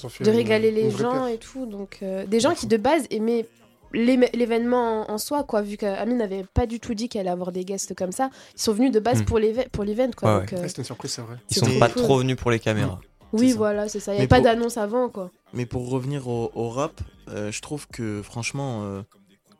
ils 0.00 0.06
ont 0.06 0.08
fait 0.08 0.24
de 0.24 0.30
une- 0.30 0.36
régaler 0.36 0.68
une 0.70 0.74
les 0.74 0.90
gens 0.90 1.26
et 1.28 1.38
tout. 1.38 1.66
Donc 1.66 1.98
euh, 2.02 2.26
des 2.26 2.40
gens 2.40 2.52
qui 2.52 2.66
de 2.66 2.76
base 2.76 3.04
aimaient 3.10 3.46
l'é- 3.92 4.28
l'événement 4.34 5.08
en, 5.08 5.18
soi 5.18 5.44
quoi, 5.44 5.62
vu 5.62 5.76
qu'Amine 5.76 6.18
n'avait 6.18 6.44
pas 6.52 6.66
du 6.66 6.80
tout 6.80 6.94
dit 6.94 7.08
qu'elle 7.08 7.20
allait 7.22 7.30
avoir 7.30 7.52
des 7.52 7.64
guests 7.64 7.94
comme 7.94 8.10
ça. 8.10 8.28
Ils 8.56 8.60
sont 8.60 8.72
venus 8.72 8.90
de 8.90 8.98
base 8.98 9.20
Mm. 9.22 9.24
pour 9.24 9.38
l'event 9.38 10.10
quoi. 10.16 10.38
Ouais, 10.38 10.46
euh, 10.52 10.56
Ouais, 10.62 10.68
C'était 10.68 10.80
une 10.82 10.84
surprise, 10.84 11.12
c'est 11.12 11.22
vrai. 11.22 11.36
Ils 11.50 11.56
sont 11.56 11.78
pas 11.78 11.88
cool. 11.88 12.02
trop 12.02 12.18
venus 12.18 12.36
pour 12.36 12.50
les 12.50 12.58
caméras. 12.58 12.98
oui 13.32 13.52
voilà 13.52 13.88
c'est 13.88 14.00
ça. 14.00 14.12
Il 14.12 14.14
n'y 14.14 14.18
Mais 14.18 14.22
avait 14.22 14.28
pas 14.28 14.36
pour- 14.36 14.44
d'annonce 14.46 14.76
avant 14.78 15.08
quoi. 15.08 15.30
Mais 15.52 15.64
pour 15.64 15.88
revenir 15.90 16.26
au, 16.26 16.50
au 16.56 16.70
rap, 16.70 17.00
euh, 17.28 17.52
je 17.52 17.60
trouve 17.62 17.86
que 17.86 18.20
franchement, 18.22 18.82
euh, 18.82 19.02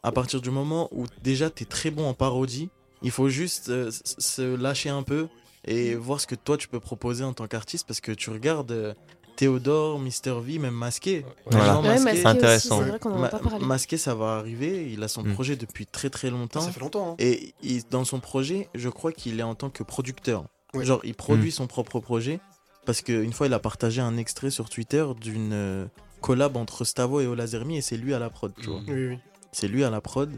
à 0.04 0.12
partir 0.12 0.40
du 0.40 0.50
moment 0.50 0.88
où 0.92 1.06
déjà 1.22 1.50
t'es 1.50 1.64
très 1.64 1.90
bon 1.90 2.06
en 2.08 2.14
parodie, 2.14 2.68
il 3.02 3.10
faut 3.10 3.28
juste 3.28 3.68
euh, 3.70 3.90
se 4.18 4.42
lâcher 4.54 4.90
un 4.90 5.02
peu 5.02 5.26
et 5.66 5.94
voir 5.96 6.20
ce 6.20 6.26
que 6.26 6.34
toi 6.36 6.56
tu 6.56 6.68
peux 6.68 6.78
proposer 6.80 7.24
en 7.24 7.32
tant 7.32 7.46
qu'artiste 7.48 7.86
parce 7.86 8.00
que 8.00 8.12
tu 8.12 8.30
regardes 8.30 8.70
euh, 8.72 8.94
Théodore, 9.36 9.98
Mister 9.98 10.32
V, 10.40 10.58
même 10.60 10.74
Masqué. 10.74 11.24
Voilà. 11.50 11.66
Genre 11.66 11.82
Ouais, 11.82 11.98
Masqué, 11.98 12.16
c'est 12.20 12.26
intéressant. 12.26 12.76
aussi, 12.76 12.84
C'est 12.84 12.90
vrai 12.90 12.98
qu'on 13.00 13.10
en 13.12 13.16
a 13.16 13.20
Ma- 13.22 13.28
pas 13.30 13.38
parlé. 13.40 13.66
Masqué, 13.66 13.96
ça 13.96 14.14
va 14.14 14.36
arriver. 14.36 14.88
Il 14.92 15.02
a 15.02 15.08
son 15.08 15.24
Mm. 15.24 15.32
projet 15.34 15.56
depuis 15.56 15.86
très 15.86 16.08
très 16.08 16.30
longtemps. 16.30 16.60
Ça 16.60 16.70
fait 16.70 16.78
longtemps. 16.80 17.12
Hein. 17.12 17.16
Et 17.18 17.52
il- 17.62 17.82
dans 17.90 18.04
son 18.04 18.20
projet, 18.20 18.68
je 18.76 18.88
crois 18.88 19.10
qu'il 19.10 19.40
est 19.40 19.42
en 19.42 19.56
tant 19.56 19.70
que 19.70 19.82
producteur. 19.82 20.44
Ouais. 20.72 20.84
Genre, 20.84 21.00
il 21.02 21.14
produit 21.16 21.48
Mm. 21.48 21.52
son 21.52 21.66
propre 21.66 21.98
projet. 21.98 22.38
Parce 22.86 23.00
qu'une 23.00 23.32
fois, 23.32 23.46
il 23.48 23.54
a 23.54 23.58
partagé 23.58 24.00
un 24.02 24.16
extrait 24.18 24.50
sur 24.50 24.68
Twitter 24.68 25.04
d'une 25.20 25.52
euh, 25.52 25.86
collab 26.20 26.56
entre 26.56 26.84
Stavo 26.84 27.20
et 27.20 27.26
Olazermi 27.26 27.78
et 27.78 27.80
c'est 27.80 27.96
lui 27.96 28.14
à 28.14 28.18
la 28.20 28.30
prod, 28.30 28.52
tu 28.60 28.68
vois. 28.68 28.80
Oui, 28.86 29.08
oui. 29.08 29.18
C'est 29.54 29.68
lui 29.68 29.84
à 29.84 29.90
la 29.90 30.00
prod. 30.00 30.30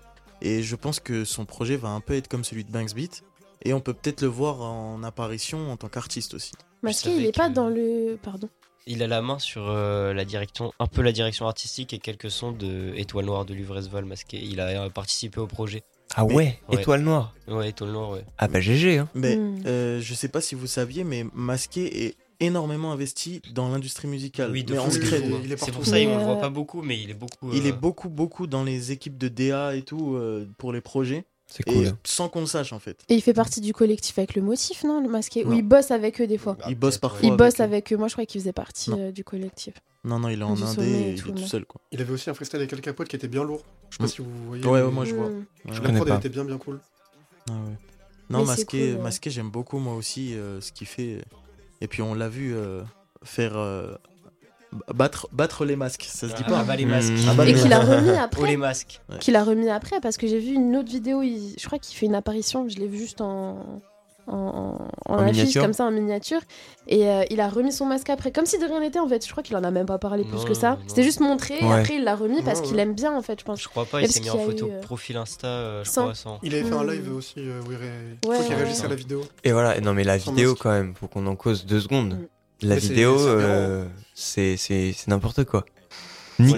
Et 0.43 0.63
je 0.63 0.77
pense 0.77 1.01
que 1.01 1.25
son 1.25 1.45
projet 1.45 1.77
va 1.77 1.89
un 1.89 2.01
peu 2.01 2.15
être 2.15 2.29
comme 2.29 2.45
celui 2.45 2.65
de 2.65 2.71
Banks 2.71 2.95
Beat. 2.95 3.25
Et 3.65 3.73
on 3.73 3.81
peut 3.81 3.95
peut-être 3.95 4.21
le 4.21 4.29
voir 4.29 4.61
en 4.61 5.03
apparition 5.03 5.73
en 5.73 5.77
tant 5.77 5.89
qu'artiste 5.89 6.35
aussi. 6.35 6.53
Masqué, 6.83 7.11
il 7.17 7.25
est 7.27 7.35
pas 7.37 7.49
que- 7.49 7.55
dans 7.55 7.69
le. 7.69 8.19
Pardon. 8.23 8.49
Il 8.89 9.03
a 9.03 9.09
la 9.09 9.21
main 9.23 9.41
sur 9.41 9.65
euh, 9.69 10.13
la 10.15 10.25
direction, 10.25 10.73
un 10.79 10.87
peu 10.87 11.03
la 11.03 11.11
direction 11.11 11.49
artistique 11.49 11.93
et 11.93 11.99
quelques 11.99 12.31
sons 12.31 12.53
de 12.53 12.93
Étoile 12.95 13.25
Noire 13.25 13.45
de 13.45 13.53
Luvresval 13.55 14.05
masqué. 14.05 14.39
Il 14.41 14.61
a 14.61 14.85
euh, 14.85 14.91
participé 14.91 15.41
au 15.41 15.49
projet. 15.49 15.83
Ah 16.15 16.25
ouais, 16.25 16.35
Ouais. 16.35 16.61
Étoile 16.71 17.01
Noire. 17.01 17.35
Ouais, 17.49 17.71
Étoile 17.71 17.91
Noire, 17.91 18.11
ouais. 18.11 18.25
Ah 18.39 18.47
bah 18.47 18.61
GG, 18.61 18.99
hein. 18.99 19.09
Mais 19.15 19.35
Mm. 19.37 19.63
euh, 19.67 20.01
je 20.01 20.15
sais 20.15 20.29
pas 20.29 20.41
si 20.41 20.55
vous 20.55 20.69
saviez, 20.69 21.03
mais 21.03 21.25
Masqué 21.35 22.07
est 22.07 22.17
énormément 22.41 22.93
investi 22.93 23.41
dans 23.55 23.69
l'industrie 23.69 24.09
musicale. 24.09 24.51
Oui, 24.51 24.65
de 24.65 24.75
mais 24.75 24.81
fou, 24.81 24.91
il 25.45 25.53
est 25.53 25.57
C'est 25.57 25.73
pour 25.73 25.85
ça 25.87 25.93
qu'on 25.93 26.07
Mais, 26.07 26.17
le 26.19 26.25
voit 26.25 26.37
euh, 26.37 26.41
pas 26.41 26.51
beaucoup, 26.51 26.83
mais 26.83 27.01
il 27.01 27.11
est 27.11 27.15
beaucoup. 27.15 27.51
Il 27.53 27.65
euh, 27.65 27.69
est 27.69 27.73
beaucoup, 27.73 28.09
beaucoup 28.09 28.47
dans 28.47 28.65
les 28.65 28.93
équipes 28.93 29.19
de 29.19 29.29
DA 29.29 29.75
et 29.77 29.83
tout 29.83 30.15
euh, 30.15 30.47
pour 30.59 30.73
les 30.73 30.81
projets. 30.81 31.25
C'est 31.49 31.67
Et 31.69 31.73
cool. 31.73 31.93
sans 32.03 32.29
qu'on 32.29 32.41
le 32.41 32.47
sache 32.47 32.73
en 32.73 32.81
fait. 32.81 32.99
Et 33.09 33.15
il 33.15 33.21
fait 33.21 33.33
partie 33.33 33.61
du 33.61 33.73
collectif 33.73 34.19
avec 34.19 34.35
le 34.35 34.43
motif, 34.43 34.83
non 34.83 35.01
Le 35.01 35.09
masqué? 35.09 35.45
Ou 35.45 35.53
il 35.53 35.63
bosse 35.63 35.93
avec 35.93 36.21
eux 36.21 36.27
des 36.27 36.39
fois? 36.39 36.55
Bah, 36.59 36.67
il 36.69 36.75
bosse 36.75 36.99
parfois. 36.99 37.21
Il 37.29 37.37
bosse 37.37 37.61
avec 37.61 37.93
eux. 37.93 37.97
Moi, 37.97 38.09
je 38.09 38.15
crois 38.15 38.27
qu'il 38.27 38.41
faisait 38.41 38.53
partie 38.53 38.91
euh, 38.93 39.13
du 39.13 39.23
collectif. 39.23 39.75
Non, 40.03 40.19
non, 40.19 40.29
il 40.29 40.41
est 40.41 40.45
en 40.45 40.55
Du 40.55 40.63
indé 40.65 40.83
et 40.91 41.11
il 41.13 41.23
tout, 41.23 41.29
est 41.31 41.35
tout 41.35 41.47
seul 41.47 41.65
quoi. 41.65 41.81
Il 41.93 42.01
avait 42.01 42.13
aussi 42.13 42.29
un 42.31 42.35
freestyle 42.35 42.59
avec 42.59 42.71
quelqu'un 42.71 42.93
pote 42.93 43.07
qui 43.07 43.15
était 43.15 43.29
bien 43.29 43.45
lourd. 43.45 43.63
Je 43.91 43.97
sais 43.97 43.99
pas 43.99 44.05
Mm. 44.05 44.09
si 44.09 44.23
vous 44.23 44.47
voyez. 44.49 44.65
Ouais, 44.67 44.83
moi 44.91 45.05
je 45.05 45.15
vois. 45.15 45.29
Mm. 45.31 45.35
Ouais, 45.37 45.45
La 45.67 45.73
ouais. 45.75 45.81
connais 45.81 45.95
prod, 45.99 46.09
pas. 46.09 46.15
elle 46.15 46.19
était 46.21 46.29
bien, 46.31 46.45
bien 46.45 46.59
cool. 46.59 46.81
Ah 47.49 47.53
ouais. 47.53 47.59
Non, 48.29 48.45
masqué, 48.45 48.65
cool, 48.89 48.97
ouais. 48.97 49.03
masqué 49.05 49.31
j'aime 49.31 49.51
beaucoup 49.51 49.79
moi 49.79 49.95
aussi 49.95 50.35
euh, 50.35 50.61
ce 50.61 50.73
qu'il 50.73 50.89
fait. 50.89 51.21
Et 51.81 51.89
puis 51.89 52.03
on 52.03 52.15
l'a 52.15 52.29
vu 52.29 52.55
euh, 52.55 52.83
faire 53.23 53.57
euh, 53.57 53.95
battre, 54.95 55.29
battre 55.33 55.65
les 55.65 55.77
masques, 55.77 56.05
ça 56.09 56.29
se 56.29 56.35
dit 56.35 56.43
Ah, 56.47 56.51
pas. 56.51 56.65
bah, 56.65 56.77
les 56.77 56.87
masques. 56.87 57.13
Ah, 57.29 57.35
bah, 57.35 57.45
Et 57.47 57.53
les 57.53 57.61
qu'il 57.61 57.73
a 57.73 57.79
masques. 57.79 57.91
remis 57.91 58.09
Oh, 58.11 58.13
les 58.13 58.19
après. 58.19 58.57
masques. 58.57 59.01
Qu'il 59.21 59.37
a 59.37 59.45
remis 59.45 59.69
après, 59.69 60.01
parce 60.01 60.17
que 60.17 60.27
j'ai 60.27 60.39
vu 60.39 60.53
une 60.55 60.75
autre 60.77 60.91
vidéo. 60.91 61.23
il- 61.23 61.55
Je 61.59 61.67
crois 61.67 61.79
qu'il 61.79 61.97
fait 61.97 62.07
une 62.07 62.15
apparition. 62.15 62.69
Je 62.69 62.77
l'ai 62.79 62.87
vu 62.89 62.99
juste 62.99 63.21
en. 63.21 63.81
En, 64.29 64.35
en, 64.37 65.13
en 65.13 65.15
En 65.15 65.19
affiche 65.23 65.37
miniature 65.37 65.63
comme 65.63 65.73
ça 65.73 65.85
en 65.85 65.93
miniature 65.93 66.41
et 66.89 67.09
euh, 67.09 67.23
il 67.31 67.41
a 67.41 67.49
remis 67.49 67.71
son 67.71 67.87
masque 67.87 68.11
après 68.11 68.33
comme 68.33 68.45
si 68.45 68.59
de 68.59 68.65
rien 68.65 68.81
n'était 68.81 68.99
en 68.99 69.07
fait 69.09 69.25
je 69.25 69.31
crois 69.31 69.43
qu'il 69.45 69.55
en 69.57 69.63
a 69.63 69.71
même 69.71 69.87
pas 69.87 69.99
parlé 69.99 70.25
plus 70.25 70.39
Non, 70.39 70.45
que 70.45 70.55
ça 70.55 70.79
c'était 70.89 71.05
juste 71.05 71.21
montré 71.21 71.55
et 71.61 71.73
après 71.73 71.95
il 71.95 72.03
l'a 72.05 72.17
remis 72.17 72.43
parce 72.43 72.59
Ouais, 72.61 72.67
qu'il 72.67 72.77
ouais. 72.77 72.83
aime 72.83 72.95
bien 72.95 73.13
en 73.17 73.23
fait 73.23 73.39
je 73.39 73.45
pense 73.45 73.63
Je 73.63 73.69
crois 73.69 73.85
pas, 73.85 74.01
il 74.03 74.11
s'est 74.11 74.21
mis 74.21 74.29
en 74.31 74.33
qu'il 74.33 74.41
y 74.41 74.45
a 74.45 74.47
photo 74.47 74.67
eu, 74.67 74.71
euh, 74.73 74.81
profil 74.81 75.17
Insta, 75.17 75.47
euh, 75.47 75.85
je 75.85 75.91
sans- 75.91 76.03
crois, 76.03 76.15
sans. 76.15 76.39
Il 76.43 76.55
avait 76.55 76.65
fait 76.65 76.75
un 76.75 76.83
Mm. 76.83 76.91
live 76.91 77.15
aussi 77.17 77.35
euh, 77.39 77.61
où 77.69 77.71
il, 77.71 77.77
ré... 77.77 77.91
je 78.25 78.29
Ouais, 78.29 78.39
réagissait 78.57 78.87
à 78.87 78.89
la 78.89 78.95
vidéo. 78.97 79.23
Et 79.45 79.53
voilà, 79.53 79.81
non 79.81 79.95
mais 79.95 80.03
la 80.03 80.19
Sans 80.19 80.33
vidéo 80.33 80.51
masque. 80.51 80.63
quand 80.63 80.71
même, 80.73 80.95
faut 80.95 81.07
qu'on 81.07 81.27
en 81.29 81.37
cause 81.37 81.65
deux 81.65 81.81
secondes. 81.81 82.15
Mm. 82.15 82.27
La 82.67 82.75
Mais 82.75 82.81
vidéo, 82.81 83.19
c'est 83.19 83.25
euh, 83.29 83.85
c'est 84.15 84.57
c'est 84.57 84.93
c'est 84.93 85.09
n'importe 85.09 85.45
quoi. 85.45 85.65
Ni 86.39 86.53
hein. 86.55 86.57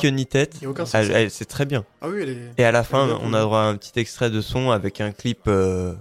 queue 0.00 0.08
ni 0.08 0.24
tête. 0.26 0.54
Il. 0.62 0.68
Elle- 0.94 1.10
elle- 1.12 1.30
C'est 1.30 1.44
très 1.44 1.64
bien. 1.66 1.84
Ah 2.00 2.08
oui, 2.08 2.20
elle 2.22 2.28
est. 2.30 2.38
Et 2.58 2.64
à 2.64 2.72
la 2.72 2.82
fin, 2.84 3.18
on 3.22 3.34
a 3.34 3.40
droit 3.42 3.60
à 3.60 3.64
un 3.64 3.76
petit 3.76 3.92
extrait 4.00 4.30
de 4.30 4.40
son 4.40 4.70
avec 4.70 5.00
un 5.00 5.12
clip. 5.12 5.40
euh, 5.46 5.94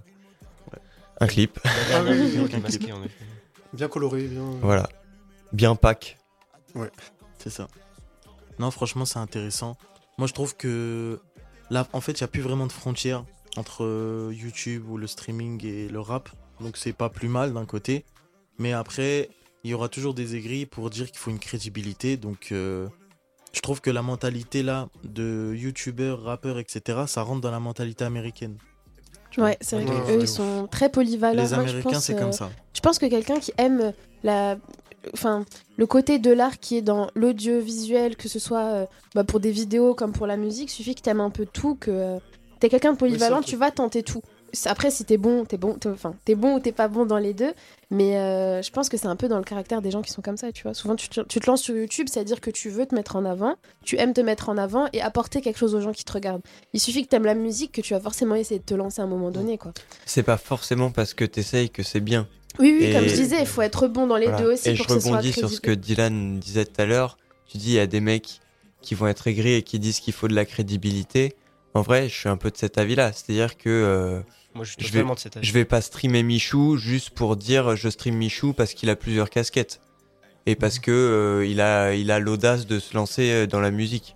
Un 1.22 1.28
clip, 1.28 1.60
oui, 1.64 1.70
oui, 2.10 2.50
oui, 2.52 2.62
effet. 2.66 3.10
Bien 3.74 3.88
coloré, 3.88 4.24
bien. 4.24 4.42
voilà. 4.60 4.90
Bien 5.54 5.76
pack. 5.76 6.18
C'est 7.38 7.52
ça. 7.52 7.68
Non, 8.58 8.72
franchement, 8.72 9.06
c'est 9.06 9.20
intéressant. 9.20 9.78
Moi, 10.18 10.28
je 10.28 10.34
trouve 10.34 10.58
que 10.58 11.22
là, 11.70 11.88
en 11.94 12.02
fait, 12.02 12.14
il 12.14 12.24
n'y 12.24 12.26
a 12.26 12.28
plus 12.28 12.42
vraiment 12.42 12.66
de 12.66 12.72
frontières 12.72 13.24
entre 13.56 13.84
euh, 13.84 14.34
YouTube 14.34 14.90
ou 14.90 14.98
le 14.98 15.06
streaming 15.06 15.64
et 15.64 15.90
le 15.90 16.00
rap. 16.00 16.28
Donc, 16.60 16.76
c'est 16.76 16.92
pas 16.92 17.10
plus 17.10 17.28
mal 17.28 17.54
d'un 17.54 17.66
côté. 17.66 18.04
Mais 18.58 18.74
après, 18.74 19.30
il 19.64 19.70
y 19.70 19.76
aura 19.76 19.90
toujours 19.90 20.16
des 20.16 20.36
aigris 20.36 20.66
pour 20.66 20.90
dire 20.90 21.06
qu'il 21.06 21.20
faut 21.20 21.30
une 21.30 21.40
crédibilité. 21.40 22.18
Donc, 22.18 22.52
euh, 22.52 22.88
je 23.54 23.60
trouve 23.60 23.80
que 23.80 23.92
la 23.92 24.02
mentalité 24.02 24.64
là 24.64 24.90
de 25.04 25.54
YouTubeurs, 25.56 26.24
rappeurs, 26.24 26.58
etc., 26.58 27.04
ça 27.06 27.22
rentre 27.22 27.42
dans 27.42 27.52
la 27.52 27.60
mentalité 27.60 28.06
américaine. 28.06 28.58
Ouais 29.38 29.58
c'est 29.62 29.76
vrai 29.78 29.86
qu'eux 29.86 29.92
ouais, 30.12 30.16
ils 30.20 30.24
ouf. 30.24 30.30
sont 30.30 30.68
très 30.70 30.90
polyvalents 30.90 31.42
Les 31.44 31.50
Moi, 31.50 31.66
je 31.66 31.72
Américains, 31.72 31.90
pense, 31.92 32.04
c'est 32.04 32.16
euh, 32.16 32.20
comme 32.20 32.32
ça. 32.34 32.50
Je 32.74 32.80
pense 32.82 33.00
que 33.00 33.06
quelqu'un 33.06 33.40
qui 33.40 33.52
aime 33.58 33.94
la, 34.24 34.58
enfin, 35.14 35.46
le 35.78 35.86
côté 35.86 36.20
de 36.20 36.32
l'art 36.32 36.60
qui 36.60 36.78
est 36.78 36.82
dans 36.82 37.10
l'audiovisuel, 37.16 38.16
que 38.16 38.28
ce 38.30 38.40
soit 38.40 38.64
euh, 38.66 38.86
bah, 39.16 39.24
pour 39.24 39.40
des 39.40 39.52
vidéos 39.52 39.94
comme 39.96 40.12
pour 40.12 40.28
la 40.28 40.38
musique, 40.38 40.70
suffit 40.70 40.96
que 40.96 41.02
t'aimes 41.02 41.22
un 41.22 41.30
peu 41.30 41.46
tout, 41.46 41.76
que 41.76 41.92
euh, 41.92 42.18
t'es 42.60 42.70
quelqu'un 42.70 42.94
de 42.94 42.98
polyvalent, 42.98 43.42
tu 43.42 43.56
vas 43.56 43.72
tenter 43.72 44.04
tout. 44.04 44.22
Après, 44.66 44.92
si 44.92 45.06
t'es 45.06 45.18
bon, 45.18 45.46
t'es 45.46 45.58
bon, 45.58 45.74
t'es- 45.76 45.90
enfin, 45.90 46.14
t'es 46.26 46.36
bon 46.36 46.56
ou 46.56 46.60
t'es 46.60 46.72
pas 46.72 46.88
bon 46.88 47.06
dans 47.06 47.18
les 47.18 47.34
deux. 47.34 47.54
Mais 47.90 48.18
euh, 48.18 48.62
je 48.62 48.72
pense 48.72 48.88
que 48.90 48.96
c'est 48.98 49.08
un 49.08 49.16
peu 49.18 49.28
dans 49.28 49.38
le 49.38 49.44
caractère 49.44 49.82
des 49.82 49.92
gens 49.92 50.02
qui 50.02 50.12
sont 50.12 50.22
comme 50.22 50.38
ça, 50.38 50.52
tu 50.52 50.64
vois. 50.64 50.74
Souvent, 50.74 50.96
tu 50.96 51.10
te, 51.10 51.22
tu 51.22 51.40
te 51.42 51.46
lances 51.50 51.62
sur 51.62 51.76
YouTube, 51.76 52.08
c'est-à-dire 52.10 52.40
que 52.40 52.50
tu 52.50 52.70
veux 52.70 52.86
te 52.86 52.96
mettre 52.96 53.18
en 53.18 53.26
avant, 53.26 53.56
tu 53.84 53.98
aimes 53.98 54.14
te 54.14 54.22
mettre 54.22 54.48
en 54.50 54.58
avant 54.58 54.88
et 54.94 55.02
apporter 55.02 55.42
quelque 55.42 55.58
chose 55.58 55.76
aux 55.76 55.82
gens 55.82 55.92
qui 55.92 56.06
te 56.06 56.12
regardent. 56.14 56.42
Il 56.74 56.80
suffit 56.80 57.04
que 57.04 57.10
t'aimes 57.10 57.26
la 57.26 57.34
musique 57.36 57.74
que 57.74 57.82
tu 57.82 57.94
vas 57.94 58.00
forcément 58.00 58.36
essayer 58.36 58.60
de 58.60 58.66
te 58.66 58.74
lancer 58.74 59.02
à 59.02 59.04
un 59.06 59.08
moment 59.08 59.30
donné, 59.32 59.58
quoi. 59.58 59.74
C'est 60.06 60.24
pas 60.24 60.38
forcément 60.38 60.90
parce 60.92 61.14
que 61.14 61.26
t'essayes 61.26 61.70
que 61.70 61.84
c'est 61.84 62.00
bien. 62.00 62.28
Oui, 62.60 62.76
oui, 62.80 62.86
Et- 62.86 62.94
comme 62.94 63.08
je 63.08 63.16
disais, 63.16 63.38
il 63.42 63.46
faut 63.48 63.62
être 63.62 63.88
bon 63.88 64.08
dans 64.08 64.18
les 64.18 64.28
Voilà. 64.28 64.42
deux 64.42 64.54
aussi 64.54 64.70
Et 64.70 64.74
pour 64.76 64.84
je 64.84 64.88
que 64.88 64.94
ce 64.96 65.00
soit 65.08 65.18
rebondis 65.18 65.34
sur 65.34 65.50
ce 65.50 65.60
que. 65.62 65.72
Dylan 65.72 66.40
disait 66.40 66.66
tout 66.66 66.80
à 66.82 66.86
l'heure. 66.86 67.18
Tu 67.48 67.58
dis, 67.58 67.72
il 67.72 67.74
y 67.76 67.80
a 67.80 67.88
des 67.88 68.00
mecs 68.02 68.40
qui 68.82 68.96
vont 68.96 69.08
être 69.08 69.28
aigris 69.28 69.54
et 69.56 69.62
qui 69.64 69.80
disent 69.80 70.00
qu'il 70.00 70.14
faut 70.14 70.28
de 70.30 70.34
la 70.34 70.46
crédibilité. 70.46 71.36
En 71.74 71.82
vrai, 71.82 72.08
je 72.10 72.18
suis 72.18 72.30
un 72.30 72.38
peu 72.38 72.50
de 72.52 72.58
cet 72.58 72.78
avis-là. 72.78 73.12
C'est-à-dire 73.14 73.58
que 73.58 73.70
euh, 73.70 74.20
Moi, 74.54 74.66
je 74.66 74.72
suis 74.72 74.82
vais, 74.84 74.90
totalement 74.90 75.14
de 75.14 75.20
cet 75.20 75.38
avis. 75.38 75.48
je 75.48 75.54
vais 75.54 75.66
pas 75.66 75.82
streamer 75.82 76.24
Michou 76.24 76.76
juste 76.78 77.12
pour 77.12 77.36
dire 77.38 77.76
je 77.76 77.90
stream 77.90 78.16
Michou 78.16 78.54
parce 78.54 78.74
qu'il 78.74 78.90
a 78.90 78.96
plusieurs 78.96 79.30
casquettes. 79.30 79.82
Et 80.46 80.56
parce 80.56 80.78
Mhm. 80.78 80.82
que 80.82 80.92
euh, 80.92 81.46
il 81.46 81.62
a 81.62 81.94
il 81.94 82.10
a 82.12 82.20
l'audace 82.20 82.66
de 82.66 82.80
se 82.80 82.96
lancer 82.96 83.32
euh, 83.32 83.48
dans 83.48 83.60
la 83.62 83.72
musique. 83.72 84.16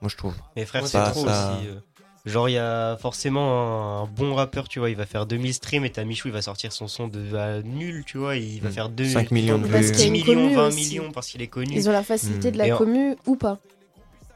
Moi, 0.00 0.08
je 0.08 0.16
trouve. 0.16 0.34
Mais 0.56 0.64
frère, 0.64 0.86
c'est 0.86 1.02
trop 1.10 1.24
ça- 1.26 1.56
aussi. 1.58 1.68
euh. 1.68 1.74
Genre, 2.26 2.48
il 2.48 2.52
y 2.52 2.58
a 2.58 2.96
forcément 2.96 4.00
un 4.02 4.06
bon 4.06 4.34
rappeur, 4.34 4.66
tu 4.66 4.78
vois, 4.78 4.88
il 4.88 4.96
va 4.96 5.04
faire 5.04 5.26
2000 5.26 5.52
streams 5.52 5.84
et 5.84 5.90
t'as 5.90 6.04
Michou, 6.04 6.28
il 6.28 6.32
va 6.32 6.40
sortir 6.40 6.72
son 6.72 6.88
son 6.88 7.06
de 7.06 7.34
à 7.36 7.60
nul, 7.60 8.02
tu 8.06 8.16
vois, 8.16 8.36
il 8.36 8.62
va 8.62 8.70
Mm. 8.70 8.72
faire 8.72 8.88
2 8.88 9.04
5 9.10 9.30
millions 9.30 9.58
de 9.58 9.68
Parce 9.68 9.86
vues. 9.88 9.92
qu'il 9.92 10.00
y 10.00 10.02
a 10.02 10.04
10 10.04 10.06
une 10.06 10.12
millions, 10.12 10.34
commu 10.42 10.54
20 10.54 10.66
aussi. 10.68 10.76
millions 10.88 11.12
parce 11.12 11.26
qu'il 11.28 11.42
est 11.42 11.48
connu. 11.48 11.74
Ils 11.74 11.86
ont 11.86 11.92
la 11.92 12.02
facilité 12.02 12.48
Mm. 12.48 12.52
de 12.52 12.58
la 12.58 12.74
en- 12.74 12.78
commu 12.78 13.16
ou 13.26 13.36
pas? 13.36 13.58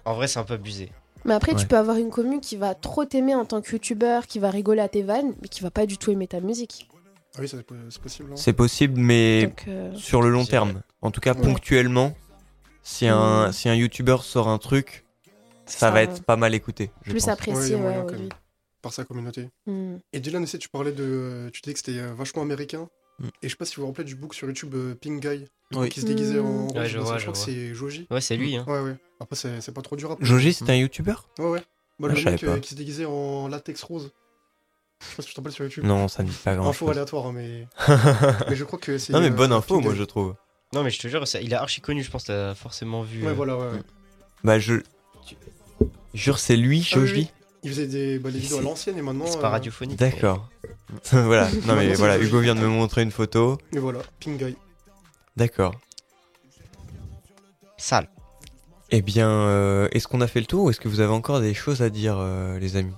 En 0.04 0.14
vrai, 0.14 0.28
c'est 0.28 0.38
un 0.38 0.44
peu 0.44 0.54
abusé. 0.54 0.90
Mais 1.28 1.34
après, 1.34 1.54
tu 1.54 1.66
peux 1.66 1.76
avoir 1.76 1.96
une 1.98 2.10
commu 2.10 2.40
qui 2.40 2.56
va 2.56 2.74
trop 2.74 3.04
t'aimer 3.04 3.34
en 3.34 3.44
tant 3.44 3.60
que 3.60 3.70
youtubeur, 3.72 4.26
qui 4.26 4.38
va 4.38 4.50
rigoler 4.50 4.80
à 4.80 4.88
tes 4.88 5.02
vannes, 5.02 5.34
mais 5.42 5.48
qui 5.48 5.62
va 5.62 5.70
pas 5.70 5.86
du 5.86 5.98
tout 5.98 6.10
aimer 6.10 6.26
ta 6.26 6.40
musique. 6.40 6.88
Ah 7.36 7.40
oui, 7.40 7.48
c'est 7.48 7.62
po- 7.62 7.74
c'est 7.90 8.02
possible. 8.02 8.30
hein. 8.32 8.36
C'est 8.36 8.52
possible, 8.52 9.00
mais 9.00 9.46
Donc, 9.46 9.64
euh, 9.68 9.94
sur 9.94 10.22
le 10.22 10.30
long 10.30 10.44
terme. 10.44 10.82
En 11.02 11.10
tout 11.10 11.20
cas, 11.20 11.34
Ouais. 11.34 11.42
ponctuellement, 11.42 12.14
si 12.82 13.06
un 13.06 13.48
Mm. 13.48 13.52
si 13.52 13.68
un 13.68 13.74
YouTuber 13.74 14.16
sort 14.22 14.48
un 14.48 14.58
truc, 14.58 15.04
ça, 15.66 15.78
Ça 15.78 15.90
va 15.90 16.02
être 16.02 16.22
pas 16.24 16.36
mal 16.36 16.54
écouté. 16.54 16.90
je 17.02 17.10
plus 17.10 17.20
pense. 17.20 17.28
Apprécié, 17.28 17.76
ouais, 17.76 17.98
ouais. 17.98 18.28
Par 18.82 18.92
sa 18.92 19.04
communauté. 19.04 19.50
Mm. 19.66 19.96
Et 20.12 20.20
Dylan 20.20 20.42
aussi, 20.42 20.58
tu 20.58 20.68
parlais 20.68 20.92
de. 20.92 21.50
Tu 21.52 21.60
disais 21.60 21.74
que 21.74 21.78
c'était 21.80 21.98
euh, 21.98 22.14
vachement 22.14 22.42
américain. 22.42 22.88
Mm. 23.18 23.26
Et 23.26 23.30
je 23.42 23.48
sais 23.50 23.56
pas 23.56 23.64
si 23.66 23.76
vous 23.76 23.82
vous 23.82 23.88
rappelez 23.88 24.04
du 24.04 24.14
book 24.16 24.34
sur 24.34 24.48
YouTube 24.48 24.74
euh, 24.74 24.94
Pink 24.94 25.20
Guy. 25.20 25.46
Oui. 25.74 25.90
Qui 25.90 26.00
se 26.00 26.06
déguisait 26.06 26.38
en. 26.40 26.44
Mm. 26.68 26.76
Ouais, 26.76 26.86
je 26.88 26.98
vois, 26.98 27.14
je 27.18 27.18
je 27.18 27.30
crois 27.30 27.32
que 27.34 27.38
c'est 27.52 27.74
Joji. 27.74 28.06
Ouais, 28.10 28.20
c'est 28.22 28.36
lui, 28.36 28.56
hein. 28.56 28.64
Ouais, 28.66 28.80
ouais. 28.80 28.96
Après, 29.20 29.36
c'est 29.36 29.72
pas 29.74 29.82
trop 29.82 29.96
du 29.96 30.06
rap. 30.06 30.18
mais- 30.20 30.26
Joji, 30.26 30.52
c'est 30.52 30.68
un 30.70 30.74
YouTuber? 30.76 31.14
Ouais, 31.38 31.44
ouais. 31.46 31.62
Bah, 31.98 32.08
Ah, 32.10 32.14
le 32.14 32.22
mec 32.22 32.44
euh, 32.44 32.58
qui 32.60 32.70
se 32.70 32.74
déguisait 32.76 33.04
en 33.06 33.48
latex 33.48 33.82
rose. 33.82 34.12
Je 35.00 35.06
sais 35.06 35.16
pas 35.16 35.22
si 35.22 35.28
tu 35.28 35.34
t'en 35.34 35.42
rappelles 35.42 35.52
sur 35.52 35.64
YouTube. 35.64 35.84
Non, 35.84 36.06
ça 36.08 36.22
me 36.22 36.28
dit 36.28 36.36
pas 36.44 36.54
grand 36.54 36.70
Info 36.70 36.86
chose. 36.86 36.90
aléatoire, 36.90 37.26
hein, 37.26 37.32
mais. 37.34 37.66
mais 38.48 38.54
je 38.56 38.64
crois 38.64 38.78
que 38.78 38.98
c'est. 38.98 39.12
non, 39.12 39.20
mais 39.20 39.26
euh, 39.26 39.30
bonne 39.30 39.52
info, 39.52 39.80
moi, 39.80 39.94
je 39.94 40.04
trouve. 40.04 40.34
Non, 40.72 40.82
mais 40.84 40.90
je 40.90 40.98
te 41.00 41.08
jure, 41.08 41.26
ça- 41.26 41.40
il 41.40 41.52
est 41.52 41.56
archi 41.56 41.80
connu, 41.80 42.02
je 42.04 42.10
pense 42.10 42.22
que 42.24 42.28
t'as 42.28 42.54
forcément 42.54 43.02
vu. 43.02 43.22
Ouais, 43.24 43.30
euh, 43.30 43.34
voilà, 43.34 43.56
ouais. 43.56 43.66
ouais. 43.72 43.82
Bah, 44.44 44.58
je. 44.58 44.74
Jure, 46.14 46.38
c'est 46.38 46.56
lui, 46.56 46.78
Ah 46.92 46.98
oui, 46.98 47.06
Joji 47.06 47.12
oui. 47.14 47.30
Il 47.64 47.70
faisait 47.70 47.86
des, 47.88 48.18
bah, 48.20 48.30
des 48.30 48.38
vidéos 48.38 48.58
à 48.58 48.62
l'ancienne 48.62 48.96
et 48.98 49.02
maintenant. 49.02 49.26
C'est 49.26 49.40
pas 49.40 49.48
euh, 49.48 49.50
radiophonique. 49.50 49.98
D'accord. 49.98 50.48
voilà, 51.10 51.48
non, 51.66 51.74
mais 51.74 51.94
voilà. 51.94 52.18
Hugo 52.18 52.40
vient 52.40 52.54
de 52.54 52.60
me 52.60 52.68
montrer 52.68 53.02
une 53.02 53.10
photo. 53.10 53.58
Et 53.72 53.78
voilà, 53.78 54.00
Pink 54.20 54.38
Guy. 54.38 54.56
D'accord. 55.36 55.74
Sale. 57.76 58.08
Eh 58.90 59.02
bien, 59.02 59.28
euh, 59.30 59.88
est-ce 59.92 60.08
qu'on 60.08 60.20
a 60.22 60.26
fait 60.26 60.40
le 60.40 60.46
tour 60.46 60.64
ou 60.64 60.70
est-ce 60.70 60.80
que 60.80 60.88
vous 60.88 61.00
avez 61.00 61.12
encore 61.12 61.40
des 61.40 61.52
choses 61.54 61.82
à 61.82 61.90
dire, 61.90 62.16
euh, 62.18 62.58
les 62.58 62.76
amis? 62.76 62.94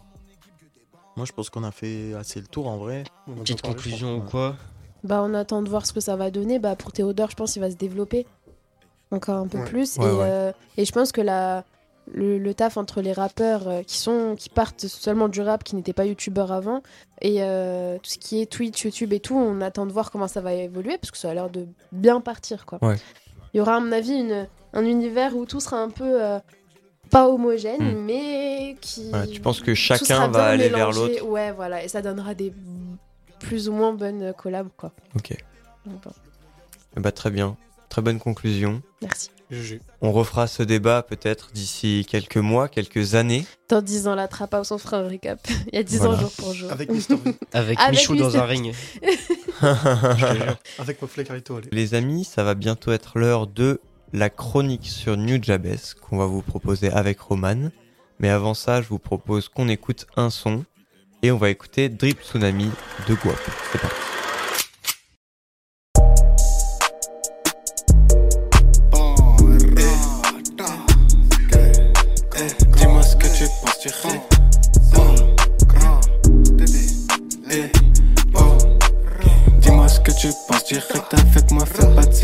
Moi, 1.16 1.26
je 1.26 1.32
pense 1.32 1.50
qu'on 1.50 1.64
a 1.64 1.72
fait 1.72 2.14
assez 2.14 2.40
le 2.40 2.46
tour 2.46 2.68
en 2.68 2.76
vrai. 2.78 3.04
On 3.26 3.32
Petite 3.34 3.62
conclusion 3.62 4.16
ou 4.18 4.20
quoi? 4.20 4.56
Bah, 5.02 5.20
on 5.24 5.34
attend 5.34 5.62
de 5.62 5.68
voir 5.68 5.86
ce 5.86 5.92
que 5.92 6.00
ça 6.00 6.14
va 6.14 6.30
donner. 6.30 6.58
Bah, 6.58 6.76
pour 6.76 6.92
Théodore, 6.92 7.30
je 7.30 7.36
pense 7.36 7.52
qu'il 7.54 7.62
va 7.62 7.70
se 7.70 7.76
développer 7.76 8.26
encore 9.10 9.36
un 9.36 9.48
peu 9.48 9.58
Ouais. 9.58 9.64
plus. 9.64 9.96
Ouais, 9.98 10.04
et, 10.06 10.08
ouais. 10.08 10.18
euh, 10.22 10.52
et 10.76 10.84
je 10.84 10.92
pense 10.92 11.10
que 11.10 11.20
la, 11.20 11.64
le, 12.12 12.38
le 12.38 12.54
taf 12.54 12.76
entre 12.76 13.00
les 13.02 13.12
rappeurs 13.12 13.66
euh, 13.66 13.82
qui, 13.82 13.98
sont, 13.98 14.36
qui 14.38 14.48
partent 14.48 14.86
seulement 14.86 15.28
du 15.28 15.40
rap, 15.40 15.64
qui 15.64 15.74
n'étaient 15.74 15.92
pas 15.92 16.04
youtubeurs 16.06 16.52
avant, 16.52 16.82
et 17.20 17.38
euh, 17.42 17.96
tout 17.98 18.10
ce 18.10 18.18
qui 18.18 18.40
est 18.40 18.46
Twitch, 18.46 18.84
YouTube 18.84 19.12
et 19.12 19.20
tout, 19.20 19.36
on 19.36 19.60
attend 19.60 19.86
de 19.86 19.92
voir 19.92 20.12
comment 20.12 20.28
ça 20.28 20.40
va 20.40 20.54
évoluer, 20.54 20.96
parce 20.98 21.10
que 21.10 21.18
ça 21.18 21.30
a 21.30 21.34
l'air 21.34 21.50
de 21.50 21.66
bien 21.90 22.20
partir. 22.20 22.64
Quoi. 22.64 22.78
Ouais. 22.80 22.96
Il 23.52 23.56
y 23.58 23.60
aura, 23.60 23.74
à 23.76 23.80
mon 23.80 23.90
avis, 23.90 24.12
une, 24.14 24.46
un 24.72 24.84
univers 24.84 25.36
où 25.36 25.46
tout 25.46 25.60
sera 25.60 25.78
un 25.78 25.90
peu. 25.90 26.22
euh, 26.22 26.38
pas 27.10 27.28
homogène, 27.28 27.82
Hmm. 27.96 28.04
mais 28.04 28.76
qui. 28.80 29.10
Tu 29.32 29.40
penses 29.40 29.60
que 29.60 29.74
chacun 29.74 30.28
va 30.28 30.44
aller 30.44 30.68
vers 30.68 30.92
l'autre 30.92 31.24
Ouais, 31.26 31.50
voilà, 31.50 31.82
et 31.82 31.88
ça 31.88 32.02
donnera 32.02 32.34
des 32.34 32.52
plus 33.40 33.68
ou 33.68 33.72
moins 33.72 33.92
bonnes 33.92 34.32
collabs, 34.38 34.68
quoi. 34.76 34.92
Ok. 35.16 35.36
Donc, 35.86 36.00
bon, 36.04 36.12
Bah, 36.96 37.10
très 37.10 37.30
bien. 37.30 37.56
Très 37.88 38.00
bonne 38.02 38.20
conclusion. 38.20 38.80
merci. 39.02 39.30
On 40.00 40.12
refera 40.12 40.46
ce 40.46 40.62
débat 40.62 41.02
peut-être 41.02 41.50
d'ici 41.52 42.06
quelques 42.08 42.36
mois, 42.36 42.68
quelques 42.68 43.16
années. 43.16 43.44
Dans 43.68 43.82
10 43.82 44.06
ans, 44.06 44.14
la 44.14 44.28
trappe 44.28 44.54
house, 44.54 44.70
on 44.70 44.78
fera 44.78 44.98
un 44.98 45.08
récap. 45.08 45.40
Il 45.72 45.74
y 45.74 45.78
a 45.78 45.82
10 45.82 46.02
ans, 46.06 46.16
jour 46.16 46.30
pour 46.38 46.54
jour. 46.54 46.70
Avec. 46.70 46.88
Avec, 47.52 47.80
Avec 47.80 47.90
Michou 47.90 48.14
dans 48.14 48.36
un 48.36 48.44
ring. 48.44 48.72
Avec 50.78 51.02
Mofley 51.02 51.24
Carito, 51.24 51.56
allez. 51.56 51.68
Les 51.72 51.94
amis, 51.94 52.24
ça 52.24 52.44
va 52.44 52.54
bientôt 52.54 52.92
être 52.92 53.18
l'heure 53.18 53.48
de 53.48 53.80
la 54.12 54.30
chronique 54.30 54.86
sur 54.86 55.16
New 55.16 55.42
Jabez 55.42 55.76
qu'on 56.00 56.18
va 56.18 56.26
vous 56.26 56.42
proposer 56.42 56.90
avec 56.90 57.20
Roman. 57.20 57.70
Mais 58.18 58.28
avant 58.28 58.54
ça, 58.54 58.82
je 58.82 58.88
vous 58.88 58.98
propose 58.98 59.48
qu'on 59.48 59.68
écoute 59.68 60.06
un 60.16 60.30
son 60.30 60.64
et 61.22 61.30
on 61.30 61.36
va 61.36 61.50
écouter 61.50 61.88
Drip 61.88 62.20
Tsunami 62.22 62.70
de 63.08 63.14
Guap. 63.14 63.38
C'est 63.72 63.80
parti. 63.80 63.96
Dis-moi 72.76 73.02
ce 73.02 73.16
que 73.16 73.26
tu 73.26 73.44
penses 73.62 73.70
moi, 81.52 81.64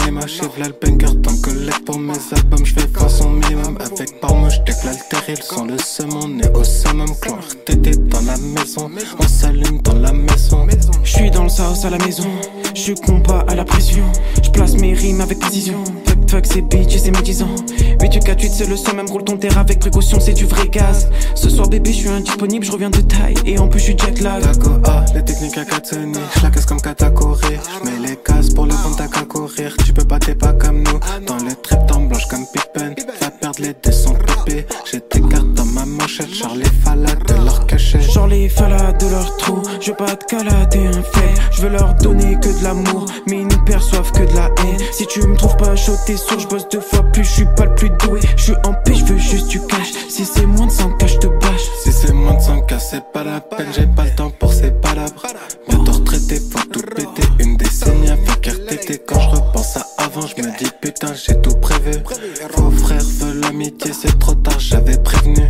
de 0.07 0.21
cinéma, 0.21 0.27
chèvre 0.27 0.59
là 0.59 0.67
le 0.69 0.75
banger, 0.75 1.21
t'en 1.23 1.37
collègue 1.39 1.85
pour 1.85 1.99
mes 1.99 2.15
albums, 2.33 2.65
je 2.65 2.75
fais 2.75 2.89
façon 2.89 3.31
minimum. 3.31 3.79
Avec 3.81 4.21
par 4.21 4.35
moi, 4.35 4.49
je 4.49 4.59
l'altéré, 4.87 5.35
le 5.35 5.43
son, 5.43 5.65
le 5.65 5.79
seum, 5.79 6.11
on 6.23 6.39
est 6.39 6.57
au 6.57 6.65
summum, 6.65 7.09
clan 7.21 7.37
RTT 7.37 7.97
dans 8.09 8.21
la 8.23 8.37
maison, 8.39 8.91
on 9.19 9.29
s'allume 9.29 9.81
dans 9.83 9.95
la 9.95 10.13
maison. 10.13 10.67
Je 11.03 11.11
suis 11.11 11.31
dans 11.31 11.45
le 11.45 11.49
sauce 11.49 11.85
à 11.85 11.91
la 11.91 11.99
maison, 11.99 12.25
je 12.87 12.93
combat 12.93 13.45
à 13.49 13.57
la 13.57 13.65
pression, 13.65 14.05
je 14.45 14.49
place 14.51 14.75
mes 14.75 14.95
rimes 14.95 15.21
avec 15.21 15.41
précision. 15.41 15.83
Fuck 16.07 16.31
fuck 16.31 16.47
ces 16.47 16.63
bitches 16.63 16.95
et 16.95 16.99
ces 16.99 17.11
médisants. 17.11 17.57
8 18.01 18.21
4 18.25 18.41
8 18.41 18.53
c'est 18.53 18.69
le 18.69 18.77
son, 18.77 18.95
même 18.95 19.09
roule 19.09 19.25
ton 19.25 19.37
terre 19.37 19.59
avec 19.59 19.81
précaution, 19.81 20.21
c'est 20.21 20.35
du 20.35 20.45
vrai 20.45 20.69
gaz. 20.69 21.09
Ce 21.35 21.51
soir 21.51 21.69
bébé, 21.69 21.93
je 21.93 21.99
suis 21.99 22.09
indisponible, 22.09 22.65
je 22.65 22.71
reviens 22.71 22.91
de 22.91 23.01
taille 23.01 23.35
et 23.45 23.59
en 23.59 23.67
plus 23.67 23.81
je 23.81 23.85
suis 23.87 23.99
jet 23.99 24.21
lag. 24.21 24.41
Taco 24.41 24.71
A, 24.85 25.05
les 25.15 25.25
techniques 25.25 25.59
à 25.59 25.65
Katsuni, 25.65 26.19
je 26.37 26.43
la 26.45 26.51
casse 26.51 26.67
comme 26.67 26.81
Katakori, 26.81 27.57
je 27.57 27.91
mets 27.91 28.09
les 28.09 28.17
cases 28.17 28.51
pour 28.51 28.67
le 28.67 28.75
contact 28.75 29.17
à 29.17 29.25
courir, 29.25 29.77
tu 29.85 29.93
peux 29.93 30.05
pas 30.05 30.21
t'es 30.21 30.37
pas 30.37 30.53
comme 30.53 30.85
nous, 30.85 31.01
dans 31.27 31.39
les 31.39 31.57
tripes 31.57 31.87
temps 31.89 32.03
blanches 32.03 32.29
comme 32.29 32.47
Pippen, 32.53 32.95
va 33.21 33.31
perdre 33.31 33.63
les 33.63 33.75
dés 33.83 33.91
sans 33.91 34.15
pépé, 34.15 34.65
j'ai 34.93 35.01
tes 35.01 35.21
manchette, 35.87 36.33
Charlie 36.33 36.65
Fala 36.85 37.15
de 37.15 37.45
leur 37.45 37.67
cachet. 37.67 38.01
Genre 38.01 38.27
les 38.27 38.49
falades 38.49 38.99
de 39.01 39.11
leur 39.11 39.37
trou, 39.37 39.63
je 39.81 39.91
veux 39.91 39.97
pas 39.97 40.17
te 40.17 40.25
calader 40.27 40.87
un 40.87 41.03
fait. 41.03 41.35
Je 41.53 41.63
veux 41.63 41.69
leur 41.69 41.95
donner 41.95 42.37
que 42.41 42.59
de 42.59 42.65
l'amour, 42.65 43.07
mais 43.27 43.41
ils 43.41 43.47
ne 43.47 43.65
perçoivent 43.65 44.11
que 44.13 44.25
de 44.25 44.37
la 44.37 44.47
haine. 44.47 44.79
Si 44.93 45.07
tu 45.07 45.27
me 45.27 45.37
trouves 45.37 45.57
pas 45.57 45.75
chaud, 45.77 45.97
t'es 46.07 46.17
sourd, 46.17 46.39
je 46.39 46.47
bosse 46.49 46.69
deux 46.69 46.81
fois 46.81 47.03
plus, 47.13 47.25
je 47.25 47.31
suis 47.31 47.49
pas 47.57 47.65
le 47.65 47.75
plus 47.75 47.91
doué. 47.91 48.21
Je 48.37 48.43
suis 48.43 48.55
en 48.65 48.75
paix, 48.85 48.95
je 48.95 49.05
veux 49.05 49.19
juste 49.19 49.49
du 49.49 49.61
cash. 49.67 49.93
Si 50.09 50.25
c'est 50.25 50.47
moins 50.47 50.67
de 50.67 50.73
100 50.73 50.93
cash, 50.93 51.15
je 51.15 51.19
te 51.19 51.27
bâche. 51.27 51.63
Si 51.83 51.93
c'est 51.93 52.13
moins 52.13 52.35
de 52.35 52.43
100 52.43 52.61
cas, 52.63 52.79
c'est 52.79 53.05
pas 53.13 53.25
la 53.25 53.41
peine, 53.41 53.69
j'ai 53.75 53.87
pas 53.87 54.05
le 54.05 54.15
temps 54.15 54.31
pour 54.31 54.53
ces 54.53 54.71
palabres. 54.71 55.23
Bientôt 55.69 55.93
retraité, 55.93 56.37
faut 56.37 56.67
tout 56.73 56.83
péter. 56.83 57.23
Une 57.39 57.57
décennie 57.57 58.11
avec 58.11 58.47
RTT. 58.47 59.03
Quand 59.07 59.21
je 59.21 59.29
repense 59.37 59.77
à 59.77 59.87
avant, 59.99 60.27
je 60.27 60.43
me 60.43 60.59
dis 60.59 60.71
putain, 60.81 61.13
j'ai 61.15 61.41
tout 61.41 61.55
prévu. 61.57 61.93
Vos 62.57 62.71
frères 62.71 63.05
veulent 63.19 63.41
l'amitié, 63.41 63.93
c'est 63.93 64.19
trop 64.19 64.35
tard, 64.35 64.59
j'avais 64.59 64.99
prévenu. 64.99 65.49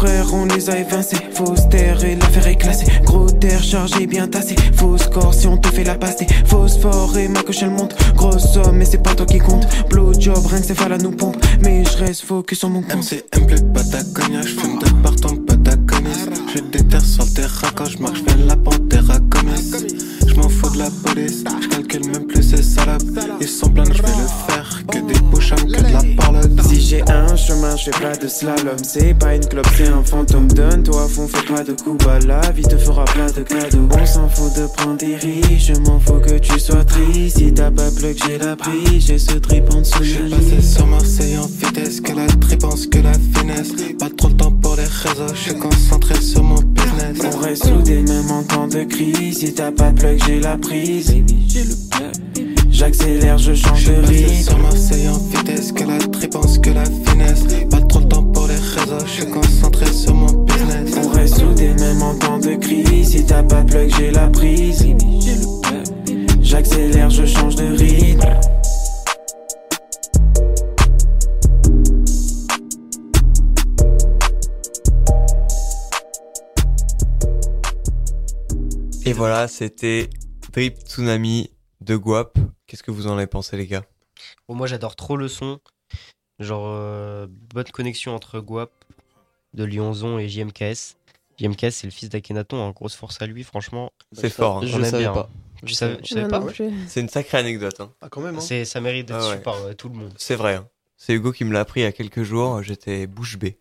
Frères, 0.00 0.32
on 0.32 0.46
les 0.46 0.70
a 0.70 0.78
évincés. 0.78 1.18
Fausse 1.34 1.68
terre 1.68 2.02
et 2.02 2.16
l'affaire 2.16 2.46
est 2.46 2.56
classée. 2.56 2.86
Gros 3.04 3.28
terre 3.28 3.62
chargé, 3.62 4.06
bien 4.06 4.28
tassé. 4.28 4.56
Faux 4.74 4.96
score 4.96 5.34
si 5.34 5.46
on 5.46 5.58
te 5.58 5.68
fait 5.68 5.84
la 5.84 5.94
passer. 5.94 6.26
Phosphore 6.46 7.18
et 7.18 7.28
ma 7.28 7.42
coche 7.42 7.62
elle 7.62 7.72
monte. 7.72 7.94
Gros 8.14 8.38
somme, 8.38 8.76
mais 8.78 8.86
c'est 8.86 9.02
pas 9.02 9.14
toi 9.14 9.26
qui 9.26 9.36
compte. 9.36 9.66
Blow 9.90 10.14
job, 10.18 10.38
rien 10.46 10.58
que 10.58 10.66
c'est 10.66 10.80
à 10.80 10.96
nous 10.96 11.10
pompe. 11.10 11.36
Mais 11.60 11.84
je 11.84 11.98
reste 12.02 12.22
focus 12.22 12.60
sur 12.60 12.70
mon 12.70 12.80
compte. 12.80 13.12
MCM 13.12 13.46
plus 13.46 13.60
Patagonia, 13.74 14.40
je 14.40 14.58
fume 14.58 14.78
de 14.78 14.88
partout 15.02 15.28
en 15.28 15.36
Patagonie. 15.36 16.08
Je 16.54 16.60
déterre 16.62 17.04
sur 17.04 17.26
le 17.26 17.30
terrain 17.32 17.68
quand 17.74 17.84
je 17.84 17.98
marche, 17.98 18.20
je 18.26 18.46
la 18.46 18.56
panthère 18.56 19.10
à. 19.10 19.18
Je 20.26 20.34
m'en 20.34 20.48
fous 20.48 20.70
de 20.70 20.78
la 20.78 20.88
police, 21.04 21.44
je 21.92 21.98
même 22.08 22.26
plus 22.26 22.42
ces 22.42 22.62
salopes. 22.62 23.02
Ils 23.38 23.48
sont 23.48 23.68
pleins, 23.68 23.84
je 23.84 24.00
vais 24.00 24.08
le 24.08 24.26
faire. 24.46 24.49
Que 24.90 24.98
des 24.98 25.20
push 25.30 25.54
que 25.54 25.66
de 25.66 25.92
la 25.92 26.02
parole. 26.16 26.50
Si 26.68 26.80
j'ai 26.80 27.02
un 27.02 27.36
chemin, 27.36 27.76
je 27.76 27.84
fais 27.84 28.02
pas 28.02 28.16
de 28.16 28.26
slalom. 28.26 28.76
C'est 28.82 29.14
pas 29.14 29.36
une 29.36 29.46
clope, 29.46 29.68
c'est 29.76 29.88
un 29.88 30.02
fantôme. 30.02 30.48
Donne-toi 30.48 31.04
à 31.04 31.06
fond, 31.06 31.28
fais 31.28 31.52
pas 31.52 31.62
de 31.62 31.72
coups 31.72 32.04
bas. 32.04 32.18
La 32.26 32.40
vie 32.50 32.62
te 32.62 32.76
fera 32.76 33.04
plein 33.04 33.26
de 33.26 33.42
cadeaux. 33.42 33.88
On 33.92 34.06
s'en 34.06 34.28
fout 34.28 34.52
de 34.56 34.66
prendre 34.66 34.96
des 34.96 35.16
risques. 35.16 35.74
Je 35.74 35.80
m'en 35.80 36.00
fous 36.00 36.20
que 36.20 36.38
tu 36.38 36.58
sois 36.58 36.84
triste. 36.84 37.38
Si 37.38 37.54
t'as 37.54 37.70
pas 37.70 37.90
plug, 37.90 38.16
j'ai 38.26 38.38
la 38.38 38.56
prise. 38.56 39.06
J'ai 39.06 39.18
ce 39.18 39.34
trip 39.34 39.64
en 39.72 39.80
dessous 39.80 40.02
J'suis 40.02 40.28
passé 40.28 40.60
sur 40.60 40.86
Marseille 40.86 41.38
en 41.38 41.46
vitesse, 41.46 42.00
que 42.00 42.12
la 42.12 42.26
tripance, 42.26 42.86
que 42.86 42.98
la 42.98 43.12
finesse. 43.12 43.72
Pas 43.98 44.08
trop 44.16 44.28
le 44.28 44.34
temps 44.34 44.52
pour 44.52 44.76
les 44.76 44.82
réseaux, 44.82 45.34
je 45.34 45.40
suis 45.40 45.58
concentré 45.58 46.20
sur 46.20 46.42
mon 46.42 46.60
business. 46.62 47.18
On 47.32 47.38
reste 47.38 47.66
soudés 47.66 48.02
même 48.02 48.30
en 48.30 48.42
temps 48.42 48.66
de 48.66 48.84
crise. 48.84 49.38
Si 49.38 49.54
t'as 49.54 49.70
pas 49.70 49.92
plug, 49.92 50.20
j'ai 50.26 50.40
la 50.40 50.56
prise. 50.56 51.14
J'accélère, 52.80 53.36
je 53.36 53.52
change 53.52 53.84
de 53.84 53.92
rythme. 54.06 54.42
sur 54.42 54.58
Marseille 54.58 55.06
en 55.06 55.18
vitesse, 55.18 55.70
que 55.70 55.84
la 55.84 55.98
tripance, 55.98 56.58
que 56.58 56.70
la 56.70 56.86
finesse. 56.86 57.44
Pas 57.70 57.82
trop 57.82 57.98
le 58.00 58.08
temps 58.08 58.24
pour 58.24 58.46
les 58.46 58.54
réseaux, 58.54 59.04
je 59.04 59.10
suis 59.10 59.26
concentré 59.26 59.84
sur 59.92 60.14
mon 60.14 60.32
business. 60.44 60.90
On 60.96 61.08
reste 61.10 61.40
soudés 61.40 61.74
même 61.74 62.00
en 62.00 62.14
temps 62.14 62.38
de 62.38 62.54
crise. 62.54 63.10
Si 63.10 63.26
t'as 63.26 63.42
pas 63.42 63.62
plug, 63.64 63.94
j'ai 63.98 64.10
la 64.10 64.28
prise. 64.28 64.82
J'accélère, 66.40 67.10
je 67.10 67.26
change 67.26 67.56
de 67.56 67.64
rythme. 67.64 68.24
Et 79.04 79.12
voilà, 79.12 79.48
c'était 79.48 80.08
Drip 80.50 80.78
Tsunami 80.78 81.50
de 81.82 81.96
Guap. 81.96 82.38
Qu'est-ce 82.70 82.84
que 82.84 82.92
vous 82.92 83.08
en 83.08 83.16
avez 83.16 83.26
pensé, 83.26 83.56
les 83.56 83.66
gars? 83.66 83.82
Bon, 84.48 84.54
moi, 84.54 84.68
j'adore 84.68 84.94
trop 84.94 85.16
le 85.16 85.26
son. 85.26 85.58
Genre, 86.38 86.62
euh, 86.68 87.26
bonne 87.52 87.64
connexion 87.64 88.14
entre 88.14 88.38
Guap 88.38 88.70
de 89.54 89.64
Lyonzon 89.64 90.20
et 90.20 90.28
JMKS. 90.28 90.94
JMKS, 91.40 91.70
c'est 91.72 91.86
le 91.88 91.90
fils 91.90 92.10
d'Akhenaton, 92.10 92.64
hein, 92.64 92.70
grosse 92.70 92.94
force 92.94 93.20
à 93.20 93.26
lui, 93.26 93.42
franchement. 93.42 93.90
C'est 94.12 94.30
fort, 94.30 94.58
hein. 94.58 94.66
Je 94.66 94.76
aime 94.76 94.84
savais 94.84 94.98
bien. 95.02 95.12
pas. 95.12 95.28
Tu 95.56 95.66
Je 95.66 95.74
savais, 95.74 95.94
savais- 95.94 96.02
tu 96.02 96.14
savais 96.14 96.28
Non, 96.28 96.46
pas. 96.46 96.52
C'est 96.86 97.00
une 97.00 97.08
sacrée 97.08 97.38
anecdote. 97.38 97.80
Hein. 97.80 97.92
Ah, 98.00 98.08
quand 98.08 98.20
même. 98.20 98.36
Hein. 98.36 98.40
C'est- 98.40 98.64
Ça 98.64 98.80
mérite 98.80 99.08
d'être 99.08 99.18
Ah 99.20 99.30
ouais. 99.30 99.36
su 99.38 99.42
par 99.42 99.56
euh, 99.56 99.74
tout 99.74 99.88
le 99.88 99.96
monde. 99.96 100.14
C'est 100.16 100.36
vrai. 100.36 100.54
hein. 100.54 100.68
C'est 100.96 101.12
Hugo 101.14 101.32
qui 101.32 101.42
me 101.44 101.52
l'a 101.52 101.60
appris 101.60 101.80
il 101.80 101.82
y 101.82 101.86
a 101.86 101.92
quelques 101.92 102.22
jours. 102.22 102.62
J'étais 102.62 103.08
bouche 103.08 103.36
bée. 103.36 103.58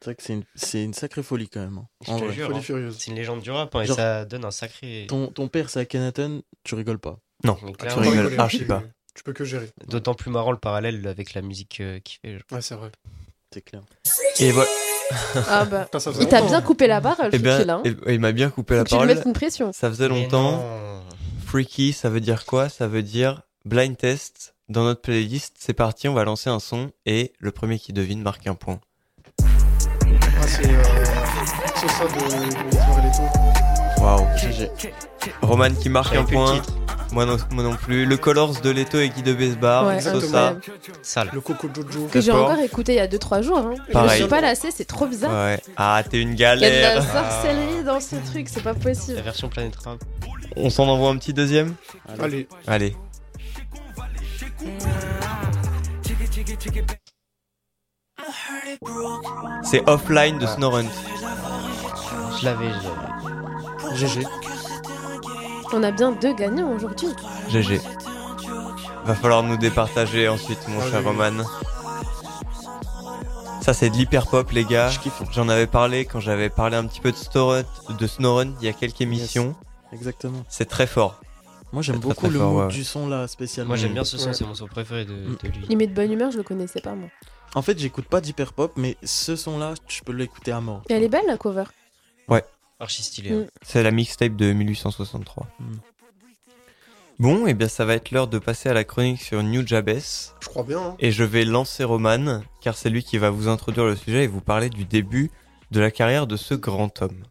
C'est 0.00 0.06
vrai 0.06 0.14
que 0.16 0.22
c'est 0.56 0.82
une, 0.84 0.92
sacrée 0.94 1.22
folie 1.22 1.48
quand 1.48 1.60
même. 1.60 1.78
hein. 1.78 1.86
Je 2.02 2.12
te 2.26 2.32
jure, 2.32 2.46
Folie 2.48 2.58
hein. 2.58 2.62
furieuse. 2.62 2.96
c'est 2.98 3.12
une 3.12 3.16
légende 3.16 3.40
du 3.40 3.50
rap 3.52 3.74
hein, 3.76 3.82
et 3.82 3.86
Genre, 3.86 3.96
ça 3.96 4.24
donne 4.24 4.44
un 4.44 4.50
sacré. 4.50 5.06
Ton, 5.08 5.28
ton 5.28 5.46
père, 5.48 5.70
c'est 5.70 5.78
Akhenaton, 5.80 6.42
tu 6.64 6.74
rigoles 6.74 6.98
pas. 6.98 7.18
Non, 7.44 7.56
tu 7.56 7.98
rigoles 7.98 8.38
archi 8.38 8.58
tu- 8.58 8.64
pas. 8.66 8.82
Tu 9.14 9.22
peux 9.24 9.32
que 9.32 9.44
gérer. 9.44 9.68
D'autant 9.88 10.14
plus 10.14 10.30
marrant 10.30 10.52
le 10.52 10.56
parallèle 10.58 11.06
avec 11.06 11.34
la 11.34 11.42
musique 11.42 11.78
euh, 11.80 11.98
qu'il 12.00 12.18
fait. 12.20 12.32
genre. 12.32 12.42
Ouais, 12.52 12.62
c'est 12.62 12.74
vrai. 12.74 12.90
C'est 13.52 13.60
clair. 13.62 13.82
Et 14.40 14.50
voilà. 14.52 14.70
Ah 15.48 15.64
bah. 15.66 15.84
Putain, 15.84 16.00
ça 16.00 16.10
faisait 16.12 16.22
Il 16.24 16.28
t'a 16.28 16.38
longtemps, 16.38 16.48
bien 16.48 16.58
hein. 16.58 16.62
coupé 16.62 16.86
la 16.86 17.00
barre, 17.00 17.16
le 17.24 17.28
Eh 17.34 17.38
bien, 17.38 17.68
hein. 17.68 17.82
eh- 17.84 18.14
il 18.14 18.20
m'a 18.20 18.32
bien 18.32 18.48
coupé 18.48 18.76
la 18.76 18.84
que 18.84 18.88
tu 18.88 18.94
lui 18.94 19.00
parole. 19.00 19.14
mettes 19.14 19.26
une 19.26 19.34
pression. 19.34 19.70
Ça 19.74 19.90
faisait 19.90 20.08
Mais 20.08 20.22
longtemps. 20.22 20.52
non. 20.52 21.02
Freaky, 21.44 21.92
ça 21.92 22.08
veut 22.08 22.20
dire 22.20 22.46
quoi? 22.46 22.70
Ça 22.70 22.86
veut 22.88 23.02
dire 23.02 23.42
blind 23.66 23.94
test. 23.96 24.54
Dans 24.70 24.84
notre 24.84 25.02
playlist, 25.02 25.56
c'est 25.58 25.74
parti, 25.74 26.08
on 26.08 26.14
va 26.14 26.24
lancer 26.24 26.48
un 26.48 26.60
son 26.60 26.90
et 27.04 27.34
le 27.38 27.50
premier 27.52 27.78
qui 27.78 27.92
devine 27.92 28.22
marque 28.22 28.46
un 28.46 28.54
point. 28.54 28.80
Ah, 29.42 30.46
c'est 30.46 30.64
euh, 30.66 30.82
c'est 31.76 31.88
ça 31.90 32.04
de 32.04 32.70
de 32.70 32.74
soirée 32.76 33.02
Leto. 33.02 33.71
Waouh. 34.02 34.26
GG. 34.36 34.70
Roman 35.42 35.70
qui 35.80 35.88
marque 35.88 36.14
un 36.16 36.24
point. 36.24 36.60
Moi 37.12 37.26
non, 37.26 37.36
moi 37.50 37.62
non 37.62 37.76
plus. 37.76 38.06
Le 38.06 38.16
Colors 38.16 38.60
de 38.60 38.70
Leto 38.70 38.98
et 38.98 39.10
Guy 39.10 39.22
de 39.22 39.32
Besbar. 39.32 39.86
Ouais, 39.86 40.00
Sosa. 40.00 40.56
Sale. 41.02 41.30
Le 41.32 41.40
Coco 41.40 41.68
Jojo. 41.72 42.08
Que 42.08 42.20
j'ai 42.20 42.32
encore 42.32 42.58
écouté 42.58 42.94
il 42.94 42.96
y 42.96 43.00
a 43.00 43.06
2-3 43.06 43.42
jours. 43.42 43.58
Hein. 43.58 43.74
Je 43.92 43.98
me 43.98 44.08
suis 44.08 44.26
pas 44.26 44.40
lassé, 44.40 44.70
c'est 44.70 44.86
trop 44.86 45.06
bizarre. 45.06 45.30
Ouais. 45.30 45.60
Ah, 45.76 46.02
t'es 46.08 46.20
une 46.20 46.32
Il 46.32 46.40
y 46.40 46.44
a 46.44 46.56
de 46.56 46.62
la 46.62 46.70
galère. 46.70 47.02
sorcellerie 47.02 47.84
dans 47.84 48.00
ce 48.00 48.16
truc, 48.16 48.48
c'est 48.48 48.62
pas 48.62 48.74
possible. 48.74 49.16
La 49.16 49.22
version 49.22 49.48
Planet 49.48 49.76
Rap. 49.76 49.98
On 50.56 50.70
s'en 50.70 50.88
envoie 50.88 51.10
un 51.10 51.16
petit 51.16 51.32
deuxième 51.32 51.74
Allez. 52.20 52.48
Allez. 52.66 52.96
C'est 59.62 59.88
Offline 59.88 60.38
de 60.38 60.46
Snorunt. 60.46 60.88
Je 62.40 62.44
l'avais, 62.44 62.68
je 62.68 62.88
l'avais. 62.88 63.11
GG. 63.94 64.26
On 65.72 65.82
a 65.82 65.90
bien 65.90 66.12
deux 66.12 66.34
gagnants 66.34 66.70
aujourd'hui. 66.72 67.08
GG. 67.48 67.80
Va 69.04 69.14
falloir 69.14 69.42
nous 69.42 69.56
départager 69.56 70.28
ensuite, 70.28 70.66
mon 70.68 70.80
Ah 70.80 70.90
cher 70.90 71.00
oui. 71.00 71.06
Roman. 71.06 71.44
Ça, 73.62 73.72
c'est 73.74 73.90
de 73.90 73.94
l'hyper 73.96 74.26
pop, 74.26 74.50
les 74.50 74.64
gars. 74.64 74.88
Je. 74.90 74.98
J'en 75.32 75.48
avais 75.48 75.66
parlé 75.66 76.04
quand 76.04 76.20
j'avais 76.20 76.50
parlé 76.50 76.76
un 76.76 76.86
petit 76.86 77.00
peu 77.00 77.12
de 77.12 77.16
Snorunt, 77.16 77.62
de 78.46 78.52
il 78.60 78.64
y 78.64 78.68
a 78.68 78.72
quelques 78.72 79.00
émissions. 79.00 79.54
Exactement. 79.92 80.44
C'est 80.48 80.64
très 80.68 80.86
fort. 80.86 81.20
Moi, 81.72 81.82
j'aime 81.82 82.00
très, 82.00 82.08
beaucoup 82.08 82.26
très 82.26 82.30
le 82.30 82.38
fort, 82.38 82.52
mood 82.52 82.62
ouais. 82.66 82.72
du 82.72 82.84
son 82.84 83.08
là, 83.08 83.26
spécialement. 83.28 83.68
Moi, 83.68 83.76
j'aime 83.76 83.92
bien 83.94 84.04
ce 84.04 84.18
son, 84.18 84.28
Ouais. 84.28 84.34
c'est 84.34 84.44
mon 84.44 84.54
son 84.54 84.66
préféré 84.66 85.04
de, 85.04 85.12
Mm. 85.12 85.36
de 85.42 85.48
lui. 85.48 85.66
Il 85.70 85.76
met 85.78 85.86
de 85.86 85.94
bonne 85.94 86.12
humeur, 86.12 86.30
je 86.30 86.36
le 86.36 86.42
connaissais 86.42 86.80
pas 86.80 86.94
moi. 86.94 87.08
En 87.54 87.62
fait, 87.62 87.78
j'écoute 87.78 88.06
pas 88.06 88.20
d'hyper 88.20 88.52
pop, 88.52 88.72
mais 88.76 88.96
ce 89.04 89.36
son 89.36 89.58
là, 89.58 89.74
tu 89.86 90.02
peux 90.02 90.12
l'écouter 90.12 90.52
à 90.52 90.60
mort. 90.60 90.82
Et 90.88 90.94
elle 90.94 91.02
est 91.04 91.08
belle 91.08 91.24
la 91.26 91.36
cover. 91.36 91.64
Archi 92.82 93.02
stylé. 93.04 93.30
Mm. 93.30 93.40
hein. 93.42 93.46
C'est 93.62 93.82
la 93.82 93.92
mixtape 93.92 94.34
de 94.36 94.52
1863. 94.52 95.46
Mm. 95.60 95.64
Bon, 97.18 97.46
et 97.46 97.54
bien 97.54 97.68
ça 97.68 97.84
va 97.84 97.94
être 97.94 98.10
l'heure 98.10 98.26
de 98.26 98.38
passer 98.38 98.68
à 98.68 98.72
la 98.74 98.82
chronique 98.84 99.22
sur 99.22 99.42
New 99.42 99.64
Jabez. 99.66 100.00
Je 100.40 100.48
crois 100.48 100.64
bien. 100.64 100.80
hein. 100.80 100.96
Et 100.98 101.12
je 101.12 101.22
vais 101.22 101.44
lancer 101.44 101.84
Roman, 101.84 102.42
car 102.60 102.76
c'est 102.76 102.90
lui 102.90 103.04
qui 103.04 103.18
va 103.18 103.30
vous 103.30 103.46
introduire 103.48 103.86
le 103.86 103.94
sujet 103.94 104.24
et 104.24 104.26
vous 104.26 104.40
parler 104.40 104.68
du 104.70 104.84
début 104.84 105.30
de 105.70 105.80
la 105.80 105.90
carrière 105.90 106.26
de 106.26 106.36
ce 106.36 106.54
grand 106.54 107.00
homme. 107.00 107.22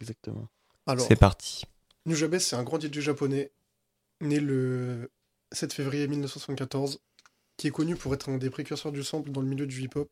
Exactement. 0.00 0.48
Alors, 0.86 1.06
C'est 1.06 1.16
parti. 1.16 1.64
Nujabes, 2.06 2.38
c'est 2.38 2.56
un 2.56 2.62
grand 2.62 2.80
DJ 2.80 3.00
japonais, 3.00 3.50
né 4.22 4.40
le 4.40 5.10
7 5.52 5.72
février 5.72 6.08
1974, 6.08 7.00
qui 7.58 7.66
est 7.66 7.70
connu 7.70 7.96
pour 7.96 8.14
être 8.14 8.28
un 8.30 8.38
des 8.38 8.48
précurseurs 8.50 8.92
du 8.92 9.02
sample 9.04 9.30
dans 9.30 9.40
le 9.42 9.48
milieu 9.48 9.66
du 9.66 9.82
hip-hop. 9.82 10.08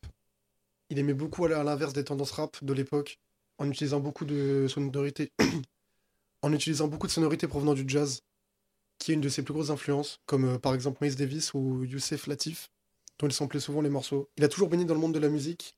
Il 0.91 0.99
aimait 0.99 1.15
beaucoup 1.15 1.45
aller 1.47 1.55
à 1.55 1.65
l'inverse 1.65 1.93
des 1.95 2.05
tendances 2.05 2.33
rap 2.33 2.63
de 2.63 2.73
l'époque, 2.75 3.19
en 3.59 3.69
utilisant 3.71 4.01
beaucoup 4.01 4.25
de 4.25 4.67
sonorités, 4.69 5.33
en 6.43 6.53
utilisant 6.53 6.89
beaucoup 6.89 7.07
de 7.07 7.13
sonorités 7.13 7.49
provenant 7.49 7.75
du 7.75 7.85
jazz, 7.87 8.23
qui 8.99 9.13
est 9.13 9.15
une 9.15 9.21
de 9.21 9.29
ses 9.29 9.43
plus 9.43 9.55
grosses 9.55 9.71
influences, 9.71 10.21
comme 10.27 10.45
euh, 10.45 10.59
par 10.59 10.75
exemple 10.75 11.05
Miles 11.05 11.17
Davis 11.17 11.55
ou 11.55 11.85
Youssef 11.85 12.27
Latif, 12.27 12.71
dont 13.19 13.27
il 13.27 13.33
samplait 13.33 13.61
souvent 13.61 13.81
les 13.81 13.91
morceaux. 13.91 14.29
Il 14.37 14.45
a 14.45 14.49
toujours 14.49 14.69
baigné 14.69 14.85
dans 14.85 14.95
le 14.95 15.01
monde 15.01 15.15
de 15.15 15.19
la 15.19 15.29
musique, 15.29 15.77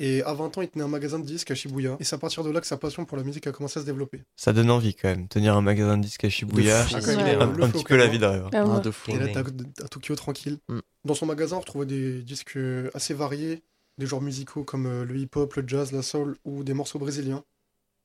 et 0.00 0.22
à 0.22 0.32
20 0.32 0.56
ans, 0.58 0.62
il 0.62 0.68
tenait 0.68 0.84
un 0.84 0.88
magasin 0.88 1.18
de 1.18 1.24
disques 1.24 1.50
à 1.50 1.56
Shibuya, 1.56 1.96
et 1.98 2.04
c'est 2.04 2.14
à 2.14 2.18
partir 2.18 2.44
de 2.44 2.50
là 2.50 2.60
que 2.60 2.66
sa 2.66 2.76
passion 2.76 3.04
pour 3.04 3.16
la 3.16 3.24
musique 3.24 3.46
a 3.48 3.52
commencé 3.52 3.80
à 3.80 3.82
se 3.82 3.86
développer. 3.86 4.22
Ça 4.36 4.52
donne 4.52 4.70
envie 4.70 4.94
quand 4.94 5.08
même, 5.08 5.26
tenir 5.26 5.56
un 5.56 5.60
magasin 5.60 5.96
de 5.96 6.02
disques 6.02 6.24
à 6.24 6.28
Shibuya. 6.28 6.84
fou. 6.84 6.94
Ouais. 6.94 7.34
Un, 7.34 7.70
petit 7.70 7.84
peu 7.84 7.96
la 7.96 8.06
vie 8.06 8.18
de 8.18 8.24
rêve. 8.24 8.48
Ah, 8.52 8.64
Ah, 8.76 8.80
de 8.80 8.90
fou. 8.92 9.10
Et 9.10 9.18
là, 9.18 9.40
à 9.82 9.88
Tokyo 9.88 10.14
tranquille. 10.14 10.58
Mm. 10.68 10.78
Dans 11.04 11.14
son 11.14 11.26
magasin, 11.26 11.56
on 11.56 11.60
retrouvait 11.60 11.86
des 11.86 12.22
disques 12.22 12.56
euh, 12.56 12.90
assez 12.94 13.12
variés, 13.12 13.62
des 13.98 14.06
genres 14.06 14.22
musicaux 14.22 14.64
comme 14.64 14.86
euh, 14.86 15.04
le 15.04 15.16
hip-hop, 15.16 15.54
le 15.54 15.64
jazz, 15.66 15.92
la 15.92 16.02
soul 16.02 16.36
ou 16.44 16.64
des 16.64 16.74
morceaux 16.74 16.98
brésiliens. 16.98 17.44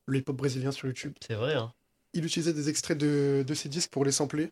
Le 0.06 0.18
hip-hop 0.18 0.36
brésilien 0.36 0.72
sur 0.72 0.88
YouTube. 0.88 1.14
C'est 1.26 1.36
vrai, 1.36 1.54
hein. 1.54 1.72
Il 2.14 2.26
utilisait 2.26 2.54
des 2.54 2.70
extraits 2.70 2.98
de, 2.98 3.44
de 3.48 3.54
ses 3.54 3.70
disques 3.70 3.90
pour 3.90 4.04
les 4.06 4.12
sampler. 4.12 4.52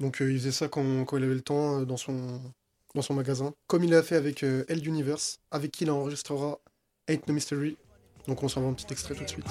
Donc 0.00 0.22
euh, 0.22 0.32
il 0.32 0.38
faisait 0.38 0.52
ça 0.52 0.68
quand, 0.68 1.04
quand 1.04 1.18
il 1.18 1.24
avait 1.24 1.34
le 1.34 1.42
temps 1.42 1.80
euh, 1.80 1.84
dans, 1.84 1.98
son, 1.98 2.40
dans 2.94 3.02
son 3.02 3.14
magasin. 3.14 3.54
Comme 3.66 3.84
il 3.84 3.90
l'a 3.90 4.02
fait 4.02 4.16
avec 4.16 4.42
euh, 4.42 4.64
L 4.68 4.86
Universe, 4.86 5.38
avec 5.50 5.70
qui 5.70 5.84
il 5.84 5.90
enregistrera 5.90 6.58
Ain't 7.06 7.28
No 7.28 7.34
Mystery. 7.34 7.76
Donc 8.26 8.42
on 8.42 8.48
s'en 8.48 8.62
va 8.62 8.68
un 8.68 8.72
petit 8.72 8.90
extrait 8.90 9.14
tout 9.14 9.24
de 9.24 9.28
suite. 9.28 9.46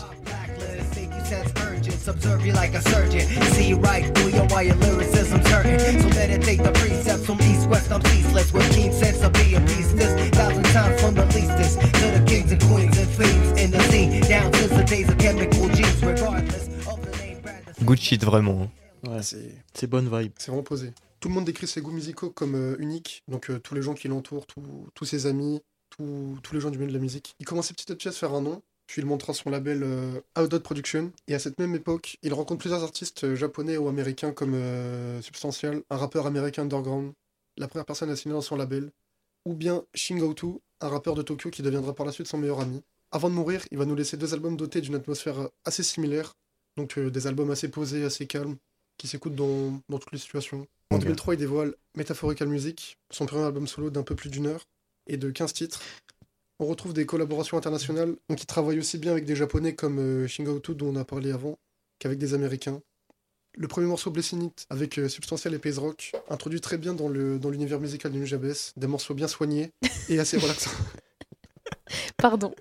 Sense 1.30 1.52
urgent, 1.62 2.00
subserve 2.00 2.46
you 2.46 2.54
like 2.54 2.74
a 2.76 2.82
surgeon. 2.82 3.22
See 3.54 3.74
right 3.74 4.06
through 4.16 4.32
your 4.32 4.48
lyricism's 4.48 5.48
hurting. 5.48 6.02
So 6.02 6.10
meditate 6.10 6.64
the 6.64 6.72
precepts 6.72 7.26
from 7.26 7.40
east 7.42 7.70
west. 7.70 7.92
I'm 7.92 8.02
ceaseless 8.06 8.52
with 8.52 8.68
keen 8.74 8.92
sense 8.92 9.22
of 9.24 9.32
being 9.34 9.64
peaceless. 9.68 10.14
Thousand 10.32 10.64
times 10.74 11.00
from 11.02 11.14
the 11.16 11.26
leastest 11.36 11.80
to 11.82 12.12
the 12.18 12.24
kings 12.26 12.52
and 12.52 12.62
queens 12.64 12.98
and 12.98 13.10
fiends 13.10 13.62
in 13.62 13.70
the 13.72 13.80
scene. 13.92 14.22
Down 14.28 14.52
since 14.54 14.74
the 14.74 14.84
days 14.86 15.08
of 15.10 15.18
chemical 15.20 15.70
genes, 15.70 16.02
regardless 16.04 16.68
of 16.88 17.00
the 17.06 17.18
name 17.22 17.42
brand. 17.42 17.64
Good 17.86 18.00
shit 18.00 18.24
vraiment. 18.24 18.64
hein. 18.64 18.70
Ouais, 19.10 19.22
C'est 19.22 19.56
c'est 19.74 19.88
bonne 19.88 20.10
vibe. 20.10 20.34
c'est 20.38 20.48
vraiment 20.52 20.64
posé. 20.64 20.92
Tout 21.20 21.30
le 21.30 21.36
monde 21.36 21.46
décrit 21.46 21.68
ses 21.68 21.82
goûts 21.82 21.92
musicaux 21.92 22.32
comme 22.32 22.56
euh, 22.56 22.76
uniques. 22.80 23.24
Donc 23.28 23.50
euh, 23.50 23.60
tous 23.60 23.76
les 23.76 23.82
gens 23.82 23.94
qui 23.94 24.08
l'entourent, 24.08 24.48
tous- 24.48 24.88
tous 24.96 25.06
ses 25.06 25.26
amis, 25.28 25.62
tous- 25.90 26.38
tous 26.42 26.54
les 26.56 26.60
gens 26.62 26.70
du 26.72 26.78
milieu 26.80 26.90
de 26.90 26.98
la 26.98 27.02
musique. 27.02 27.36
Il 27.40 27.46
commençait 27.46 27.74
petit 27.74 27.92
à 27.92 27.96
petit 27.96 28.08
à 28.08 28.12
se 28.12 28.18
faire 28.18 28.34
un 28.34 28.42
nom. 28.42 28.62
Puis 28.90 29.04
il 29.04 29.06
montra 29.06 29.36
son 29.36 29.52
label 29.52 29.84
euh, 29.84 30.20
Outdot 30.36 30.62
Production. 30.62 31.12
Et 31.28 31.36
à 31.36 31.40
cette 31.40 31.60
même 31.60 31.76
époque, 31.76 32.18
il 32.24 32.34
rencontre 32.34 32.62
plusieurs 32.62 32.82
artistes 32.84 33.24
euh, 33.24 33.36
japonais 33.36 33.78
ou 33.78 33.88
américains 33.88 34.32
comme 34.32 34.56
euh, 34.56 35.22
Substantial, 35.22 35.84
un 35.92 35.96
rappeur 35.98 36.26
américain 36.26 36.64
underground, 36.64 37.14
la 37.56 37.68
première 37.68 37.86
personne 37.86 38.10
à 38.10 38.16
signer 38.16 38.34
dans 38.34 38.42
son 38.42 38.56
label. 38.56 38.90
Ou 39.46 39.54
bien 39.54 39.84
Shingotu, 39.94 40.48
un 40.82 40.88
rappeur 40.90 41.14
de 41.14 41.22
Tokyo 41.22 41.52
qui 41.52 41.62
deviendra 41.62 41.94
par 41.94 42.04
la 42.08 42.12
suite 42.12 42.26
son 42.26 42.40
meilleur 42.40 42.62
ami. 42.62 42.82
Avant 43.12 43.30
de 43.30 43.36
mourir, 43.36 43.62
il 43.70 43.78
va 43.78 43.86
nous 43.86 43.94
laisser 43.94 44.18
deux 44.18 44.34
albums 44.34 44.58
dotés 44.58 44.82
d'une 44.82 44.96
atmosphère 44.96 45.40
euh, 45.40 45.48
assez 45.66 45.84
similaire. 45.84 46.36
Donc 46.76 46.98
euh, 46.98 47.12
des 47.12 47.28
albums 47.28 47.52
assez 47.52 47.70
posés, 47.70 48.04
assez 48.04 48.26
calmes, 48.26 48.56
qui 48.98 49.08
s'écoutent 49.08 49.36
dans, 49.36 49.80
dans 49.88 50.00
toutes 50.00 50.14
les 50.14 50.18
situations. 50.18 50.66
En 50.90 50.96
Ok. 50.96 51.04
2003, 51.04 51.36
il 51.36 51.38
dévoile 51.38 51.76
Metaphorical 51.96 52.48
Music, 52.48 52.98
son 53.12 53.28
premier 53.28 53.44
album 53.44 53.68
solo 53.68 53.92
d'un 53.92 54.02
peu 54.02 54.16
plus 54.16 54.32
d'une 54.32 54.48
heure. 54.48 54.66
et 55.06 55.18
de 55.18 55.30
15 55.30 55.54
titres. 55.54 55.80
On 56.62 56.66
retrouve 56.66 56.94
des 56.94 57.06
collaborations 57.06 57.58
internationales, 57.58 58.16
donc 58.28 58.42
il 58.42 58.46
travaille 58.46 58.80
aussi 58.80 58.98
bien 58.98 59.14
avec 59.14 59.24
des 59.24 59.36
japonais 59.36 59.76
comme 59.76 59.98
euh, 60.00 60.28
dont 60.40 60.88
on 60.88 60.96
a 60.98 61.06
parlé 61.06 61.32
avant, 61.32 61.58
qu'avec 62.00 62.20
des 62.20 62.34
américains. 62.34 62.82
Le 63.56 63.68
premier 63.70 63.88
morceau 63.88 64.12
Blessing 64.12 64.44
It 64.44 64.66
avec 64.70 64.98
euh, 64.98 65.08
Substantial 65.08 65.54
et 65.54 65.60
Pays 65.60 65.78
Rock 65.78 66.12
introduit 66.30 66.60
très 66.60 66.78
bien 66.78 66.94
dans 66.94 67.08
le 67.08 67.40
dans 67.40 67.50
l'univers 67.50 67.80
musical 67.80 68.12
du 68.12 68.20
Nujabes, 68.20 68.54
des 68.76 68.88
morceaux 68.88 69.14
bien 69.14 69.30
soignés 69.30 69.72
et 70.10 70.20
assez 70.20 70.38
relaxants. 70.38 70.72
Pardon. 72.18 72.54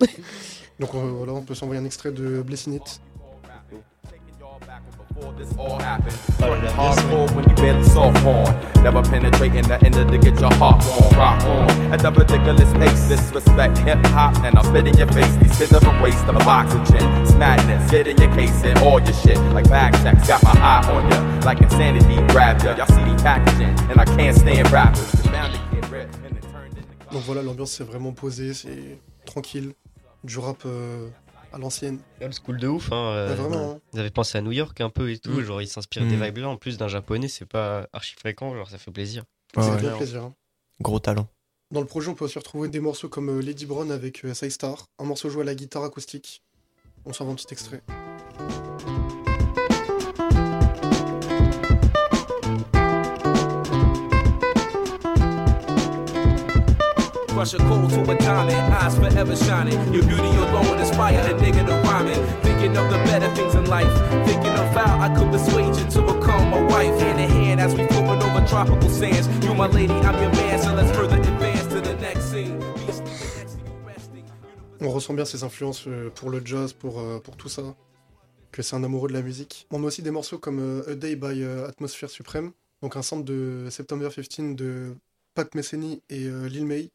Donc 0.79 0.95
euh, 0.95 1.11
voilà, 1.11 1.33
on 1.33 1.43
peut 1.43 1.55
s'envoyer 1.55 1.81
un 1.81 1.85
extrait 1.85 2.13
de 2.13 2.41
Blessing 2.41 2.75
It. 2.75 3.01
This 5.37 5.55
all 5.57 5.79
happened. 5.79 6.13
Hardcore 6.79 7.33
when 7.35 7.49
you 7.49 7.55
barely 7.55 7.83
soft 7.83 8.17
porn. 8.23 8.83
Never 8.83 9.01
penetrating 9.03 9.67
the 9.67 9.77
end 9.83 9.95
to 9.95 10.17
get 10.17 10.39
your 10.39 10.53
heart 10.55 10.83
on. 10.85 11.17
Rock 11.17 11.43
on 11.43 11.69
at 11.93 11.99
the 11.99 12.11
ridiculous 12.11 12.71
pace. 12.73 13.07
Disrespect 13.09 13.77
hip 13.79 14.05
hop 14.07 14.35
and 14.43 14.57
I'll 14.57 14.63
spit 14.63 14.87
in 14.87 14.97
your 14.97 15.07
face. 15.07 15.35
These 15.37 15.57
kids 15.57 15.73
are 15.73 15.83
a 15.83 16.03
waste 16.03 16.25
of 16.25 16.35
oxygen. 16.47 17.03
It's 17.21 17.33
madness. 17.33 17.91
Get 17.91 18.07
in 18.07 18.17
your 18.17 18.33
case 18.35 18.63
and 18.63 18.77
all 18.79 18.99
your 18.99 19.13
shit. 19.13 19.37
Like 19.53 19.69
bag 19.69 19.93
checks. 20.03 20.27
Got 20.27 20.43
my 20.43 20.51
eye 20.51 20.87
on 20.91 21.11
ya. 21.11 21.45
Like 21.45 21.61
insanity 21.61 22.15
grabbed 22.33 22.63
ya. 22.63 22.75
Y'all 22.77 22.87
see 22.87 23.03
the 23.03 23.15
packaging 23.21 23.75
and 23.89 23.99
I 23.99 24.05
can't 24.05 24.35
stand 24.37 24.71
rappers. 24.71 25.19
Donc 27.11 27.23
voilà, 27.23 27.41
l'ambiance 27.41 27.71
c'est 27.71 27.83
vraiment 27.83 28.11
posé, 28.11 28.53
c'est 28.53 28.99
tranquille, 29.25 29.73
du 30.23 30.37
rap 30.37 30.57
euh, 30.65 31.09
à 31.53 31.57
l'ancienne. 31.57 31.99
Old 32.21 32.33
school 32.33 32.57
de 32.59 32.67
ouf. 32.67 32.91
Hein, 32.91 32.95
euh, 32.95 33.29
Ouais, 33.29 33.35
vraiment, 33.35 33.71
hein. 33.73 33.79
Ils 33.93 33.99
avaient 33.99 34.09
pensé 34.09 34.37
à 34.37 34.41
New 34.41 34.51
York 34.51 34.79
un 34.81 34.89
peu 34.89 35.11
et 35.11 35.17
tout. 35.19 35.31
Mm. 35.31 35.43
Genre, 35.43 35.61
ils 35.61 35.67
s'inspirent 35.67 36.03
Mm. 36.03 36.09
des 36.09 36.15
vibes 36.25 36.37
là. 36.37 36.49
En 36.49 36.57
plus 36.57 36.77
d'un 36.77 36.87
japonais, 36.87 37.27
c'est 37.27 37.45
pas 37.45 37.87
archi 37.93 38.15
fréquent. 38.15 38.53
Genre, 38.55 38.69
ça 38.69 38.77
fait 38.77 38.91
plaisir. 38.91 39.23
Ça 39.55 39.61
Ouais, 39.61 39.67
fait 39.67 39.73
ouais. 39.75 39.81
bien 39.81 39.97
plaisir. 39.97 40.23
hein. 40.23 40.33
Gros 40.81 40.99
talent. 40.99 41.27
Dans 41.71 41.81
le 41.81 41.87
projet, 41.87 42.09
on 42.09 42.15
peut 42.15 42.25
aussi 42.25 42.39
retrouver 42.39 42.67
des 42.69 42.79
morceaux 42.79 43.09
comme 43.09 43.29
euh, 43.29 43.41
Lady 43.41 43.65
Brown 43.65 43.91
avec 43.91 44.23
euh, 44.25 44.33
Star, 44.33 44.85
un 44.97 45.03
morceau 45.03 45.29
joué 45.29 45.41
à 45.41 45.45
la 45.45 45.55
guitare 45.55 45.83
acoustique. 45.83 46.41
On 47.05 47.13
s'en 47.13 47.25
va 47.25 47.31
un 47.31 47.35
petit 47.35 47.47
extrait. 47.51 47.81
On 74.81 74.89
ressent 74.89 75.13
bien 75.13 75.23
ses 75.23 75.43
influences 75.45 75.87
euh, 75.87 76.09
pour 76.09 76.29
le 76.29 76.41
jazz, 76.43 76.73
pour, 76.73 76.99
euh, 76.99 77.19
pour 77.19 77.37
tout 77.37 77.47
ça. 77.47 77.73
Que 78.51 78.61
c'est 78.61 78.75
un 78.75 78.83
amoureux 78.83 79.07
de 79.07 79.13
la 79.13 79.21
musique. 79.21 79.65
On 79.71 79.81
a 79.83 79.87
aussi 79.87 80.01
des 80.01 80.11
morceaux 80.11 80.39
comme 80.39 80.59
euh, 80.59 80.91
A 80.91 80.95
Day 80.95 81.15
by 81.15 81.43
Atmosphere 81.67 82.09
Supreme, 82.09 82.51
donc 82.81 82.97
un 82.97 83.01
sample 83.01 83.23
de 83.23 83.67
September 83.69 84.09
15 84.13 84.55
de 84.55 84.93
Pat 85.35 85.55
Metheny 85.55 86.01
et 86.09 86.27
Lil 86.49 86.65
May. 86.65 86.89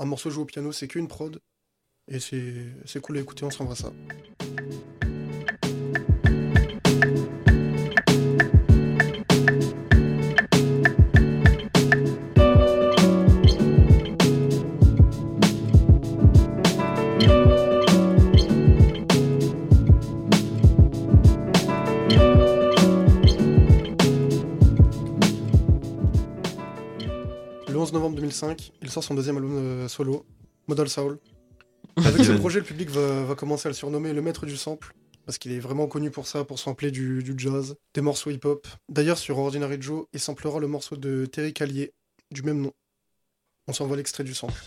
Un 0.00 0.06
morceau 0.06 0.30
joué 0.30 0.44
au 0.44 0.46
piano, 0.46 0.72
c'est 0.72 0.88
qu'une 0.88 1.08
prod. 1.08 1.40
Et 2.08 2.20
c'est 2.20 3.00
cool 3.02 3.18
à 3.18 3.20
écouter, 3.20 3.44
on 3.44 3.50
s'envoie 3.50 3.76
ça. 3.76 3.92
11 27.90 27.94
novembre 27.94 28.16
2005, 28.18 28.70
il 28.82 28.88
sort 28.88 29.02
son 29.02 29.14
deuxième 29.14 29.36
album 29.36 29.56
euh, 29.56 29.88
solo, 29.88 30.24
Model 30.68 30.88
Soul. 30.88 31.18
Avec 31.96 32.24
ce 32.24 32.30
projet, 32.30 32.60
le 32.60 32.64
public 32.64 32.88
va, 32.88 33.24
va 33.24 33.34
commencer 33.34 33.66
à 33.66 33.70
le 33.70 33.74
surnommer 33.74 34.12
le 34.12 34.22
maître 34.22 34.46
du 34.46 34.56
sample, 34.56 34.94
parce 35.26 35.38
qu'il 35.38 35.50
est 35.50 35.58
vraiment 35.58 35.88
connu 35.88 36.12
pour 36.12 36.28
ça, 36.28 36.44
pour 36.44 36.60
sampler 36.60 36.92
du, 36.92 37.24
du 37.24 37.34
jazz, 37.36 37.74
des 37.94 38.00
morceaux 38.00 38.30
hip-hop. 38.30 38.68
D'ailleurs, 38.88 39.18
sur 39.18 39.38
Ordinary 39.38 39.82
Joe, 39.82 40.06
il 40.12 40.20
samplera 40.20 40.60
le 40.60 40.68
morceau 40.68 40.96
de 40.96 41.26
Terry 41.26 41.52
Callier, 41.52 41.92
du 42.30 42.44
même 42.44 42.60
nom. 42.60 42.72
On 43.66 43.72
s'envoie 43.72 43.96
l'extrait 43.96 44.22
du 44.22 44.34
sample. 44.34 44.62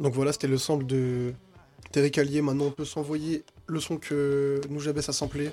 Donc 0.00 0.14
voilà, 0.14 0.32
c'était 0.32 0.48
le 0.48 0.56
sample 0.56 0.86
de 0.86 1.34
Terry 1.92 2.10
Callier. 2.10 2.40
Maintenant, 2.40 2.66
on 2.66 2.70
peut 2.70 2.86
s'envoyer 2.86 3.44
le 3.66 3.80
son 3.80 3.98
que 3.98 4.60
Nujabes 4.70 4.98
a 4.98 5.12
samplé. 5.12 5.50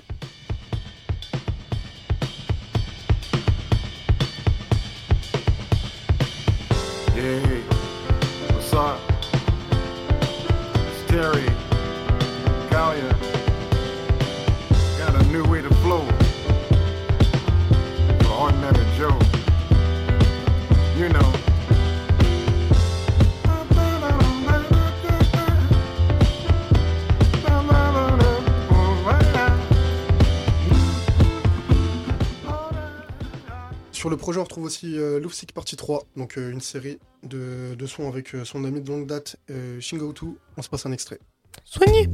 Aussi 34.68 34.98
euh, 34.98 35.18
Party 35.54 35.76
3, 35.76 36.04
donc 36.16 36.36
euh, 36.36 36.50
une 36.50 36.60
série 36.60 36.98
de, 37.22 37.74
de 37.74 37.86
sons 37.86 38.06
avec 38.06 38.34
euh, 38.34 38.44
son 38.44 38.64
ami 38.64 38.82
de 38.82 38.88
longue 38.88 39.06
date, 39.06 39.36
euh, 39.50 39.80
Shingo. 39.80 40.12
On 40.56 40.62
se 40.62 40.68
passe 40.68 40.84
un 40.84 40.92
extrait. 40.92 41.18
Soigné 41.64 42.06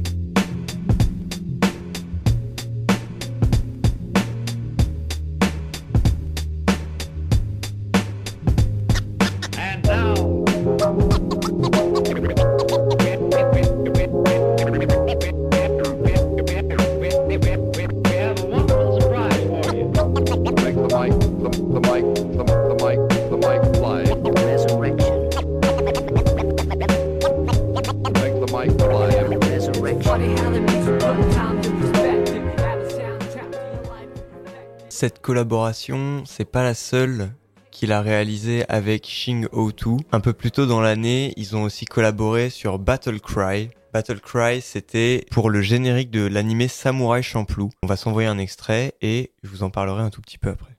Cette 34.97 35.21
collaboration, 35.21 36.23
c'est 36.25 36.49
pas 36.49 36.63
la 36.63 36.73
seule 36.73 37.33
qu'il 37.69 37.91
a 37.91 37.99
réalisé 37.99 38.63
avec 38.69 39.05
Shing 39.05 39.45
O2. 39.47 39.99
Un 40.13 40.21
peu 40.21 40.31
plus 40.31 40.51
tôt 40.51 40.65
dans 40.65 40.79
l'année, 40.79 41.33
ils 41.35 41.57
ont 41.57 41.63
aussi 41.63 41.83
collaboré 41.83 42.49
sur 42.49 42.79
Battle 42.79 43.19
Cry. 43.19 43.71
Battle 43.91 44.21
Cry, 44.21 44.61
c'était 44.61 45.25
pour 45.31 45.49
le 45.49 45.61
générique 45.61 46.11
de 46.11 46.25
l'animé 46.25 46.69
Samurai 46.69 47.21
Champloo. 47.21 47.71
On 47.83 47.87
va 47.87 47.97
s'envoyer 47.97 48.29
un 48.29 48.37
extrait 48.37 48.93
et 49.01 49.31
je 49.43 49.49
vous 49.49 49.63
en 49.63 49.69
parlerai 49.69 50.01
un 50.01 50.11
tout 50.11 50.21
petit 50.21 50.37
peu 50.37 50.47
après. 50.47 50.74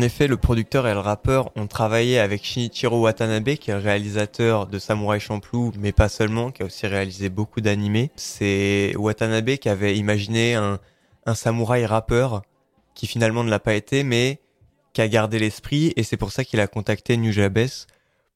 En 0.00 0.02
effet, 0.02 0.28
le 0.28 0.38
producteur 0.38 0.88
et 0.88 0.94
le 0.94 0.98
rappeur 0.98 1.54
ont 1.56 1.66
travaillé 1.66 2.18
avec 2.18 2.42
Shinichiro 2.42 3.02
Watanabe, 3.02 3.56
qui 3.56 3.70
est 3.70 3.74
le 3.74 3.80
réalisateur 3.80 4.66
de 4.66 4.78
Samurai 4.78 5.20
Champloo, 5.20 5.72
mais 5.78 5.92
pas 5.92 6.08
seulement, 6.08 6.50
qui 6.50 6.62
a 6.62 6.64
aussi 6.64 6.86
réalisé 6.86 7.28
beaucoup 7.28 7.60
d'animés. 7.60 8.10
C'est 8.16 8.94
Watanabe 8.96 9.56
qui 9.56 9.68
avait 9.68 9.98
imaginé 9.98 10.54
un, 10.54 10.78
samouraï 11.34 11.84
rappeur, 11.84 12.40
qui 12.94 13.06
finalement 13.06 13.44
ne 13.44 13.50
l'a 13.50 13.58
pas 13.58 13.74
été, 13.74 14.02
mais 14.02 14.40
qui 14.94 15.02
a 15.02 15.08
gardé 15.08 15.38
l'esprit, 15.38 15.92
et 15.96 16.02
c'est 16.02 16.16
pour 16.16 16.32
ça 16.32 16.44
qu'il 16.44 16.60
a 16.60 16.66
contacté 16.66 17.18
Nujabes 17.18 17.68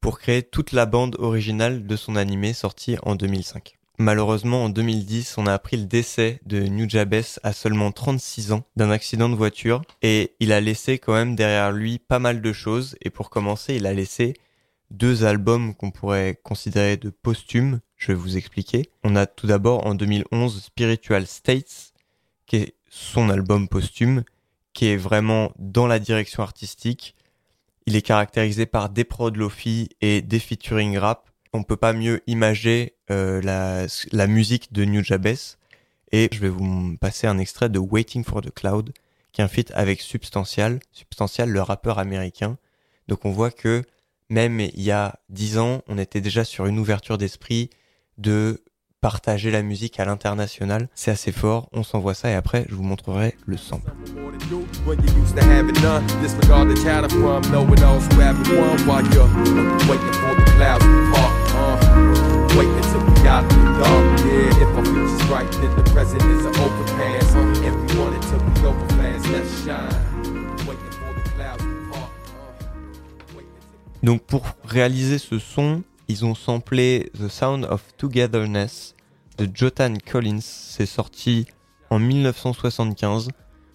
pour 0.03 0.19
créer 0.19 0.43
toute 0.43 0.73
la 0.73 0.85
bande 0.85 1.17
originale 1.19 1.87
de 1.87 1.97
son 1.97 2.17
animé 2.17 2.53
sorti 2.53 2.99
en 3.05 3.15
2005. 3.15 3.79
Malheureusement, 3.99 4.64
en 4.64 4.68
2010, 4.70 5.38
on 5.38 5.47
a 5.47 5.53
appris 5.53 5.76
le 5.76 5.86
décès 5.86 6.40
de 6.47 6.61
Nujabes 6.61 7.22
à 7.45 7.53
seulement 7.53 7.92
36 7.92 8.51
ans 8.53 8.64
d'un 8.74 8.90
accident 8.90 9.28
de 9.28 9.36
voiture 9.36 9.82
et 10.03 10.34
il 10.40 10.53
a 10.53 10.61
laissé 10.61 10.99
quand 10.99 11.12
même 11.12 11.36
derrière 11.36 11.70
lui 11.70 12.01
pas 12.01 12.18
mal 12.18 12.42
de 12.42 12.53
choses 12.53 12.97
et 13.03 13.11
pour 13.11 13.30
commencer, 13.30 13.76
il 13.76 13.86
a 13.86 13.95
laissé 13.95 14.34
deux 14.90 15.24
albums 15.24 15.74
qu'on 15.74 15.92
pourrait 15.92 16.38
considérer 16.42 16.97
de 16.97 17.11
posthumes, 17.11 17.80
je 17.97 18.09
vais 18.09 18.18
vous 18.18 18.36
expliquer. 18.36 18.90
On 19.05 19.14
a 19.14 19.26
tout 19.26 19.47
d'abord 19.47 19.86
en 19.86 19.95
2011 19.95 20.62
Spiritual 20.62 21.26
States 21.26 21.92
qui 22.47 22.57
est 22.57 22.74
son 22.88 23.30
album 23.30 23.68
posthume 23.68 24.24
qui 24.72 24.86
est 24.86 24.97
vraiment 24.97 25.53
dans 25.59 25.86
la 25.86 26.01
direction 26.01 26.42
artistique. 26.42 27.14
Il 27.86 27.97
est 27.97 28.03
caractérisé 28.03 28.66
par 28.66 28.90
des 28.90 29.05
prods 29.05 29.30
lofi 29.30 29.88
et 30.01 30.20
des 30.20 30.40
featuring 30.40 30.99
rap. 30.99 31.30
On 31.55 31.62
peut 31.62 31.76
pas 31.76 31.92
mieux 31.92 32.20
imager 32.26 32.96
euh, 33.12 33.40
la, 33.40 34.26
musique 34.26 34.72
de 34.72 34.84
New 34.84 35.05
Jabez. 35.05 35.36
Et 36.11 36.28
je 36.32 36.40
vais 36.40 36.48
vous 36.48 36.96
passer 37.00 37.28
un 37.28 37.38
extrait 37.38 37.68
de 37.68 37.78
Waiting 37.78 38.24
for 38.24 38.40
the 38.42 38.52
Cloud, 38.52 38.92
qui 39.30 39.40
est 39.40 39.44
un 39.44 39.48
feat 39.48 39.70
avec 39.72 40.00
Substantial. 40.00 40.80
Substantial, 40.90 41.48
le 41.48 41.62
rappeur 41.62 42.00
américain. 42.00 42.59
Donc 43.07 43.24
on 43.24 43.30
voit 43.30 43.52
que 43.52 43.84
même 44.28 44.59
il 44.59 44.82
y 44.82 44.90
a 44.90 45.20
dix 45.28 45.59
ans, 45.59 45.82
on 45.86 45.96
était 45.96 46.20
déjà 46.20 46.42
sur 46.42 46.66
une 46.66 46.80
ouverture 46.80 47.18
d'esprit 47.18 47.70
de 48.18 48.61
partager 49.00 49.52
la 49.52 49.62
musique 49.62 50.00
à 50.00 50.05
l'international. 50.05 50.88
C'est 50.94 51.12
assez 51.12 51.30
fort, 51.30 51.68
on 51.72 51.84
s'envoie 51.84 52.14
ça 52.14 52.30
et 52.30 52.34
après 52.34 52.66
je 52.68 52.74
vous 52.74 52.82
montrerai 52.82 53.36
le 53.46 53.57
sample. 53.57 53.92
Donc 74.05 74.22
pour 74.22 74.44
réaliser 74.64 75.18
ce 75.18 75.38
son, 75.38 75.82
ils 76.09 76.26
ont 76.26 76.34
samplé 76.34 77.11
The 77.18 77.28
Sound 77.28 77.64
of 77.64 77.82
Togetherness 77.96 78.94
de 79.38 79.48
Jotan 79.52 79.94
Collins. 80.11 80.42
C'est 80.42 80.84
sorti 80.84 81.46
en 81.88 81.98
1975. 81.98 83.30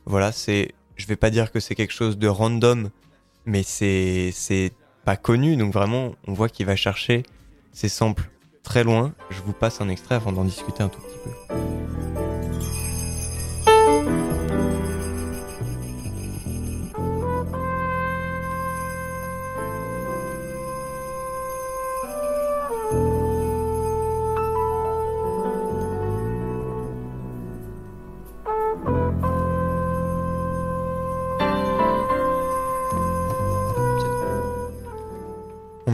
Voilà, 0.05 0.32
c'est, 0.32 0.75
je 0.97 1.07
vais 1.07 1.15
pas 1.15 1.32
dire 1.32 1.51
que 1.51 1.59
c'est 1.59 1.73
quelque 1.73 1.93
chose 1.93 2.19
de 2.19 2.27
random, 2.27 2.91
mais 3.47 3.63
c'est, 3.63 4.30
c'est 4.32 4.71
pas 5.03 5.17
connu. 5.17 5.57
Donc 5.57 5.73
vraiment, 5.73 6.13
on 6.27 6.34
voit 6.34 6.47
qu'il 6.47 6.67
va 6.67 6.75
chercher 6.75 7.23
ses 7.74 7.89
samples 7.89 8.30
très 8.63 8.84
loin. 8.84 9.13
Je 9.30 9.41
vous 9.41 9.53
passe 9.53 9.82
un 9.82 9.89
extrait 9.89 10.15
avant 10.15 10.32
d'en 10.32 10.45
discuter 10.45 10.84
un 10.84 10.89
tout 10.89 11.01
petit 11.01 11.20
peu. 11.24 11.99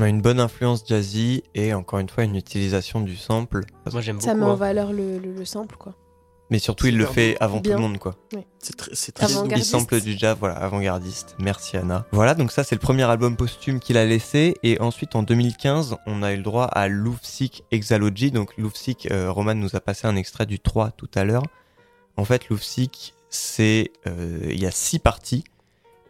A 0.06 0.10
une 0.10 0.22
bonne 0.22 0.39
influence 0.39 0.84
jazzy 0.88 1.43
et 1.53 1.74
encore 1.74 1.99
une 1.99 2.10
fois 2.10 2.24
une 2.24 2.36
utilisation 2.36 3.01
du 3.01 3.16
sample. 3.18 3.62
Moi 3.91 4.01
j'aime 4.01 4.22
Ça 4.22 4.34
met 4.34 4.43
en 4.45 4.56
valeur 4.56 4.93
le, 4.93 5.18
le, 5.20 5.34
le 5.34 5.45
sample, 5.45 5.76
quoi. 5.78 5.93
Mais 6.51 6.60
surtout, 6.60 6.86
il 6.86 6.95
le 6.95 7.08
fait 7.08 7.36
avant 7.39 7.60
Bien. 7.60 7.72
tout 7.76 7.82
le 7.82 7.88
monde, 7.88 7.97
quoi. 7.97 8.14
Oui. 8.34 8.41
C'est 8.60 8.76
très, 8.78 8.91
c'est 8.93 9.18
Il- 9.20 9.26
très 9.49 9.58
Il 9.58 9.66
sample 9.66 9.99
du 9.99 10.16
jazz, 10.16 10.38
voilà, 10.39 10.53
avant-gardiste. 10.58 11.36
Merci 11.39 11.76
Anna. 11.76 12.06
Voilà, 12.12 12.36
donc 12.36 12.51
ça 12.51 12.64
c'est 12.64 12.76
le 12.76 12.80
premier 12.80 13.01
album 13.01 13.36
posthume 13.36 13.80
qu'il 13.80 13.97
a 13.97 14.06
laissé. 14.06 14.56
Et 14.62 14.80
ensuite 14.80 15.16
en 15.16 15.24
2015, 15.24 15.95
on 16.06 16.22
a 16.22 16.34
eu 16.34 16.38
le 16.38 16.43
droit 16.43 16.66
à 16.66 16.88
Louvsik 16.88 17.64
Exalogy. 17.72 18.30
Donc 18.30 18.56
Louvsik, 18.60 19.08
euh, 19.12 19.32
Roman 19.32 19.56
nous 19.56 19.76
a 19.76 19.80
passé 19.80 20.06
un 20.06 20.16
extrait 20.16 20.45
du 20.45 20.60
3 20.60 20.91
tout 20.91 21.10
à 21.16 21.24
l'heure. 21.24 21.43
En 22.16 22.26
fait, 22.26 22.47
Louvsik, 22.49 23.16
c'est... 23.32 23.91
euh, 24.06 24.38
Il 24.51 24.60
y 24.62 24.68
a 24.68 24.72
six 24.72 24.99
parties. 24.99 25.43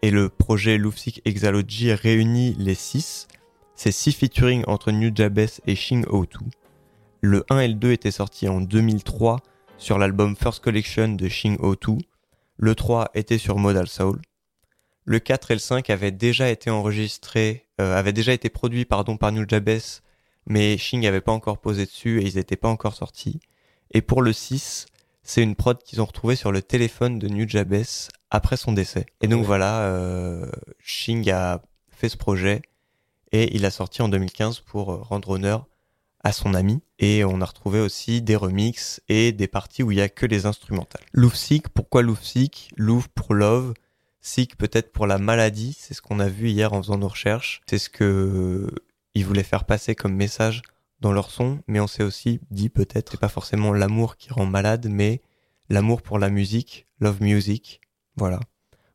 Et 0.02 0.12
le 0.12 0.28
projet 0.28 0.78
Louvsik 0.78 1.22
Exalogy 1.24 1.94
réunit 1.94 2.56
les 2.60 2.76
six. 2.76 3.28
C'est 3.76 3.92
six 3.92 4.14
featuring 4.14 4.64
entre 4.68 4.92
New 4.92 5.12
Jabez 5.14 5.48
et 5.68 5.76
Shing 5.76 6.06
O2. 6.06 6.38
Le 7.20 7.44
1 7.50 7.60
et 7.60 7.68
le 7.68 7.74
2 7.74 7.92
étaient 7.92 8.10
sortis 8.10 8.48
en 8.48 8.62
2003 8.62 9.42
sur 9.78 9.98
l'album 9.98 10.38
First 10.38 10.64
Collection 10.64 11.10
de 11.10 11.28
Shing 11.28 11.58
O2. 11.58 12.00
Le 12.58 12.74
3 12.74 13.12
était 13.16 13.38
sur 13.38 13.58
Modal 13.58 13.88
Soul. 13.88 14.22
Le 15.04 15.20
4 15.20 15.52
et 15.52 15.56
le 15.56 15.60
5 15.60 15.90
avaient 15.90 16.12
déjà 16.12 16.50
été 16.50 16.70
enregistrés, 16.70 17.68
euh, 17.82 17.98
avaient 17.98 18.14
déjà 18.14 18.32
été 18.32 18.50
produits 18.50 18.86
pardon, 18.86 19.18
par 19.18 19.34
New 19.34 19.46
Jabez, 19.48 19.82
mais 20.48 20.78
Shing 20.78 21.02
n'avait 21.02 21.22
pas 21.22 21.34
encore 21.34 21.60
posé 21.60 21.86
dessus 21.86 22.22
et 22.22 22.26
ils 22.26 22.38
n'étaient 22.38 22.56
pas 22.56 22.70
encore 22.70 22.96
sortis. 22.96 23.42
Et 23.92 24.02
pour 24.02 24.22
le 24.22 24.32
6, 24.32 24.86
c'est 25.22 25.44
une 25.44 25.56
prod 25.56 25.78
qu'ils 25.84 26.02
ont 26.02 26.06
retrouvée 26.06 26.38
sur 26.38 26.54
le 26.54 26.62
téléphone 26.62 27.20
de 27.20 27.28
New 27.28 27.48
Jabez 27.48 27.84
après 28.32 28.56
son 28.56 28.72
décès. 28.72 29.06
Et 29.22 29.28
donc 29.28 29.46
voilà, 29.46 29.82
euh, 29.82 30.50
Shing 30.80 31.30
a 31.30 31.62
fait 31.90 32.10
ce 32.10 32.18
projet 32.18 32.62
et 33.32 33.56
il 33.56 33.66
a 33.66 33.72
sorti 33.72 34.02
en 34.02 34.10
2015 34.10 34.60
pour 34.62 34.92
euh, 34.92 34.98
rendre 34.98 35.30
honneur 35.30 35.68
à 36.24 36.32
son 36.32 36.54
ami. 36.54 36.82
Et 37.00 37.24
on 37.24 37.42
a 37.42 37.46
retrouvé 37.46 37.80
aussi 37.80 38.22
des 38.22 38.36
remixes 38.36 39.02
et 39.10 39.32
des 39.32 39.48
parties 39.48 39.84
où 39.84 39.92
il 39.92 39.98
y 39.98 40.02
a 40.02 40.10
que 40.10 40.26
les 40.26 40.46
instrumentales. 40.46 41.04
Louvsik, 41.14 41.70
pourquoi 41.70 42.02
Louvsik 42.02 42.72
Louvre 42.78 43.10
pour 43.10 43.34
love, 43.34 43.74
Sick 44.26 44.58
peut-être 44.58 44.92
pour 44.92 45.06
la 45.06 45.20
maladie, 45.20 45.78
c'est 45.78 45.94
ce 45.94 46.02
qu'on 46.02 46.20
a 46.20 46.28
vu 46.28 46.50
hier 46.50 46.74
en 46.74 46.82
faisant 46.82 46.98
nos 46.98 47.10
recherches. 47.10 47.62
C'est 47.68 47.78
ce 47.78 47.90
que 47.92 48.68
ils 49.14 49.24
voulaient 49.24 49.44
faire 49.44 49.66
passer 49.66 49.94
comme 49.94 50.16
message 50.16 50.64
dans 51.00 51.14
leur 51.14 51.30
son, 51.30 51.60
mais 51.68 51.80
on 51.80 51.86
s'est 51.86 52.02
aussi 52.02 52.40
dit 52.50 52.70
peut-être 52.70 53.12
c'est 53.12 53.20
pas 53.20 53.30
forcément 53.30 53.72
l'amour 53.72 54.18
qui 54.18 54.34
rend 54.34 54.48
malade, 54.48 54.88
mais 54.90 55.22
l'amour 55.70 56.02
pour 56.02 56.18
la 56.18 56.32
musique, 56.32 56.88
love 57.00 57.22
music. 57.22 57.82
Voilà. 58.16 58.40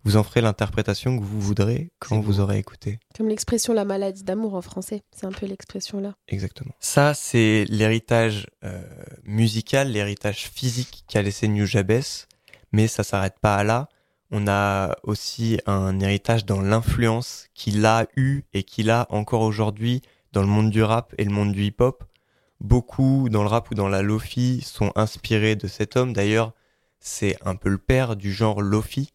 Vous 0.04 0.16
en 0.16 0.22
ferez 0.22 0.40
l'interprétation 0.40 1.18
que 1.18 1.24
vous 1.24 1.40
voudrez 1.40 1.92
quand 1.98 2.20
vous 2.20 2.40
aurez 2.40 2.58
écouté. 2.58 2.98
Comme 3.16 3.28
l'expression 3.28 3.74
la 3.74 3.84
maladie 3.84 4.22
d'amour 4.22 4.54
en 4.54 4.62
français. 4.62 5.02
C'est 5.12 5.26
un 5.26 5.32
peu 5.32 5.44
l'expression 5.44 6.00
là. 6.00 6.14
Exactement. 6.28 6.72
Ça, 6.80 7.12
c'est 7.12 7.66
l'héritage 7.68 8.46
euh, 8.64 8.82
musical, 9.24 9.92
l'héritage 9.92 10.48
physique 10.48 11.04
qu'a 11.06 11.20
laissé 11.20 11.48
New 11.48 11.66
Jabez, 11.66 12.00
mais 12.72 12.86
ça 12.86 13.04
s'arrête 13.04 13.38
pas 13.40 13.56
à 13.56 13.64
là. 13.64 13.88
On 14.30 14.48
a 14.48 14.96
aussi 15.02 15.60
un 15.66 16.00
héritage 16.00 16.46
dans 16.46 16.62
l'influence 16.62 17.48
qu'il 17.52 17.84
a 17.84 18.06
eu 18.16 18.44
et 18.54 18.62
qu'il 18.62 18.88
a 18.88 19.06
encore 19.10 19.42
aujourd'hui 19.42 20.00
dans 20.32 20.40
le 20.40 20.46
monde 20.46 20.70
du 20.70 20.82
rap 20.82 21.14
et 21.18 21.24
le 21.24 21.30
monde 21.30 21.52
du 21.52 21.64
hip-hop. 21.64 22.04
Beaucoup 22.60 23.28
dans 23.28 23.42
le 23.42 23.48
rap 23.48 23.70
ou 23.70 23.74
dans 23.74 23.88
la 23.88 24.02
lofi 24.02 24.62
sont 24.62 24.92
inspirés 24.94 25.56
de 25.56 25.66
cet 25.66 25.96
homme. 25.96 26.12
D'ailleurs, 26.12 26.52
c'est 27.00 27.36
un 27.44 27.56
peu 27.56 27.68
le 27.68 27.78
père 27.78 28.16
du 28.16 28.32
genre 28.32 28.62
lofi 28.62 29.10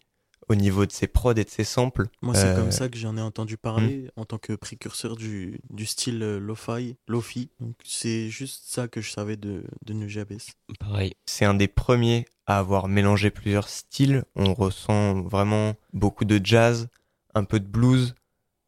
au 0.48 0.56
niveau 0.56 0.86
de 0.86 0.91
ses 0.91 1.08
prods 1.08 1.34
et 1.34 1.43
de 1.43 1.50
ses 1.50 1.64
samples. 1.64 2.08
Moi, 2.22 2.36
c'est 2.36 2.46
Euh, 2.48 2.56
comme 2.56 2.72
ça 2.72 2.88
que 2.89 2.98
j'en 2.98 3.18
ai 3.18 3.22
entendu 3.22 3.58
parler 3.58 4.10
en 4.16 4.26
tant 4.26 4.38
que 4.38 4.54
précurseur 4.54 5.16
du, 5.16 5.60
du 5.70 5.86
style 5.86 6.22
euh, 6.22 6.39
lo-fi. 6.39 6.98
Lo-fi. 7.08 7.50
Donc, 7.60 7.76
c'est 7.84 8.30
juste 8.30 8.66
ça 8.68 8.88
que 8.88 9.02
je 9.02 9.12
savais 9.12 9.38
de, 9.38 9.64
de 9.86 9.93
Nujabes. 9.93 10.38
Pareil. 10.80 11.14
C'est 11.26 11.46
un 11.46 11.54
des 11.56 11.68
premiers 11.68 12.26
à 12.46 12.60
avoir 12.60 12.88
mélangé 12.88 13.32
plusieurs 13.32 13.70
styles. 13.70 14.24
On 14.36 14.54
ressent 14.54 15.22
vraiment 15.24 15.74
beaucoup 15.93 16.26
de 16.26 16.39
jazz, 16.43 16.88
un 17.34 17.43
peu 17.43 17.60
de 17.60 17.68
blues. 17.68 18.14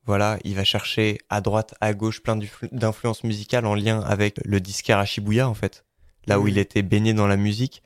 Voilà, 0.05 0.39
il 0.45 0.55
va 0.55 0.63
chercher 0.63 1.19
à 1.29 1.41
droite, 1.41 1.75
à 1.81 1.93
gauche 1.93 2.21
plein 2.23 2.37
d'influ- 2.37 2.69
d'influences 2.71 3.23
musicales 3.23 3.65
en 3.65 3.75
lien 3.75 3.99
avec 3.99 4.39
le 4.45 4.61
disquaire 4.61 4.99
à 4.99 5.05
Shibuya 5.05 5.49
en 5.49 5.53
fait, 5.53 5.83
là 6.27 6.39
où 6.39 6.47
il 6.47 6.57
était 6.57 6.81
baigné 6.81 7.13
dans 7.13 7.27
la 7.27 7.35
musique. 7.37 7.83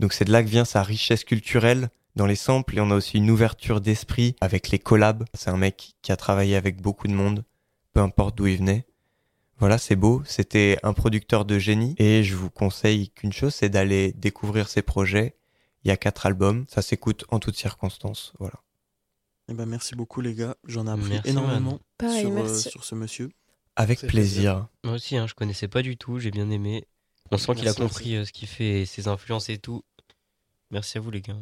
Donc 0.00 0.12
c'est 0.12 0.24
de 0.24 0.32
là 0.32 0.42
que 0.42 0.48
vient 0.48 0.64
sa 0.64 0.82
richesse 0.82 1.22
culturelle 1.24 1.90
dans 2.16 2.26
les 2.26 2.36
samples 2.36 2.76
et 2.76 2.80
on 2.80 2.90
a 2.90 2.96
aussi 2.96 3.18
une 3.18 3.30
ouverture 3.30 3.80
d'esprit 3.80 4.36
avec 4.40 4.70
les 4.70 4.78
collabs. 4.78 5.24
C'est 5.34 5.50
un 5.50 5.56
mec 5.56 5.94
qui 6.02 6.12
a 6.12 6.16
travaillé 6.16 6.56
avec 6.56 6.80
beaucoup 6.80 7.08
de 7.08 7.12
monde, 7.12 7.44
peu 7.92 8.00
importe 8.00 8.36
d'où 8.36 8.46
il 8.46 8.58
venait. 8.58 8.86
Voilà, 9.58 9.76
c'est 9.76 9.96
beau. 9.96 10.22
C'était 10.24 10.78
un 10.82 10.94
producteur 10.94 11.44
de 11.44 11.58
génie 11.58 11.94
et 11.98 12.24
je 12.24 12.34
vous 12.34 12.50
conseille 12.50 13.10
qu'une 13.10 13.32
chose, 13.32 13.54
c'est 13.54 13.68
d'aller 13.68 14.12
découvrir 14.12 14.68
ses 14.68 14.82
projets. 14.82 15.36
Il 15.84 15.88
y 15.88 15.90
a 15.90 15.96
quatre 15.96 16.26
albums, 16.26 16.64
ça 16.68 16.82
s'écoute 16.82 17.24
en 17.28 17.38
toutes 17.38 17.56
circonstances. 17.56 18.32
Voilà. 18.38 18.62
Eh 19.48 19.54
ben, 19.54 19.66
merci 19.66 19.94
beaucoup, 19.94 20.20
les 20.20 20.34
gars. 20.34 20.56
J'en 20.64 20.86
ai 20.86 20.90
appris 20.90 21.10
Merci, 21.10 21.30
énormément 21.30 21.72
man. 21.72 21.80
Pareil, 21.98 22.20
sur, 22.22 22.38
euh, 22.38 22.54
sur 22.54 22.84
ce 22.84 22.94
monsieur. 22.94 23.30
Avec 23.76 24.00
plaisir. 24.00 24.68
Moi 24.84 24.94
aussi, 24.94 25.16
hein, 25.16 25.26
je 25.26 25.34
connaissais 25.34 25.68
pas 25.68 25.82
du 25.82 25.96
tout, 25.96 26.18
j'ai 26.18 26.30
bien 26.30 26.50
aimé. 26.50 26.86
On 27.30 27.38
sent 27.38 27.54
qu'il 27.54 27.68
a 27.68 27.74
compris 27.74 28.16
euh, 28.16 28.24
ce 28.24 28.32
qu'il 28.32 28.48
fait 28.48 28.82
et 28.82 28.86
ses 28.86 29.08
influences 29.08 29.48
et 29.48 29.58
tout. 29.58 29.84
Merci 30.70 30.98
à 30.98 31.00
vous, 31.00 31.10
les 31.10 31.20
gars. 31.20 31.36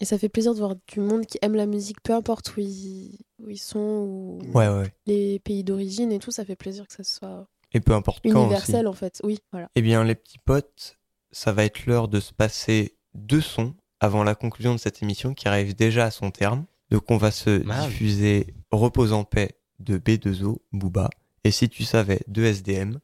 Et 0.00 0.04
ça 0.04 0.18
fait 0.18 0.28
plaisir 0.28 0.52
de 0.52 0.58
voir 0.58 0.74
du 0.92 1.00
monde 1.00 1.24
qui 1.24 1.38
aime 1.42 1.54
la 1.54 1.66
musique, 1.66 2.02
peu 2.02 2.12
importe 2.14 2.54
où 2.56 2.60
ils, 2.60 3.18
où 3.42 3.48
ils 3.48 3.56
sont, 3.58 3.78
ou 3.78 4.40
Ouais, 4.52 4.68
ouais. 4.68 4.92
les 5.06 5.38
pays 5.38 5.64
d'origine 5.64 6.12
et 6.12 6.18
tout, 6.18 6.30
ça 6.30 6.44
fait 6.44 6.56
plaisir 6.56 6.86
que 6.86 6.92
ça 6.92 7.02
soit 7.04 7.48
Et 7.72 7.80
peu 7.80 7.92
importe 7.94 8.22
quand 8.24 8.30
aussi. 8.40 8.40
universel 8.44 8.86
en 8.88 8.92
fait. 8.92 9.20
Oui, 9.24 9.38
voilà. 9.52 9.70
Eh 9.74 9.80
bien, 9.82 10.04
les 10.04 10.14
petits 10.14 10.38
potes, 10.38 10.98
ça 11.30 11.52
va 11.52 11.64
être 11.64 11.86
l'heure 11.86 12.08
de 12.08 12.20
se 12.20 12.32
passer 12.34 12.96
deux 13.14 13.40
sons 13.40 13.74
avant 14.00 14.22
la 14.22 14.34
conclusion 14.34 14.72
de 14.74 14.78
cette 14.78 15.02
émission 15.02 15.32
qui 15.32 15.48
arrive 15.48 15.74
déjà 15.74 16.04
à 16.04 16.10
son 16.10 16.30
terme. 16.30 16.66
Donc, 16.90 17.10
on 17.10 17.16
va 17.16 17.30
se 17.30 17.62
Mal. 17.64 17.88
diffuser 17.88 18.54
Repose 18.70 19.12
en 19.14 19.24
paix 19.24 19.58
de 19.78 19.96
B2O, 19.98 20.58
Booba, 20.72 21.08
et 21.44 21.50
si 21.50 21.68
tu 21.70 21.84
savais 21.84 22.20
de 22.28 22.44
SDM. 22.44 22.98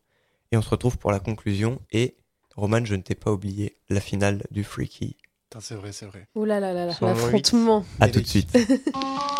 Et 0.52 0.56
on 0.58 0.62
se 0.62 0.68
retrouve 0.68 0.98
pour 0.98 1.10
la 1.10 1.20
conclusion. 1.20 1.80
Et 1.90 2.16
Roman, 2.54 2.84
je 2.84 2.94
ne 2.94 3.00
t'ai 3.00 3.14
pas 3.14 3.32
oublié 3.32 3.78
la 3.88 4.00
finale 4.00 4.44
du 4.50 4.62
Freaky. 4.64 5.16
Putain, 5.52 5.60
c'est 5.60 5.74
vrai, 5.74 5.92
c'est 5.92 6.06
vrai. 6.06 6.26
Ouh 6.34 6.46
là 6.46 6.60
là 6.60 6.72
là 6.72 6.86
l'affrontement. 6.86 7.84
À 8.00 8.08
tout 8.08 8.22
de 8.22 8.26
suite. 8.26 8.56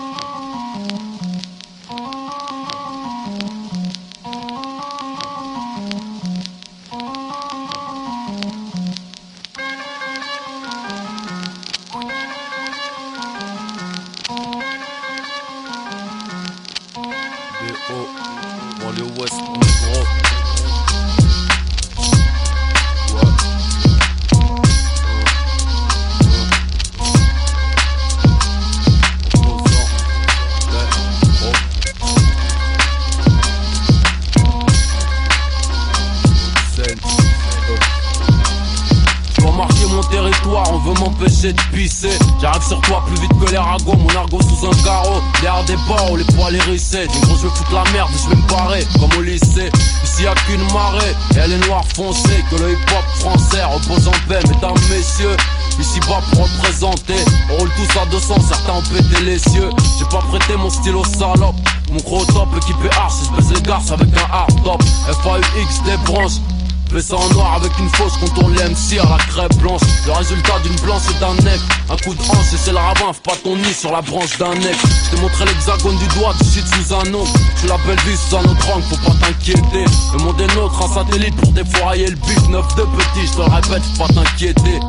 la 73.93 74.01
branche 74.01 74.39
d'un 74.39 74.55
nec 74.55 74.77
Je 75.05 75.11
t'ai 75.11 75.23
montré 75.23 75.45
l'hexagone 75.45 75.97
du 75.99 76.07
doigt 76.19 76.35
Du 76.41 76.49
shit 76.51 76.65
sous 76.67 76.95
un 76.95 77.05
nom 77.11 77.25
Tu 77.61 77.67
la 77.67 77.77
belle 77.87 78.01
vie 78.07 78.17
sous 78.17 78.37
un 78.37 78.41
autre 78.41 78.75
angle 78.75 78.85
Faut 78.85 78.97
pas 78.97 79.27
t'inquiéter. 79.27 79.85
Le 80.15 80.19
monde 80.25 80.41
est 80.41 80.55
nôtre 80.55 80.83
Un 80.83 80.95
satellite 80.95 81.37
pour 81.37 81.53
défourailler 81.53 82.07
le 82.09 82.17
bif. 82.17 82.49
Neuf 82.49 82.75
de 82.75 82.83
petit 82.83 83.27
Je 83.27 83.33
te 83.33 83.39
le 83.39 83.55
répète 83.55 83.83
Faut 83.95 84.07
pas 84.07 84.13
t'inquiéter. 84.15 84.81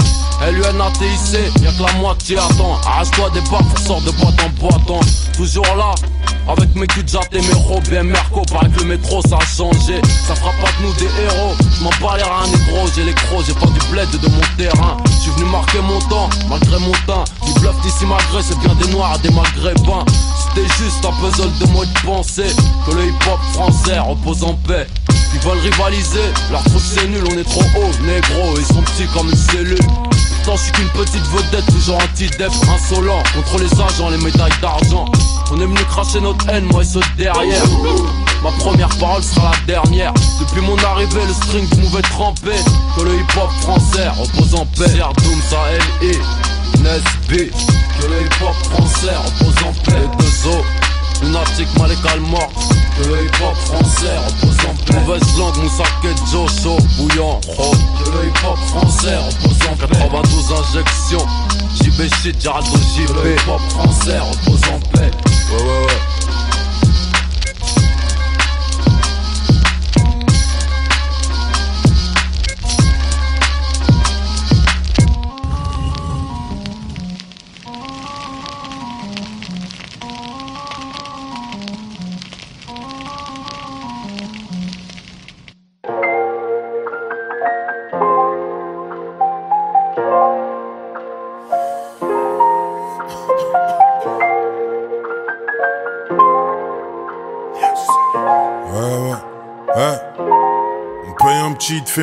LUNATIC 0.52 1.62
Y'a 1.62 1.72
que 1.72 1.84
la 1.84 1.94
moitié 2.00 2.38
attend 2.38 2.80
Arrache-toi 2.86 3.30
des 3.32 3.42
pour 3.42 3.62
sort 3.80 4.02
de 4.02 4.12
boîte 4.12 4.36
en 4.42 4.50
boîte 4.60 5.06
Toujours 5.36 5.76
là 5.76 5.94
avec 6.46 6.76
mes 6.76 6.88
culs 6.88 7.06
et 7.32 7.40
mes 7.40 7.54
robes 7.54 7.88
et 7.94 8.04
Merco 8.04 8.42
Paraît 8.52 8.68
que 8.70 8.82
le 8.82 8.88
métro 8.88 9.22
ça 9.22 9.38
a 9.38 9.46
changé. 9.46 10.02
Ça 10.28 10.36
fera 10.36 10.52
pas 10.62 10.72
de 10.78 10.86
nous 10.86 10.94
des 10.96 11.06
héros. 11.24 11.56
Je 11.78 11.84
m'en 11.84 11.90
bats 12.02 12.18
les 12.18 12.24
reins 12.24 12.48
négro 12.48 12.86
J'ai 12.94 13.06
les 13.06 13.14
crocs, 13.14 13.46
j'ai 13.48 13.54
pas 13.54 13.68
du 13.68 13.80
bled 13.90 14.10
de 14.12 14.28
mon 14.28 14.42
terrain 14.58 14.98
suis 15.24 15.32
venu 15.32 15.50
marquer 15.50 15.80
mon 15.80 16.00
temps 16.10 16.30
Malgré 16.50 16.80
mon 16.80 16.92
teint. 17.08 17.24
Du 17.46 17.60
bluff 17.60 17.80
d'ici 17.82 18.06
malgré 18.06 18.42
C'est 18.44 18.58
bien 18.60 18.76
des 18.76 18.92
noirs 18.92 19.18
des 19.20 19.30
maghrébins 19.32 20.06
C'était 20.38 20.68
juste 20.76 21.06
un 21.06 21.12
puzzle 21.14 21.52
de 21.60 21.72
moi 21.72 21.86
de 21.86 22.00
pensée. 22.06 22.52
Que 22.86 22.96
le 22.96 23.06
hip 23.06 23.24
hop 23.32 23.40
français 23.54 24.00
repose 24.00 24.44
en 24.44 24.56
paix. 24.68 24.88
Ils 25.34 25.40
veulent 25.40 25.60
rivaliser 25.60 26.28
Leur 26.52 26.64
truc 26.64 26.82
c'est 26.84 27.08
nul 27.08 27.24
On 27.32 27.38
est 27.38 27.44
trop 27.44 27.64
haut. 27.80 27.92
Négro 28.04 28.58
Ils 28.58 28.66
sont 28.66 28.82
petits 28.82 29.08
comme 29.14 29.30
une 29.30 29.38
cellule 29.38 29.78
Je 30.46 30.58
suis 30.58 30.72
qu'une 30.74 30.90
petite 30.90 31.26
vedette, 31.32 31.66
toujours 31.66 31.96
anti-dep, 31.96 32.52
insolent 32.70 33.24
Contre 33.34 33.60
les 33.60 33.82
agents, 33.82 34.10
les 34.10 34.18
médailles 34.18 34.52
d'argent. 34.62 35.06
On 35.52 35.56
est 35.56 35.66
venu 35.66 35.84
cracher 35.90 36.20
notre 36.20 36.48
haine, 36.50 36.66
moi 36.66 36.84
et 36.84 36.86
ceux 36.86 37.00
de 37.00 37.24
derrière. 37.24 37.64
Ma 38.44 38.52
première 38.60 38.90
parole 38.98 39.24
sera 39.24 39.52
la 39.52 39.74
dernière. 39.74 40.14
Depuis 40.40 40.62
mon 40.62 40.78
arrivée, 40.78 41.26
le 41.26 41.34
string 41.34 41.68
pouvait 41.70 42.02
tremper 42.04 42.60
Que 42.96 43.04
le 43.04 43.16
hip-hop 43.16 43.50
français 43.62 44.08
repose 44.10 44.54
en 44.54 44.66
paix. 44.66 45.00
Doom, 45.24 45.42
ça 45.50 45.58
L.I. 45.72 46.18
Nesby 46.80 47.50
Que 48.00 48.08
le 48.08 48.22
hip-hop 48.22 48.56
français 48.72 49.16
repose 49.16 49.56
en 49.66 49.74
paix. 49.90 50.02
Les 50.02 50.26
deux 50.26 50.48
os 50.50 50.66
Lunatique, 51.24 51.68
Malek 51.80 52.00
mort 52.30 52.50
le 53.00 53.26
hip-hop 53.26 53.56
français 53.56 54.18
repose 54.18 54.58
en 54.70 54.76
paix. 54.86 55.00
Mauvaise 55.00 55.38
langue, 55.38 55.58
Moussake, 55.58 56.16
Joshua, 56.32 56.78
bouillant, 56.98 57.40
oh 57.58 57.72
Que 58.04 58.10
le 58.12 58.28
hip-hop 58.28 58.58
français 58.68 59.18
repose 59.18 59.58
en 59.72 59.76
paix. 59.76 59.98
92 60.00 60.52
injections. 60.52 61.28
JB 61.82 62.14
shit, 62.22 62.42
Géraldo 62.42 62.70
JB 62.70 63.08
Que 63.08 63.14
le 63.14 63.34
hip-hop 63.34 63.62
français 63.70 64.20
repose 64.20 64.62
en 64.72 64.80
paix. 64.92 65.12
Ouais, 65.52 65.64
ouais 65.64 65.64
Ouais, 65.64 66.23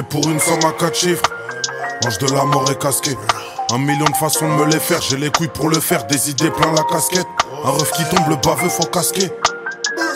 pour 0.02 0.28
une 0.28 0.38
somme 0.38 0.64
à 0.64 0.72
4 0.72 0.94
chiffres. 0.94 1.22
Mange 2.04 2.18
de 2.18 2.32
la 2.32 2.44
mort 2.44 2.70
et 2.70 2.76
casqué. 2.76 3.16
Un 3.72 3.78
million 3.78 4.04
de 4.04 4.16
façons 4.16 4.48
de 4.48 4.54
me 4.54 4.66
les 4.66 4.80
faire, 4.80 5.00
j'ai 5.00 5.16
les 5.16 5.30
couilles 5.30 5.48
pour 5.48 5.68
le 5.68 5.80
faire, 5.80 6.06
des 6.06 6.30
idées 6.30 6.50
plein 6.50 6.72
la 6.72 6.82
casquette. 6.84 7.26
Un 7.64 7.70
rêve 7.70 7.90
qui 7.92 8.04
tombe, 8.04 8.28
le 8.28 8.36
baveux 8.36 8.68
faut 8.68 8.84
casquer. 8.84 9.30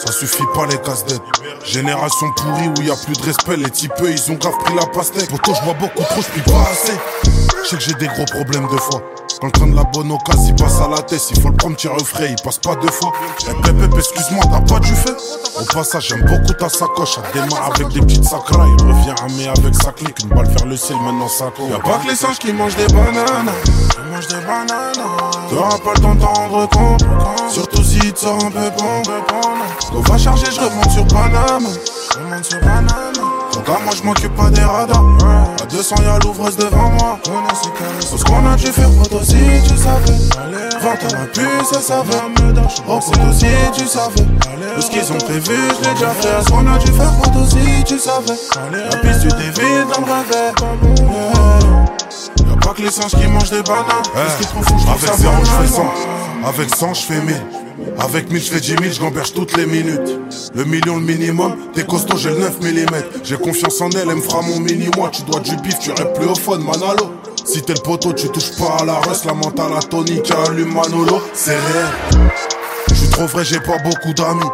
Ça 0.05 0.12
suffit 0.12 0.45
pas 0.55 0.66
les 0.66 0.78
casse-dettes. 0.78 1.20
Génération 1.64 2.32
pourrie 2.37 2.68
où 2.68 2.82
y 2.82 2.91
a 2.91 2.97
plus 2.97 3.16
de 3.16 3.22
respect, 3.22 3.57
les 3.57 3.70
types 3.70 3.93
ils 4.03 4.32
ont 4.32 4.35
grave 4.35 4.55
pris 4.64 4.74
la 4.74 4.87
pastèque. 4.87 5.28
Poto, 5.30 5.53
je 5.55 5.64
bois 5.64 5.74
beaucoup 5.74 6.03
trop, 6.03 6.22
je 6.22 6.43
pas 6.51 6.70
assez. 6.70 6.99
Je 7.62 7.68
sais 7.68 7.76
que 7.76 7.82
j'ai 7.82 7.95
des 7.95 8.07
gros 8.07 8.24
problèmes 8.26 8.68
de 8.68 8.76
foi. 8.76 9.03
Quand 9.45 9.49
le 9.49 9.53
train 9.53 9.66
de 9.66 9.76
la 9.76 9.84
bonne 9.84 10.11
occasion, 10.11 10.42
il 10.49 10.55
passe 10.55 10.80
à 10.80 10.88
la 10.88 11.03
tête. 11.03 11.20
Il 11.30 11.38
faut 11.38 11.51
le 11.51 11.57
prendre, 11.57 11.76
tirer 11.76 11.95
au 11.95 12.05
frais, 12.05 12.30
il 12.30 12.42
passe 12.42 12.57
pas 12.57 12.74
deux 12.76 12.90
fois. 12.90 13.12
Eh, 13.42 13.53
Pépé, 13.62 13.95
excuse-moi, 13.95 14.42
t'as 14.51 14.61
pas 14.62 14.80
du 14.80 14.95
fait 14.95 15.14
Au 15.61 15.64
passage, 15.66 16.09
j'aime 16.09 16.22
beaucoup 16.22 16.55
ta 16.55 16.70
sacoche. 16.70 17.18
Elle 17.34 17.42
démarre 17.42 17.70
avec 17.74 17.88
des 17.88 18.01
petites 18.01 18.24
sacras. 18.24 18.66
Il 18.66 18.84
revient 18.86 19.14
à 19.22 19.28
mai 19.36 19.49
avec 19.49 19.74
sa 19.74 19.92
clique. 19.92 20.16
Une 20.22 20.30
balle 20.30 20.49
vers 20.49 20.64
le 20.64 20.76
ciel, 20.78 20.97
maintenant 20.97 21.28
ça 21.28 21.53
court. 21.55 21.68
Y'a 21.68 21.78
pas 21.78 21.99
que 21.99 22.09
les 22.09 22.16
singes 22.16 22.38
qui 22.38 22.55
mangent 22.55 22.76
des 22.76 22.86
bananes. 22.86 23.53
Ils 23.99 24.11
mangent 24.11 24.28
des 24.28 24.47
bananes. 24.47 24.95
T'auras 25.51 25.78
pas 25.78 25.92
le 25.95 26.01
temps 26.01 26.14
de 26.14 26.20
t'en 26.20 26.32
rendre 26.32 26.68
compte. 26.70 27.05
Surtout 27.51 27.84
si 27.84 27.99
tu 27.99 28.12
sors 28.16 28.42
un 28.42 28.51
peu 28.51 28.70
bon. 28.78 29.03
On 29.92 30.01
va 30.01 30.16
charger, 30.16 30.47
je 30.51 30.61
remonte 30.61 30.90
sur 30.90 31.07
Paname. 31.07 31.68
Je 32.14 32.18
remonte 32.18 32.45
sur 32.47 32.61
Paname. 32.61 33.34
Regarde, 33.57 33.84
moi 33.84 33.94
je 33.96 34.02
m'occupe 34.02 34.34
pas 34.34 34.50
des 34.50 34.62
radars. 34.62 35.05
À 35.62 35.66
200 35.66 35.96
y'a 36.02 36.18
l'ouvreuse 36.18 36.57
devant 36.57 36.90
moi. 36.90 37.18
Tout 38.11 38.18
ce 38.18 38.24
qu'on 38.24 38.46
a 38.46 38.57
dû 38.57 38.66
faire, 38.66 38.90
poteau, 38.90 39.20
si 39.22 39.36
tu 39.66 39.76
savais. 39.76 40.18
20 40.80 40.90
ans 40.90 41.22
a 41.22 41.26
pu, 41.26 41.46
ça 41.72 41.80
savait. 41.80 42.11
Oh, 42.88 42.98
poteau, 42.98 43.32
si 43.32 43.46
tu 43.72 43.86
savais. 43.86 44.26
Tout 44.74 44.82
ce 44.82 44.90
qu'ils 44.90 45.12
ont 45.12 45.18
prévu, 45.18 45.55
je 45.55 45.88
l'ai 45.88 45.94
déjà 45.94 46.11
fait. 46.11 46.42
Ce 46.44 46.50
qu'on 46.50 46.66
a 46.66 46.78
dû 46.78 46.92
faire, 46.92 47.12
poteau, 47.22 47.46
si 47.46 47.84
tu 47.84 47.98
savais. 47.98 48.38
La 48.72 48.96
piste, 48.98 49.26
dans 49.26 49.36
le 49.36 49.42
réveil. 49.42 49.74
Yeah. 51.11 52.50
Y'a 52.50 52.57
pas 52.61 52.74
que 52.74 52.82
les 52.82 52.90
singes 52.90 53.12
qui 53.12 53.26
mangent 53.26 53.50
des 53.50 53.62
bananes. 53.62 53.84
Je 54.40 54.46
trouve 54.46 54.66
Avec 54.88 55.09
ça 55.09 55.16
zéro, 55.16 55.34
je 55.40 55.50
fais 55.50 55.78
banal. 55.78 55.92
100. 56.42 56.48
Avec 56.48 56.74
100, 56.74 56.94
je 56.94 57.00
fais 57.02 57.20
1000. 57.20 57.64
Avec 57.99 58.30
1000, 58.30 58.43
je 58.43 58.51
fais 58.51 58.61
10 58.61 58.66
000, 58.66 59.11
je 59.24 59.32
toutes 59.32 59.57
les 59.57 59.66
minutes. 59.66 60.18
Le 60.55 60.64
million, 60.64 60.97
le 60.97 61.03
minimum, 61.03 61.57
t'es 61.74 61.85
costaud, 61.85 62.16
j'ai 62.16 62.30
le 62.30 62.39
9 62.39 62.61
mm. 62.61 62.87
J'ai 63.24 63.37
confiance 63.37 63.80
en 63.80 63.91
elle, 63.91 64.09
elle 64.09 64.16
me 64.16 64.20
fera 64.20 64.43
mon 64.43 64.61
mini-moi. 64.61 65.11
Tu 65.12 65.22
dois 65.22 65.41
du 65.41 65.57
bif, 65.57 65.78
tu 65.78 65.91
rêves 65.91 66.12
plus 66.14 66.26
au 66.26 66.35
fun, 66.35 66.59
Manalo. 66.59 67.12
Si 67.45 67.62
t'es 67.62 67.74
le 67.74 67.80
poteau, 67.80 68.12
tu 68.12 68.28
touches 68.28 68.57
pas 68.57 68.78
à 68.80 68.85
la 68.85 69.01
reste, 69.01 69.24
la 69.26 69.35
mentale 69.35 69.72
à 69.76 69.80
Tony 69.80 70.22
qui 70.22 70.32
allume 70.32 70.72
Manolo. 70.72 71.20
C'est 71.32 71.57
réel. 71.57 72.30
Je 72.89 72.95
suis 72.95 73.09
trop 73.09 73.26
vrai, 73.26 73.45
j'ai 73.45 73.61
pas 73.61 73.78
beaucoup 73.78 74.12
d'amis. 74.14 74.51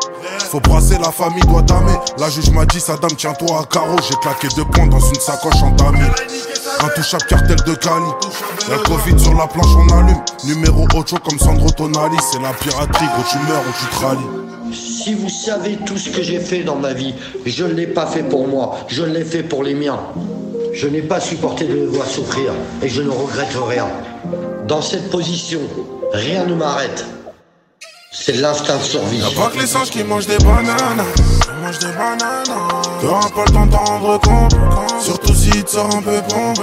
Faut 0.50 0.60
brasser 0.60 0.98
la 0.98 1.12
famille, 1.12 1.42
doit 1.42 1.62
damer. 1.62 1.96
La 2.18 2.28
juge 2.28 2.50
m'a 2.50 2.66
dit, 2.66 2.80
Saddam, 2.80 3.14
tiens-toi 3.16 3.60
à 3.60 3.64
carreau. 3.64 3.96
J'ai 4.08 4.16
claqué 4.16 4.48
deux 4.56 4.64
points 4.64 4.86
dans 4.86 5.00
une 5.00 5.20
sacoche 5.20 5.62
en 5.62 5.70
damier. 5.70 6.06
Intouchable 6.82 7.24
cartel 7.24 7.56
de 7.66 7.74
Cali. 7.74 8.10
Le 8.70 8.78
Covid 8.78 9.18
sur 9.18 9.34
la 9.34 9.46
planche, 9.46 9.66
on 9.76 9.98
allume. 9.98 10.22
Numéro 10.44 10.86
8 10.94 11.18
comme 11.20 11.38
Sandro 11.38 11.70
Tonali. 11.70 12.16
C'est 12.32 12.40
la 12.40 12.52
piraterie, 12.52 13.06
gros, 13.14 13.24
tu 13.30 13.38
meurs 13.48 13.60
ou 13.60 13.72
tu 13.78 13.96
te 13.96 14.04
rallies. 14.04 14.74
Si 14.74 15.14
vous 15.14 15.28
savez 15.28 15.78
tout 15.84 15.98
ce 15.98 16.10
que 16.10 16.22
j'ai 16.22 16.40
fait 16.40 16.62
dans 16.62 16.76
ma 16.76 16.92
vie, 16.92 17.14
je 17.44 17.64
ne 17.64 17.72
l'ai 17.72 17.86
pas 17.86 18.06
fait 18.06 18.22
pour 18.22 18.46
moi, 18.46 18.78
je 18.88 19.02
l'ai 19.02 19.24
fait 19.24 19.42
pour 19.42 19.62
les 19.62 19.74
miens. 19.74 19.98
Je 20.72 20.86
n'ai 20.86 21.02
pas 21.02 21.20
supporté 21.20 21.66
de 21.66 21.74
les 21.74 21.86
voir 21.86 22.06
souffrir 22.06 22.52
et 22.82 22.88
je 22.88 23.02
ne 23.02 23.10
regrette 23.10 23.56
rien. 23.68 23.88
Dans 24.66 24.80
cette 24.80 25.10
position, 25.10 25.60
rien 26.12 26.46
ne 26.46 26.54
m'arrête. 26.54 27.04
C'est 28.12 28.36
l'instinct 28.36 28.76
de 28.76 28.82
survie. 28.82 29.18
Y'a 29.18 29.30
pas 29.40 29.50
que 29.50 29.58
les 29.58 29.66
singes 29.66 29.90
qui 29.90 30.02
mangent 30.02 30.26
des 30.26 30.38
bananes. 30.38 31.04
Ils 31.46 31.64
mangent 31.64 31.78
des 31.78 31.92
bananes. 31.92 32.44
T'auras 33.00 33.28
pas 33.30 33.44
le 33.46 33.52
temps 33.52 33.66
de 33.66 33.72
t'en 33.72 33.84
rendre 33.84 34.20
compte. 34.20 34.56
Surtout 35.00 35.29
si 35.52 35.64
tu 35.64 35.72
sors 35.72 35.86
un 35.94 36.02
peu 36.02 36.20
bon. 36.28 36.54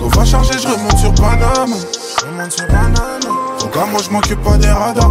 On 0.00 0.08
va 0.08 0.24
charger, 0.24 0.58
je 0.58 0.68
remonte 0.68 0.98
sur 0.98 1.14
Paname. 1.14 1.74
Je 2.20 2.26
remonte 2.26 2.52
sur 2.52 2.66
Paname. 2.66 3.36
Regarde, 3.60 3.90
moi 3.90 4.00
je 4.04 4.10
m'occupe 4.10 4.42
pas 4.42 4.56
des 4.56 4.68
radars. 4.68 5.10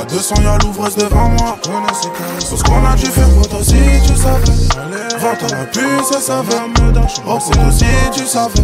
À 0.00 0.04
200 0.04 0.34
y'a 0.42 0.58
l'ouvreuse 0.58 0.96
devant 0.96 1.28
moi. 1.30 1.56
Tout 1.62 2.56
ce 2.56 2.62
qu'on 2.62 2.86
a 2.86 2.94
dû 2.94 3.06
faire, 3.06 3.28
poteau, 3.30 3.62
si 3.62 3.74
tu 4.06 4.16
savais. 4.16 4.52
20 5.18 5.28
ans 5.28 5.62
a 5.62 5.64
pu, 5.66 5.84
ça 6.10 6.20
savait. 6.20 6.54
Oh, 7.26 7.38
poteau, 7.38 7.70
si 7.70 7.84
tu 8.12 8.26
savais. 8.26 8.62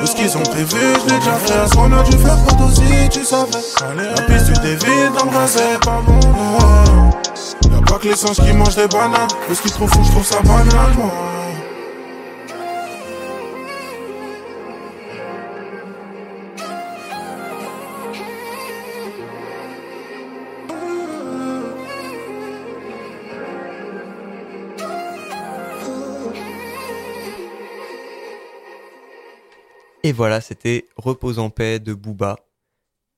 Tout 0.00 0.06
ce 0.06 0.14
qu'ils 0.14 0.36
ont 0.36 0.42
prévu, 0.42 0.78
je 0.78 1.12
l'ai 1.12 1.18
déjà 1.18 1.32
fait. 1.32 1.68
Ce 1.68 1.74
qu'on 1.74 1.92
a 1.92 2.02
dû 2.02 2.16
faire, 2.18 2.36
poteau, 2.44 2.70
si 2.72 3.08
tu 3.08 3.24
savais. 3.24 3.50
La 3.96 4.22
piste, 4.22 4.52
tu 4.52 4.60
t'évites 4.60 5.12
dans 5.18 5.24
le 5.24 5.78
pas 5.78 6.02
bon. 6.06 6.20
Y'a 7.70 7.80
pas 7.86 7.98
que 7.98 8.08
les 8.08 8.16
singes 8.16 8.36
qui 8.36 8.52
mangent 8.52 8.76
des 8.76 8.88
bananes. 8.88 9.28
Tout 9.48 9.54
ce 9.54 9.62
qu'ils 9.62 9.72
trouvent 9.72 9.90
fou, 9.90 10.00
je 10.04 10.10
trouve 10.10 10.26
ça 10.26 10.40
banal, 10.42 10.92
moi. 10.98 11.10
Et 30.04 30.12
voilà, 30.12 30.40
c'était 30.40 30.86
Repose 30.96 31.38
en 31.40 31.50
paix 31.50 31.80
de 31.80 31.94
Booba. 31.94 32.36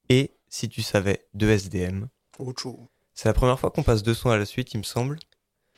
Et 0.09 0.31
si 0.49 0.69
tu 0.69 0.83
savais, 0.83 1.27
de 1.35 1.49
SDM. 1.49 2.07
Ocho. 2.39 2.89
C'est 3.13 3.29
la 3.29 3.33
première 3.35 3.59
fois 3.59 3.71
qu'on 3.71 3.83
passe 3.83 4.03
deux 4.03 4.15
sons 4.15 4.31
à 4.31 4.37
la 4.39 4.45
suite, 4.47 4.73
il 4.73 4.79
me 4.79 4.83
semble. 4.85 5.19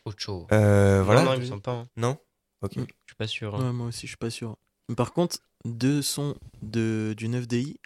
Ocho. 0.04 0.46
Euh, 0.52 0.98
Non, 0.98 1.04
voilà. 1.04 1.22
non, 1.24 1.34
il 1.34 1.40
me 1.40 1.46
semble 1.46 1.62
pas, 1.62 1.72
hein. 1.72 1.88
Non? 1.96 2.18
Ok. 2.62 2.72
Je 2.76 2.80
suis 2.82 3.16
pas 3.16 3.26
sûr. 3.26 3.54
hein. 3.54 3.66
Ouais, 3.66 3.72
moi 3.72 3.86
aussi, 3.86 4.02
je 4.02 4.08
suis 4.08 4.16
pas 4.16 4.30
sûr. 4.30 4.56
Mais 4.88 4.94
par 4.94 5.12
contre, 5.12 5.38
deux 5.64 6.02
sons 6.02 6.36
de, 6.62 7.14
du 7.16 7.28
9DI. 7.28 7.76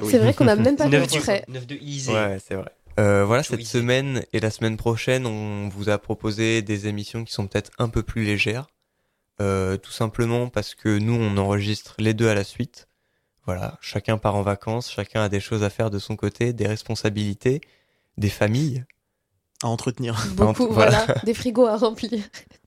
C'est 0.00 0.18
vrai 0.18 0.34
qu'on 0.34 0.48
a 0.48 0.56
même 0.56 0.76
pas 0.76 0.84
fait 0.84 0.90
Neuf 0.90 1.06
du- 1.08 1.14
exprès. 1.16 1.44
neuf 1.48 1.66
de 1.66 1.76
Easy. 1.76 2.10
Ouais, 2.10 2.38
c'est 2.44 2.54
vrai. 2.54 2.70
Euh, 3.00 3.24
voilà, 3.24 3.42
cette 3.42 3.64
semaine 3.64 4.24
et 4.32 4.40
la 4.40 4.50
semaine 4.50 4.76
prochaine, 4.76 5.24
on 5.26 5.68
vous 5.70 5.88
a 5.88 5.98
proposé 5.98 6.60
des 6.62 6.88
émissions 6.88 7.24
qui 7.24 7.32
sont 7.32 7.46
peut-être 7.46 7.70
un 7.78 7.88
peu 7.88 8.02
plus 8.02 8.24
légères. 8.24 8.66
Euh, 9.40 9.76
tout 9.76 9.90
simplement 9.92 10.48
parce 10.48 10.74
que 10.74 10.98
nous, 10.98 11.14
on 11.14 11.36
enregistre 11.38 11.94
les 11.98 12.14
deux 12.14 12.28
à 12.28 12.34
la 12.34 12.44
suite. 12.44 12.86
Voilà, 13.44 13.76
chacun 13.80 14.18
part 14.18 14.36
en 14.36 14.42
vacances, 14.42 14.90
chacun 14.90 15.22
a 15.22 15.28
des 15.28 15.40
choses 15.40 15.64
à 15.64 15.70
faire 15.70 15.90
de 15.90 15.98
son 15.98 16.14
côté, 16.14 16.52
des 16.52 16.66
responsabilités, 16.66 17.60
des 18.18 18.28
familles. 18.28 18.84
À 19.64 19.68
entretenir. 19.68 20.26
Beaucoup, 20.34 20.66
voilà. 20.68 21.06
Des 21.24 21.34
frigos 21.34 21.66
à 21.66 21.76
remplir. 21.76 22.10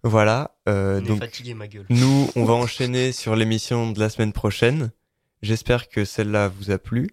Voilà. 0.03 0.55
euh, 0.69 0.99
On 1.01 1.03
est 1.03 1.07
donc, 1.07 1.19
fatigué, 1.19 1.53
ma 1.53 1.67
gueule. 1.67 1.85
Nous, 1.89 2.29
on 2.37 2.45
va 2.45 2.53
enchaîner 2.53 3.11
sur 3.11 3.35
l'émission 3.35 3.91
de 3.91 3.99
la 3.99 4.09
semaine 4.09 4.31
prochaine. 4.31 4.91
J'espère 5.41 5.89
que 5.89 6.05
celle-là 6.05 6.47
vous 6.47 6.71
a 6.71 6.77
plu. 6.77 7.09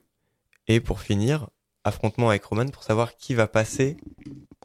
Et 0.68 0.78
pour 0.78 1.00
finir, 1.00 1.48
affrontement 1.82 2.28
avec 2.30 2.44
Roman 2.44 2.68
pour 2.68 2.84
savoir 2.84 3.16
qui 3.16 3.34
va 3.34 3.48
passer 3.48 3.96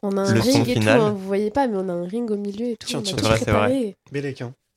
On 0.04 0.16
a 0.16 0.20
un 0.22 0.32
le 0.34 0.40
son 0.40 0.52
ring 0.52 0.68
et 0.68 0.74
tout, 0.74 0.80
final. 0.80 1.00
hein, 1.00 1.10
vous 1.10 1.26
voyez 1.26 1.50
pas, 1.50 1.66
mais 1.66 1.76
on 1.76 1.88
a 1.88 1.92
un 1.92 2.06
ring 2.06 2.30
au 2.30 2.36
milieu 2.36 2.66
et 2.66 2.76
tout. 2.76 2.86
Tiens, 2.86 3.00
on 3.00 3.02
a 3.02 3.04
tiens, 3.04 3.16
tout 3.16 3.24
c'est 3.24 3.28
vrai, 3.28 3.38
c'est 3.44 3.50
vrai. 3.50 3.96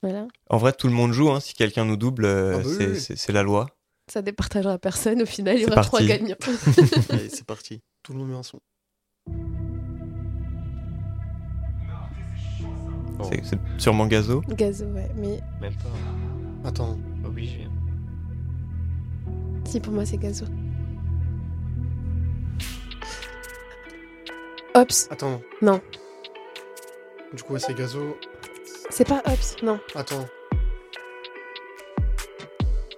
Voilà. 0.02 0.26
En 0.50 0.56
vrai, 0.58 0.72
tout 0.72 0.88
le 0.88 0.92
monde 0.92 1.12
joue. 1.12 1.30
hein. 1.30 1.38
Si 1.40 1.54
quelqu'un 1.54 1.84
nous 1.84 1.96
double, 1.96 2.24
euh, 2.24 2.54
Ah 2.56 2.58
bah 2.58 2.64
c'est- 2.76 2.86
oui. 2.88 3.00
c'est 3.00 3.16
c'est 3.16 3.32
la 3.32 3.42
loi. 3.42 3.68
Ça 4.08 4.20
départagera 4.20 4.78
personne. 4.78 5.22
Au 5.22 5.26
final, 5.26 5.56
il 5.56 5.62
y 5.62 5.66
aura 5.66 5.82
trois 5.82 6.02
gagnants. 6.02 6.34
Allez, 7.10 7.28
c'est 7.28 7.46
parti. 7.46 7.80
Tout 8.02 8.12
le 8.12 8.18
monde 8.18 8.30
met 8.30 8.36
un 8.36 8.42
son. 8.42 8.58
C'est 13.24 13.44
c'est 13.44 13.58
sûrement 13.78 14.06
Gazo. 14.08 14.42
Gazo, 14.48 14.86
ouais. 14.86 15.08
Mais 15.16 15.40
Même 15.60 15.74
pas. 15.76 16.68
Attends. 16.68 16.98
Obligé. 17.24 17.68
si, 19.64 19.78
pour 19.78 19.92
moi, 19.92 20.04
c'est 20.04 20.18
Gazo. 20.18 20.46
Ops. 24.74 25.08
Attends. 25.10 25.40
Non. 25.60 25.80
Du 27.34 27.42
coup, 27.42 27.52
ouais, 27.54 27.60
c'est 27.60 27.74
Gazo. 27.74 28.16
C'est 28.94 29.06
pas 29.08 29.22
Ops, 29.26 29.56
non. 29.62 29.78
Attends. 29.94 30.26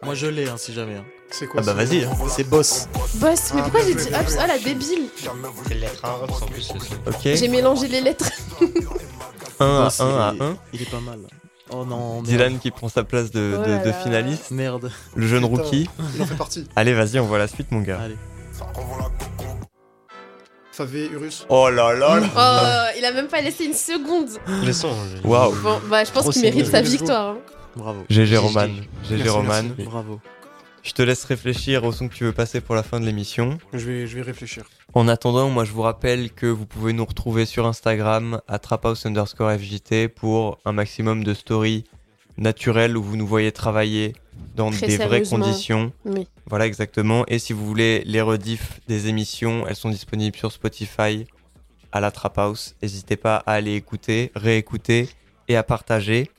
Moi, 0.02 0.14
je 0.14 0.26
l'ai, 0.26 0.48
hein, 0.48 0.56
si 0.56 0.72
jamais. 0.72 0.96
hein. 0.96 1.04
C'est 1.30 1.46
quoi 1.46 1.60
Ah 1.62 1.72
bah 1.72 1.74
c'est- 1.86 1.98
vas-y. 2.00 2.04
hein. 2.04 2.10
C'est 2.28 2.44
Boss. 2.48 2.88
Boss, 3.14 3.52
mais 3.54 3.60
Ah, 3.60 3.62
pourquoi 3.64 3.80
bien 3.80 3.88
j'ai 3.88 3.92
joué, 3.94 4.02
dit 4.04 4.08
bien 4.10 4.22
joué. 4.28 4.36
Oh 4.42 4.46
la 4.46 4.58
débile 4.58 5.08
C'est 5.68 5.74
lettre 5.74 6.04
1 6.04 6.24
Ops 6.24 6.42
en 6.42 6.46
plus 6.46 6.62
ce 6.62 6.78
son. 6.78 6.94
Ok. 7.06 7.20
J'ai 7.22 7.48
mélangé 7.48 7.88
les 7.88 8.00
lettres. 8.00 8.28
1 9.60 9.66
à 9.66 9.84
Boss, 9.84 10.00
1 10.00 10.04
il 10.10 10.18
à 10.20 10.34
est- 10.34 10.42
1. 10.50 10.56
Il 10.74 10.82
est 10.82 10.90
pas 10.90 11.00
mal. 11.00 11.20
Oh 11.70 11.84
non, 11.84 12.14
merde. 12.16 12.26
Dylan 12.26 12.58
qui 12.58 12.70
prend 12.70 12.88
sa 12.88 13.04
place 13.04 13.30
de, 13.30 13.56
Oh 13.58 13.64
de- 13.64 13.70
là 13.70 13.78
de 13.78 13.86
là. 13.88 13.92
finaliste. 13.94 14.50
Merde. 14.50 14.90
Le 15.14 15.26
jeune 15.26 15.48
Putain, 15.48 15.62
rookie. 15.62 15.88
Il 16.16 16.22
en 16.22 16.26
fait 16.26 16.34
partie. 16.36 16.68
Allez, 16.76 16.92
vas-y, 16.92 17.18
on 17.18 17.24
voit 17.26 17.38
la 17.38 17.48
suite, 17.48 17.70
mon 17.72 17.80
gars. 17.80 18.00
Allez. 18.02 18.16
Favé, 20.76 21.08
Urus. 21.12 21.46
Oh 21.48 21.70
là 21.70 21.94
là 21.94 22.18
là. 22.18 22.26
Oh, 22.36 22.98
il 22.98 23.04
a 23.04 23.12
même 23.12 23.28
pas 23.28 23.40
laissé 23.40 23.64
une 23.64 23.74
seconde. 23.74 24.28
Le 24.64 24.72
son. 24.72 24.90
je- 25.22 25.26
Waouh. 25.28 25.54
Bon, 25.62 25.80
bah, 25.88 26.02
je 26.02 26.10
pense 26.10 26.28
qu'il 26.30 26.42
mérite 26.42 26.66
sa 26.66 26.80
victoire. 26.82 27.36
hein. 27.36 27.38
Bravo. 27.76 28.00
GG 28.10 28.36
Roman. 28.36 28.66
GG 29.04 29.16
Merci, 29.18 29.28
Roman. 29.28 29.62
merci. 29.62 29.82
Bravo. 29.84 30.20
Je 30.82 30.92
te 30.92 31.00
laisse 31.02 31.24
réfléchir 31.24 31.84
au 31.84 31.92
son 31.92 32.08
que 32.08 32.14
tu 32.14 32.24
veux 32.24 32.32
passer 32.32 32.60
pour 32.60 32.74
la 32.74 32.82
fin 32.82 32.98
de 33.00 33.06
l'émission. 33.06 33.56
Je 33.72 33.86
vais, 33.86 34.06
je 34.08 34.16
vais 34.16 34.22
réfléchir. 34.22 34.64
En 34.94 35.06
attendant, 35.08 35.48
moi 35.48 35.64
je 35.64 35.70
vous 35.72 35.82
rappelle 35.82 36.30
que 36.30 36.46
vous 36.46 36.66
pouvez 36.66 36.92
nous 36.92 37.04
retrouver 37.04 37.46
sur 37.46 37.66
Instagram 37.66 38.40
à 38.48 38.58
traphouse 38.58 39.06
underscore 39.06 39.52
FJT 39.52 40.08
pour 40.08 40.58
un 40.64 40.72
maximum 40.72 41.22
de 41.24 41.34
stories 41.34 41.84
naturelles 42.36 42.96
où 42.96 43.02
vous 43.02 43.16
nous 43.16 43.26
voyez 43.26 43.52
travailler 43.52 44.14
dans 44.56 44.70
Très 44.70 44.86
des 44.86 44.96
vraies 44.96 45.22
conditions. 45.22 45.92
Oui. 46.04 46.26
Voilà 46.46 46.66
exactement. 46.66 47.24
Et 47.28 47.38
si 47.38 47.52
vous 47.52 47.64
voulez 47.66 48.02
les 48.04 48.20
rediffs 48.20 48.80
des 48.88 49.08
émissions, 49.08 49.66
elles 49.66 49.76
sont 49.76 49.90
disponibles 49.90 50.36
sur 50.36 50.52
Spotify 50.52 51.26
à 51.92 52.00
la 52.00 52.10
Trap 52.10 52.38
House. 52.38 52.74
N'hésitez 52.82 53.16
pas 53.16 53.36
à 53.46 53.52
aller 53.52 53.74
écouter, 53.74 54.32
réécouter 54.34 55.08
et 55.48 55.56
à 55.56 55.62
partager. 55.62 56.30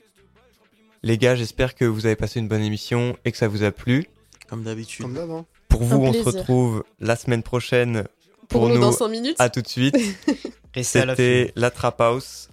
Les 1.02 1.18
gars, 1.18 1.34
j'espère 1.34 1.74
que 1.74 1.84
vous 1.84 2.06
avez 2.06 2.16
passé 2.16 2.40
une 2.40 2.48
bonne 2.48 2.62
émission 2.62 3.16
et 3.24 3.32
que 3.32 3.38
ça 3.38 3.48
vous 3.48 3.62
a 3.62 3.70
plu. 3.70 4.06
Comme 4.48 4.62
d'habitude. 4.64 5.04
Comme 5.04 5.30
hein. 5.30 5.44
Pour 5.68 5.82
vous, 5.82 6.04
Un 6.04 6.08
on 6.08 6.12
se 6.12 6.22
retrouve 6.22 6.84
la 7.00 7.16
semaine 7.16 7.42
prochaine. 7.42 8.04
Pour 8.48 8.68
nous, 8.68 8.78
dans 8.78 8.92
100 8.92 9.08
minutes. 9.08 9.36
À 9.38 9.50
tout 9.50 9.62
de 9.62 9.68
suite. 9.68 9.96
C'était 10.82 11.52
la 11.56 11.70
Trap 11.70 12.00
House. 12.00 12.48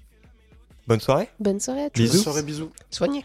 Bonne 0.85 0.99
soirée. 0.99 1.29
Bonne 1.39 1.61
soirée 1.61 1.85
à 1.85 1.89
tous. 1.89 2.01
Bisous. 2.01 2.13
Bonne 2.13 2.23
soirée, 2.23 2.43
bisous. 2.43 2.69
Soignez. 2.89 3.23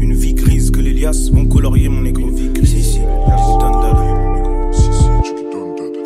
Une 0.00 0.14
vie 0.14 0.34
grise 0.34 0.70
que 0.70 0.78
les 0.78 0.92
liasses 0.92 1.30
vont 1.30 1.46
colorier 1.46 1.88
mon 1.88 2.04
égo. 2.04 2.30
Si, 2.64 2.82
si, 2.84 3.00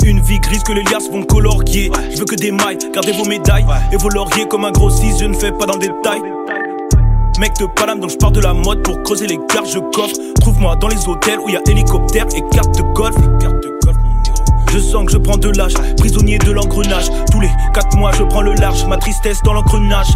Une 0.06 0.20
vie 0.20 0.40
grise 0.40 0.62
que 0.62 0.72
les 0.72 0.84
liasses 0.84 1.10
vont 1.10 1.24
colorier. 1.24 1.90
Je 2.10 2.18
veux 2.18 2.24
que 2.24 2.36
des 2.36 2.50
mailles, 2.50 2.78
gardez 2.94 3.12
vos 3.12 3.26
médailles 3.26 3.66
et 3.92 3.96
vos 3.96 4.08
lauriers 4.08 4.48
comme 4.48 4.64
un 4.64 4.72
gros 4.72 4.88
6, 4.88 5.18
je 5.20 5.26
ne 5.26 5.34
fais 5.34 5.52
pas 5.52 5.66
dans 5.66 5.74
le 5.74 5.80
détail. 5.80 6.22
Mec 7.42 7.58
de 7.58 7.66
Paname, 7.66 7.98
donc 7.98 8.10
je 8.10 8.16
pars 8.18 8.30
de 8.30 8.38
la 8.38 8.54
mode 8.54 8.84
pour 8.84 9.02
creuser 9.02 9.26
les 9.26 9.36
cartes, 9.48 9.66
je 9.66 9.80
coffre. 9.80 10.14
Trouve-moi 10.40 10.76
dans 10.76 10.86
les 10.86 11.08
hôtels 11.08 11.40
où 11.40 11.48
y 11.48 11.56
a 11.56 11.60
hélicoptère 11.68 12.24
et 12.36 12.42
carte 12.54 12.76
de 12.76 12.82
golf. 12.94 13.16
Je 14.70 14.78
sens 14.78 15.04
que 15.06 15.10
je 15.10 15.18
prends 15.18 15.38
de 15.38 15.48
l'âge, 15.48 15.74
prisonnier 15.98 16.38
de 16.38 16.52
l'engrenage. 16.52 17.06
Tous 17.32 17.40
les 17.40 17.50
4 17.74 17.96
mois, 17.96 18.12
je 18.12 18.22
prends 18.22 18.42
le 18.42 18.54
large, 18.54 18.86
ma 18.86 18.96
tristesse 18.96 19.42
dans 19.42 19.54
l'engrenage. 19.54 20.06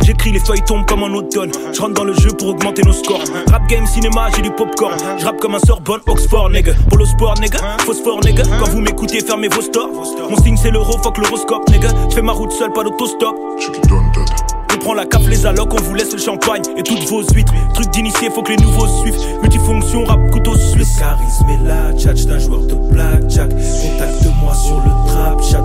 J'écris 0.00 0.32
les 0.32 0.40
feuilles 0.40 0.62
tombent 0.62 0.86
comme 0.86 1.02
en 1.02 1.08
automne. 1.08 1.52
Je 1.74 1.78
rentre 1.78 1.92
dans 1.92 2.04
le 2.04 2.14
jeu 2.14 2.30
pour 2.38 2.48
augmenter 2.48 2.80
nos 2.86 2.94
scores. 2.94 3.24
Rap 3.50 3.68
game, 3.68 3.84
cinéma, 3.84 4.28
j'ai 4.34 4.40
du 4.40 4.50
popcorn. 4.50 4.96
Je 5.18 5.26
rappe 5.26 5.40
comme 5.40 5.54
un 5.54 5.58
Sorbonne, 5.58 6.00
Oxford, 6.06 6.48
nigga. 6.48 6.72
Pour 6.88 6.96
le 6.96 7.04
sport, 7.04 7.34
nigga. 7.38 7.58
Phosphore, 7.84 8.20
nigga. 8.24 8.44
Quand 8.58 8.70
vous 8.70 8.80
m'écoutez, 8.80 9.20
fermez 9.20 9.48
vos 9.48 9.60
stores. 9.60 9.90
Mon 10.30 10.42
signe, 10.42 10.56
c'est 10.56 10.70
l'euro, 10.70 10.96
fuck 11.02 11.18
l'horoscope, 11.18 11.68
nigga. 11.68 11.90
Je 12.08 12.14
fais 12.14 12.22
ma 12.22 12.32
route 12.32 12.50
seule, 12.50 12.72
pas 12.72 12.82
d'autostop. 12.82 13.36
On 13.90 14.11
prend 14.82 14.94
la 14.94 15.06
cape, 15.06 15.22
les 15.28 15.46
allocs, 15.46 15.72
on 15.72 15.82
vous 15.82 15.94
laisse 15.94 16.12
le 16.12 16.18
champagne 16.18 16.62
et 16.76 16.82
toutes 16.82 17.04
vos 17.08 17.22
huîtres. 17.22 17.52
Truc 17.74 17.90
d'initié, 17.90 18.30
faut 18.30 18.42
que 18.42 18.50
les 18.50 18.56
nouveaux 18.56 18.86
suivent. 19.02 19.16
Multifonction, 19.40 20.04
rap, 20.04 20.18
couteau 20.30 20.56
suisse. 20.56 20.96
Le 20.96 21.00
charisme 21.00 21.48
est 21.48 21.68
là, 21.68 21.92
tchatch 21.96 22.26
d'un 22.26 22.38
joueur 22.38 22.66
de 22.66 22.74
blackjack. 22.74 23.50
Contacte-moi 23.50 24.54
sur 24.54 24.76
le 24.76 24.90
trap 25.08 25.42
chat. 25.42 25.62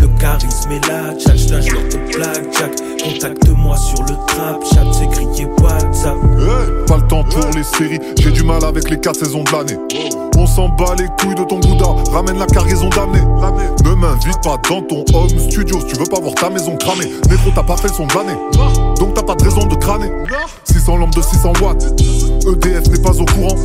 Le 0.00 0.08
charisme 0.20 0.72
est 0.72 0.88
là, 0.88 1.14
tchatch 1.16 1.46
d'un 1.46 1.60
joueur 1.60 1.82
de 1.84 2.16
blackjack. 2.16 2.72
Contacte-moi 3.04 3.76
sur 3.76 4.02
le 4.02 4.14
trap 4.26 4.64
chat, 4.72 4.84
c'est 4.92 5.08
crié 5.08 5.46
WhatsApp. 5.62 6.16
Hey, 6.38 6.86
pas 6.86 6.96
le 6.96 7.06
temps 7.06 7.22
pour 7.22 7.48
les 7.54 7.62
séries, 7.62 8.00
j'ai 8.18 8.32
avec 8.74 8.90
les 8.90 8.98
4 8.98 9.16
saisons 9.16 9.44
de 9.44 9.52
l'année. 9.52 9.78
On 10.36 10.46
s'en 10.46 10.68
bat 10.68 10.96
les 10.98 11.06
couilles 11.06 11.36
de 11.36 11.44
ton 11.44 11.60
Bouddha, 11.60 11.86
ramène 12.10 12.38
la 12.38 12.46
cargaison 12.46 12.88
d'amener. 12.88 13.20
Ne 13.84 13.94
m'invite 13.94 14.42
pas 14.42 14.58
dans 14.68 14.82
ton 14.82 15.04
home 15.14 15.38
studio 15.38 15.78
si 15.80 15.86
tu 15.86 15.96
veux 15.96 16.06
pas 16.06 16.20
voir 16.20 16.34
ta 16.34 16.50
maison 16.50 16.76
cramée. 16.76 17.12
Négro, 17.30 17.50
t'as 17.54 17.62
pas 17.62 17.76
fait 17.76 17.88
son 17.88 18.06
de 18.06 18.14
donc 18.98 19.14
t'as 19.14 19.22
pas 19.22 19.34
de 19.36 19.44
raison 19.44 19.66
de 19.66 19.74
crâner. 19.76 20.10
600 20.84 20.98
lampes 20.98 21.14
de 21.14 21.22
600 21.22 21.52
watts, 21.62 21.82
EDF 22.46 22.88
n'est 22.90 23.00
pas 23.00 23.18
au 23.18 23.24
courant. 23.24 23.56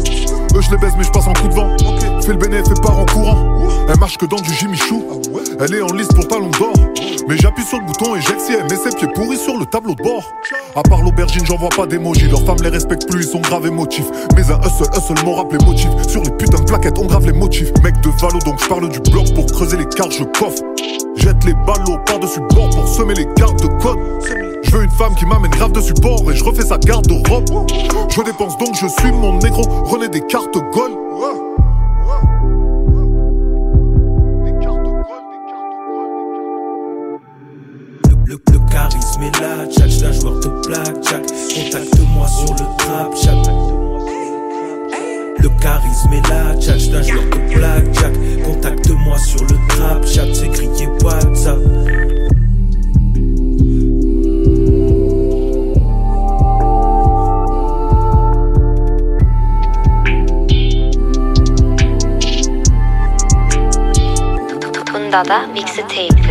Eux, 0.55 0.61
je 0.61 0.71
les 0.71 0.77
baise, 0.77 0.93
mais 0.97 1.03
je 1.03 1.11
passe 1.11 1.27
en 1.27 1.33
coup 1.33 1.49
de 1.49 1.53
vent. 1.53 1.75
Fais 2.21 2.31
le 2.31 2.37
bénéfice 2.37 2.71
et 2.71 2.81
pars 2.81 2.97
en 2.97 3.05
courant. 3.05 3.35
Elle 3.89 3.99
marche 3.99 4.17
que 4.17 4.25
dans 4.25 4.39
du 4.39 4.53
Jimmy 4.53 4.77
Chou. 4.77 5.03
Elle 5.59 5.73
est 5.73 5.81
en 5.81 5.91
liste 5.91 6.15
pour 6.15 6.25
talon 6.29 6.49
d'or. 6.49 6.71
Mais 7.27 7.35
j'appuie 7.35 7.65
sur 7.65 7.77
le 7.77 7.85
bouton 7.85 8.15
et 8.15 8.21
si 8.21 8.53
elle 8.53 8.63
met 8.69 8.77
ses 8.77 8.95
pieds 8.95 9.09
pourris 9.13 9.35
sur 9.35 9.59
le 9.59 9.65
tableau 9.65 9.95
de 9.95 10.01
bord. 10.01 10.23
À 10.77 10.81
part 10.81 11.01
l'aubergine, 11.01 11.45
j'en 11.45 11.57
vois 11.57 11.67
pas 11.67 11.85
d'émoji. 11.85 12.29
Leurs 12.29 12.45
femmes 12.45 12.63
les 12.63 12.69
respectent 12.69 13.09
plus, 13.09 13.25
ils 13.25 13.29
sont 13.29 13.41
graves 13.41 13.67
émotifs. 13.67 14.07
Mais 14.37 14.49
un 14.49 14.59
hustle, 14.61 14.89
hustle 14.97 15.25
m'en 15.25 15.35
rappelle 15.35 15.59
les 15.59 15.65
motifs. 15.65 16.07
Sur 16.07 16.23
les 16.23 16.31
putains 16.31 16.61
de 16.61 16.67
plaquettes, 16.67 16.99
on 16.99 17.05
grave 17.05 17.25
les 17.25 17.33
motifs. 17.33 17.73
Mec 17.83 17.99
de 17.99 18.11
Valo, 18.21 18.39
donc 18.45 18.61
je 18.63 18.67
parle 18.69 18.87
du 18.87 18.99
bloc 19.11 19.33
pour 19.35 19.45
creuser 19.45 19.75
les 19.75 19.87
cartes, 19.87 20.13
je 20.13 20.23
coffre. 20.23 20.63
Jette 21.17 21.43
les 21.43 21.53
ballots 21.53 21.99
par-dessus 22.05 22.39
bord 22.55 22.69
pour 22.69 22.87
semer 22.87 23.15
les 23.15 23.27
cartes 23.35 23.61
de 23.61 23.67
code. 23.83 24.48
Je 24.63 24.71
veux 24.75 24.83
une 24.83 24.91
femme 24.91 25.15
qui 25.15 25.25
m'amène 25.25 25.51
grave 25.51 25.71
de 25.71 25.81
support 25.81 26.29
et 26.29 26.35
je 26.35 26.43
refais 26.43 26.63
sa 26.63 26.77
garde-robe. 26.77 27.45
Je 28.09 28.21
dépense 28.23 28.57
donc, 28.57 28.75
je 28.75 28.87
suis 28.87 29.11
mon 29.11 29.37
négro. 29.39 29.61
René 29.85 30.09
des 30.09 30.21
cartes 30.21 30.53
gold. 30.53 30.95
Le, 38.25 38.35
le 38.51 38.59
charisme 38.71 39.23
est 39.23 39.39
là, 39.39 39.65
tchatch 39.67 39.99
d'un 39.99 40.11
joueur 40.11 40.39
de 40.39 40.49
blackjack. 40.67 41.23
Contacte-moi 41.55 42.27
sur 42.27 42.53
le 42.53 42.77
trap 42.77 43.15
chat. 43.15 43.51
Le 45.39 45.49
charisme 45.61 46.13
est 46.13 46.29
là, 46.29 46.55
tchatch 46.59 46.89
d'un 46.89 47.01
joueur 47.01 47.23
de 47.23 47.55
blackjack. 47.55 48.13
Contacte-moi 48.43 49.17
sur 49.17 49.41
le 49.43 49.55
trap 49.69 50.05
chat, 50.05 50.27
c'est 50.33 50.49
crié 50.49 50.87
WhatsApp. 51.01 51.57
Tundada 65.09 65.47
Mixtape 65.47 66.28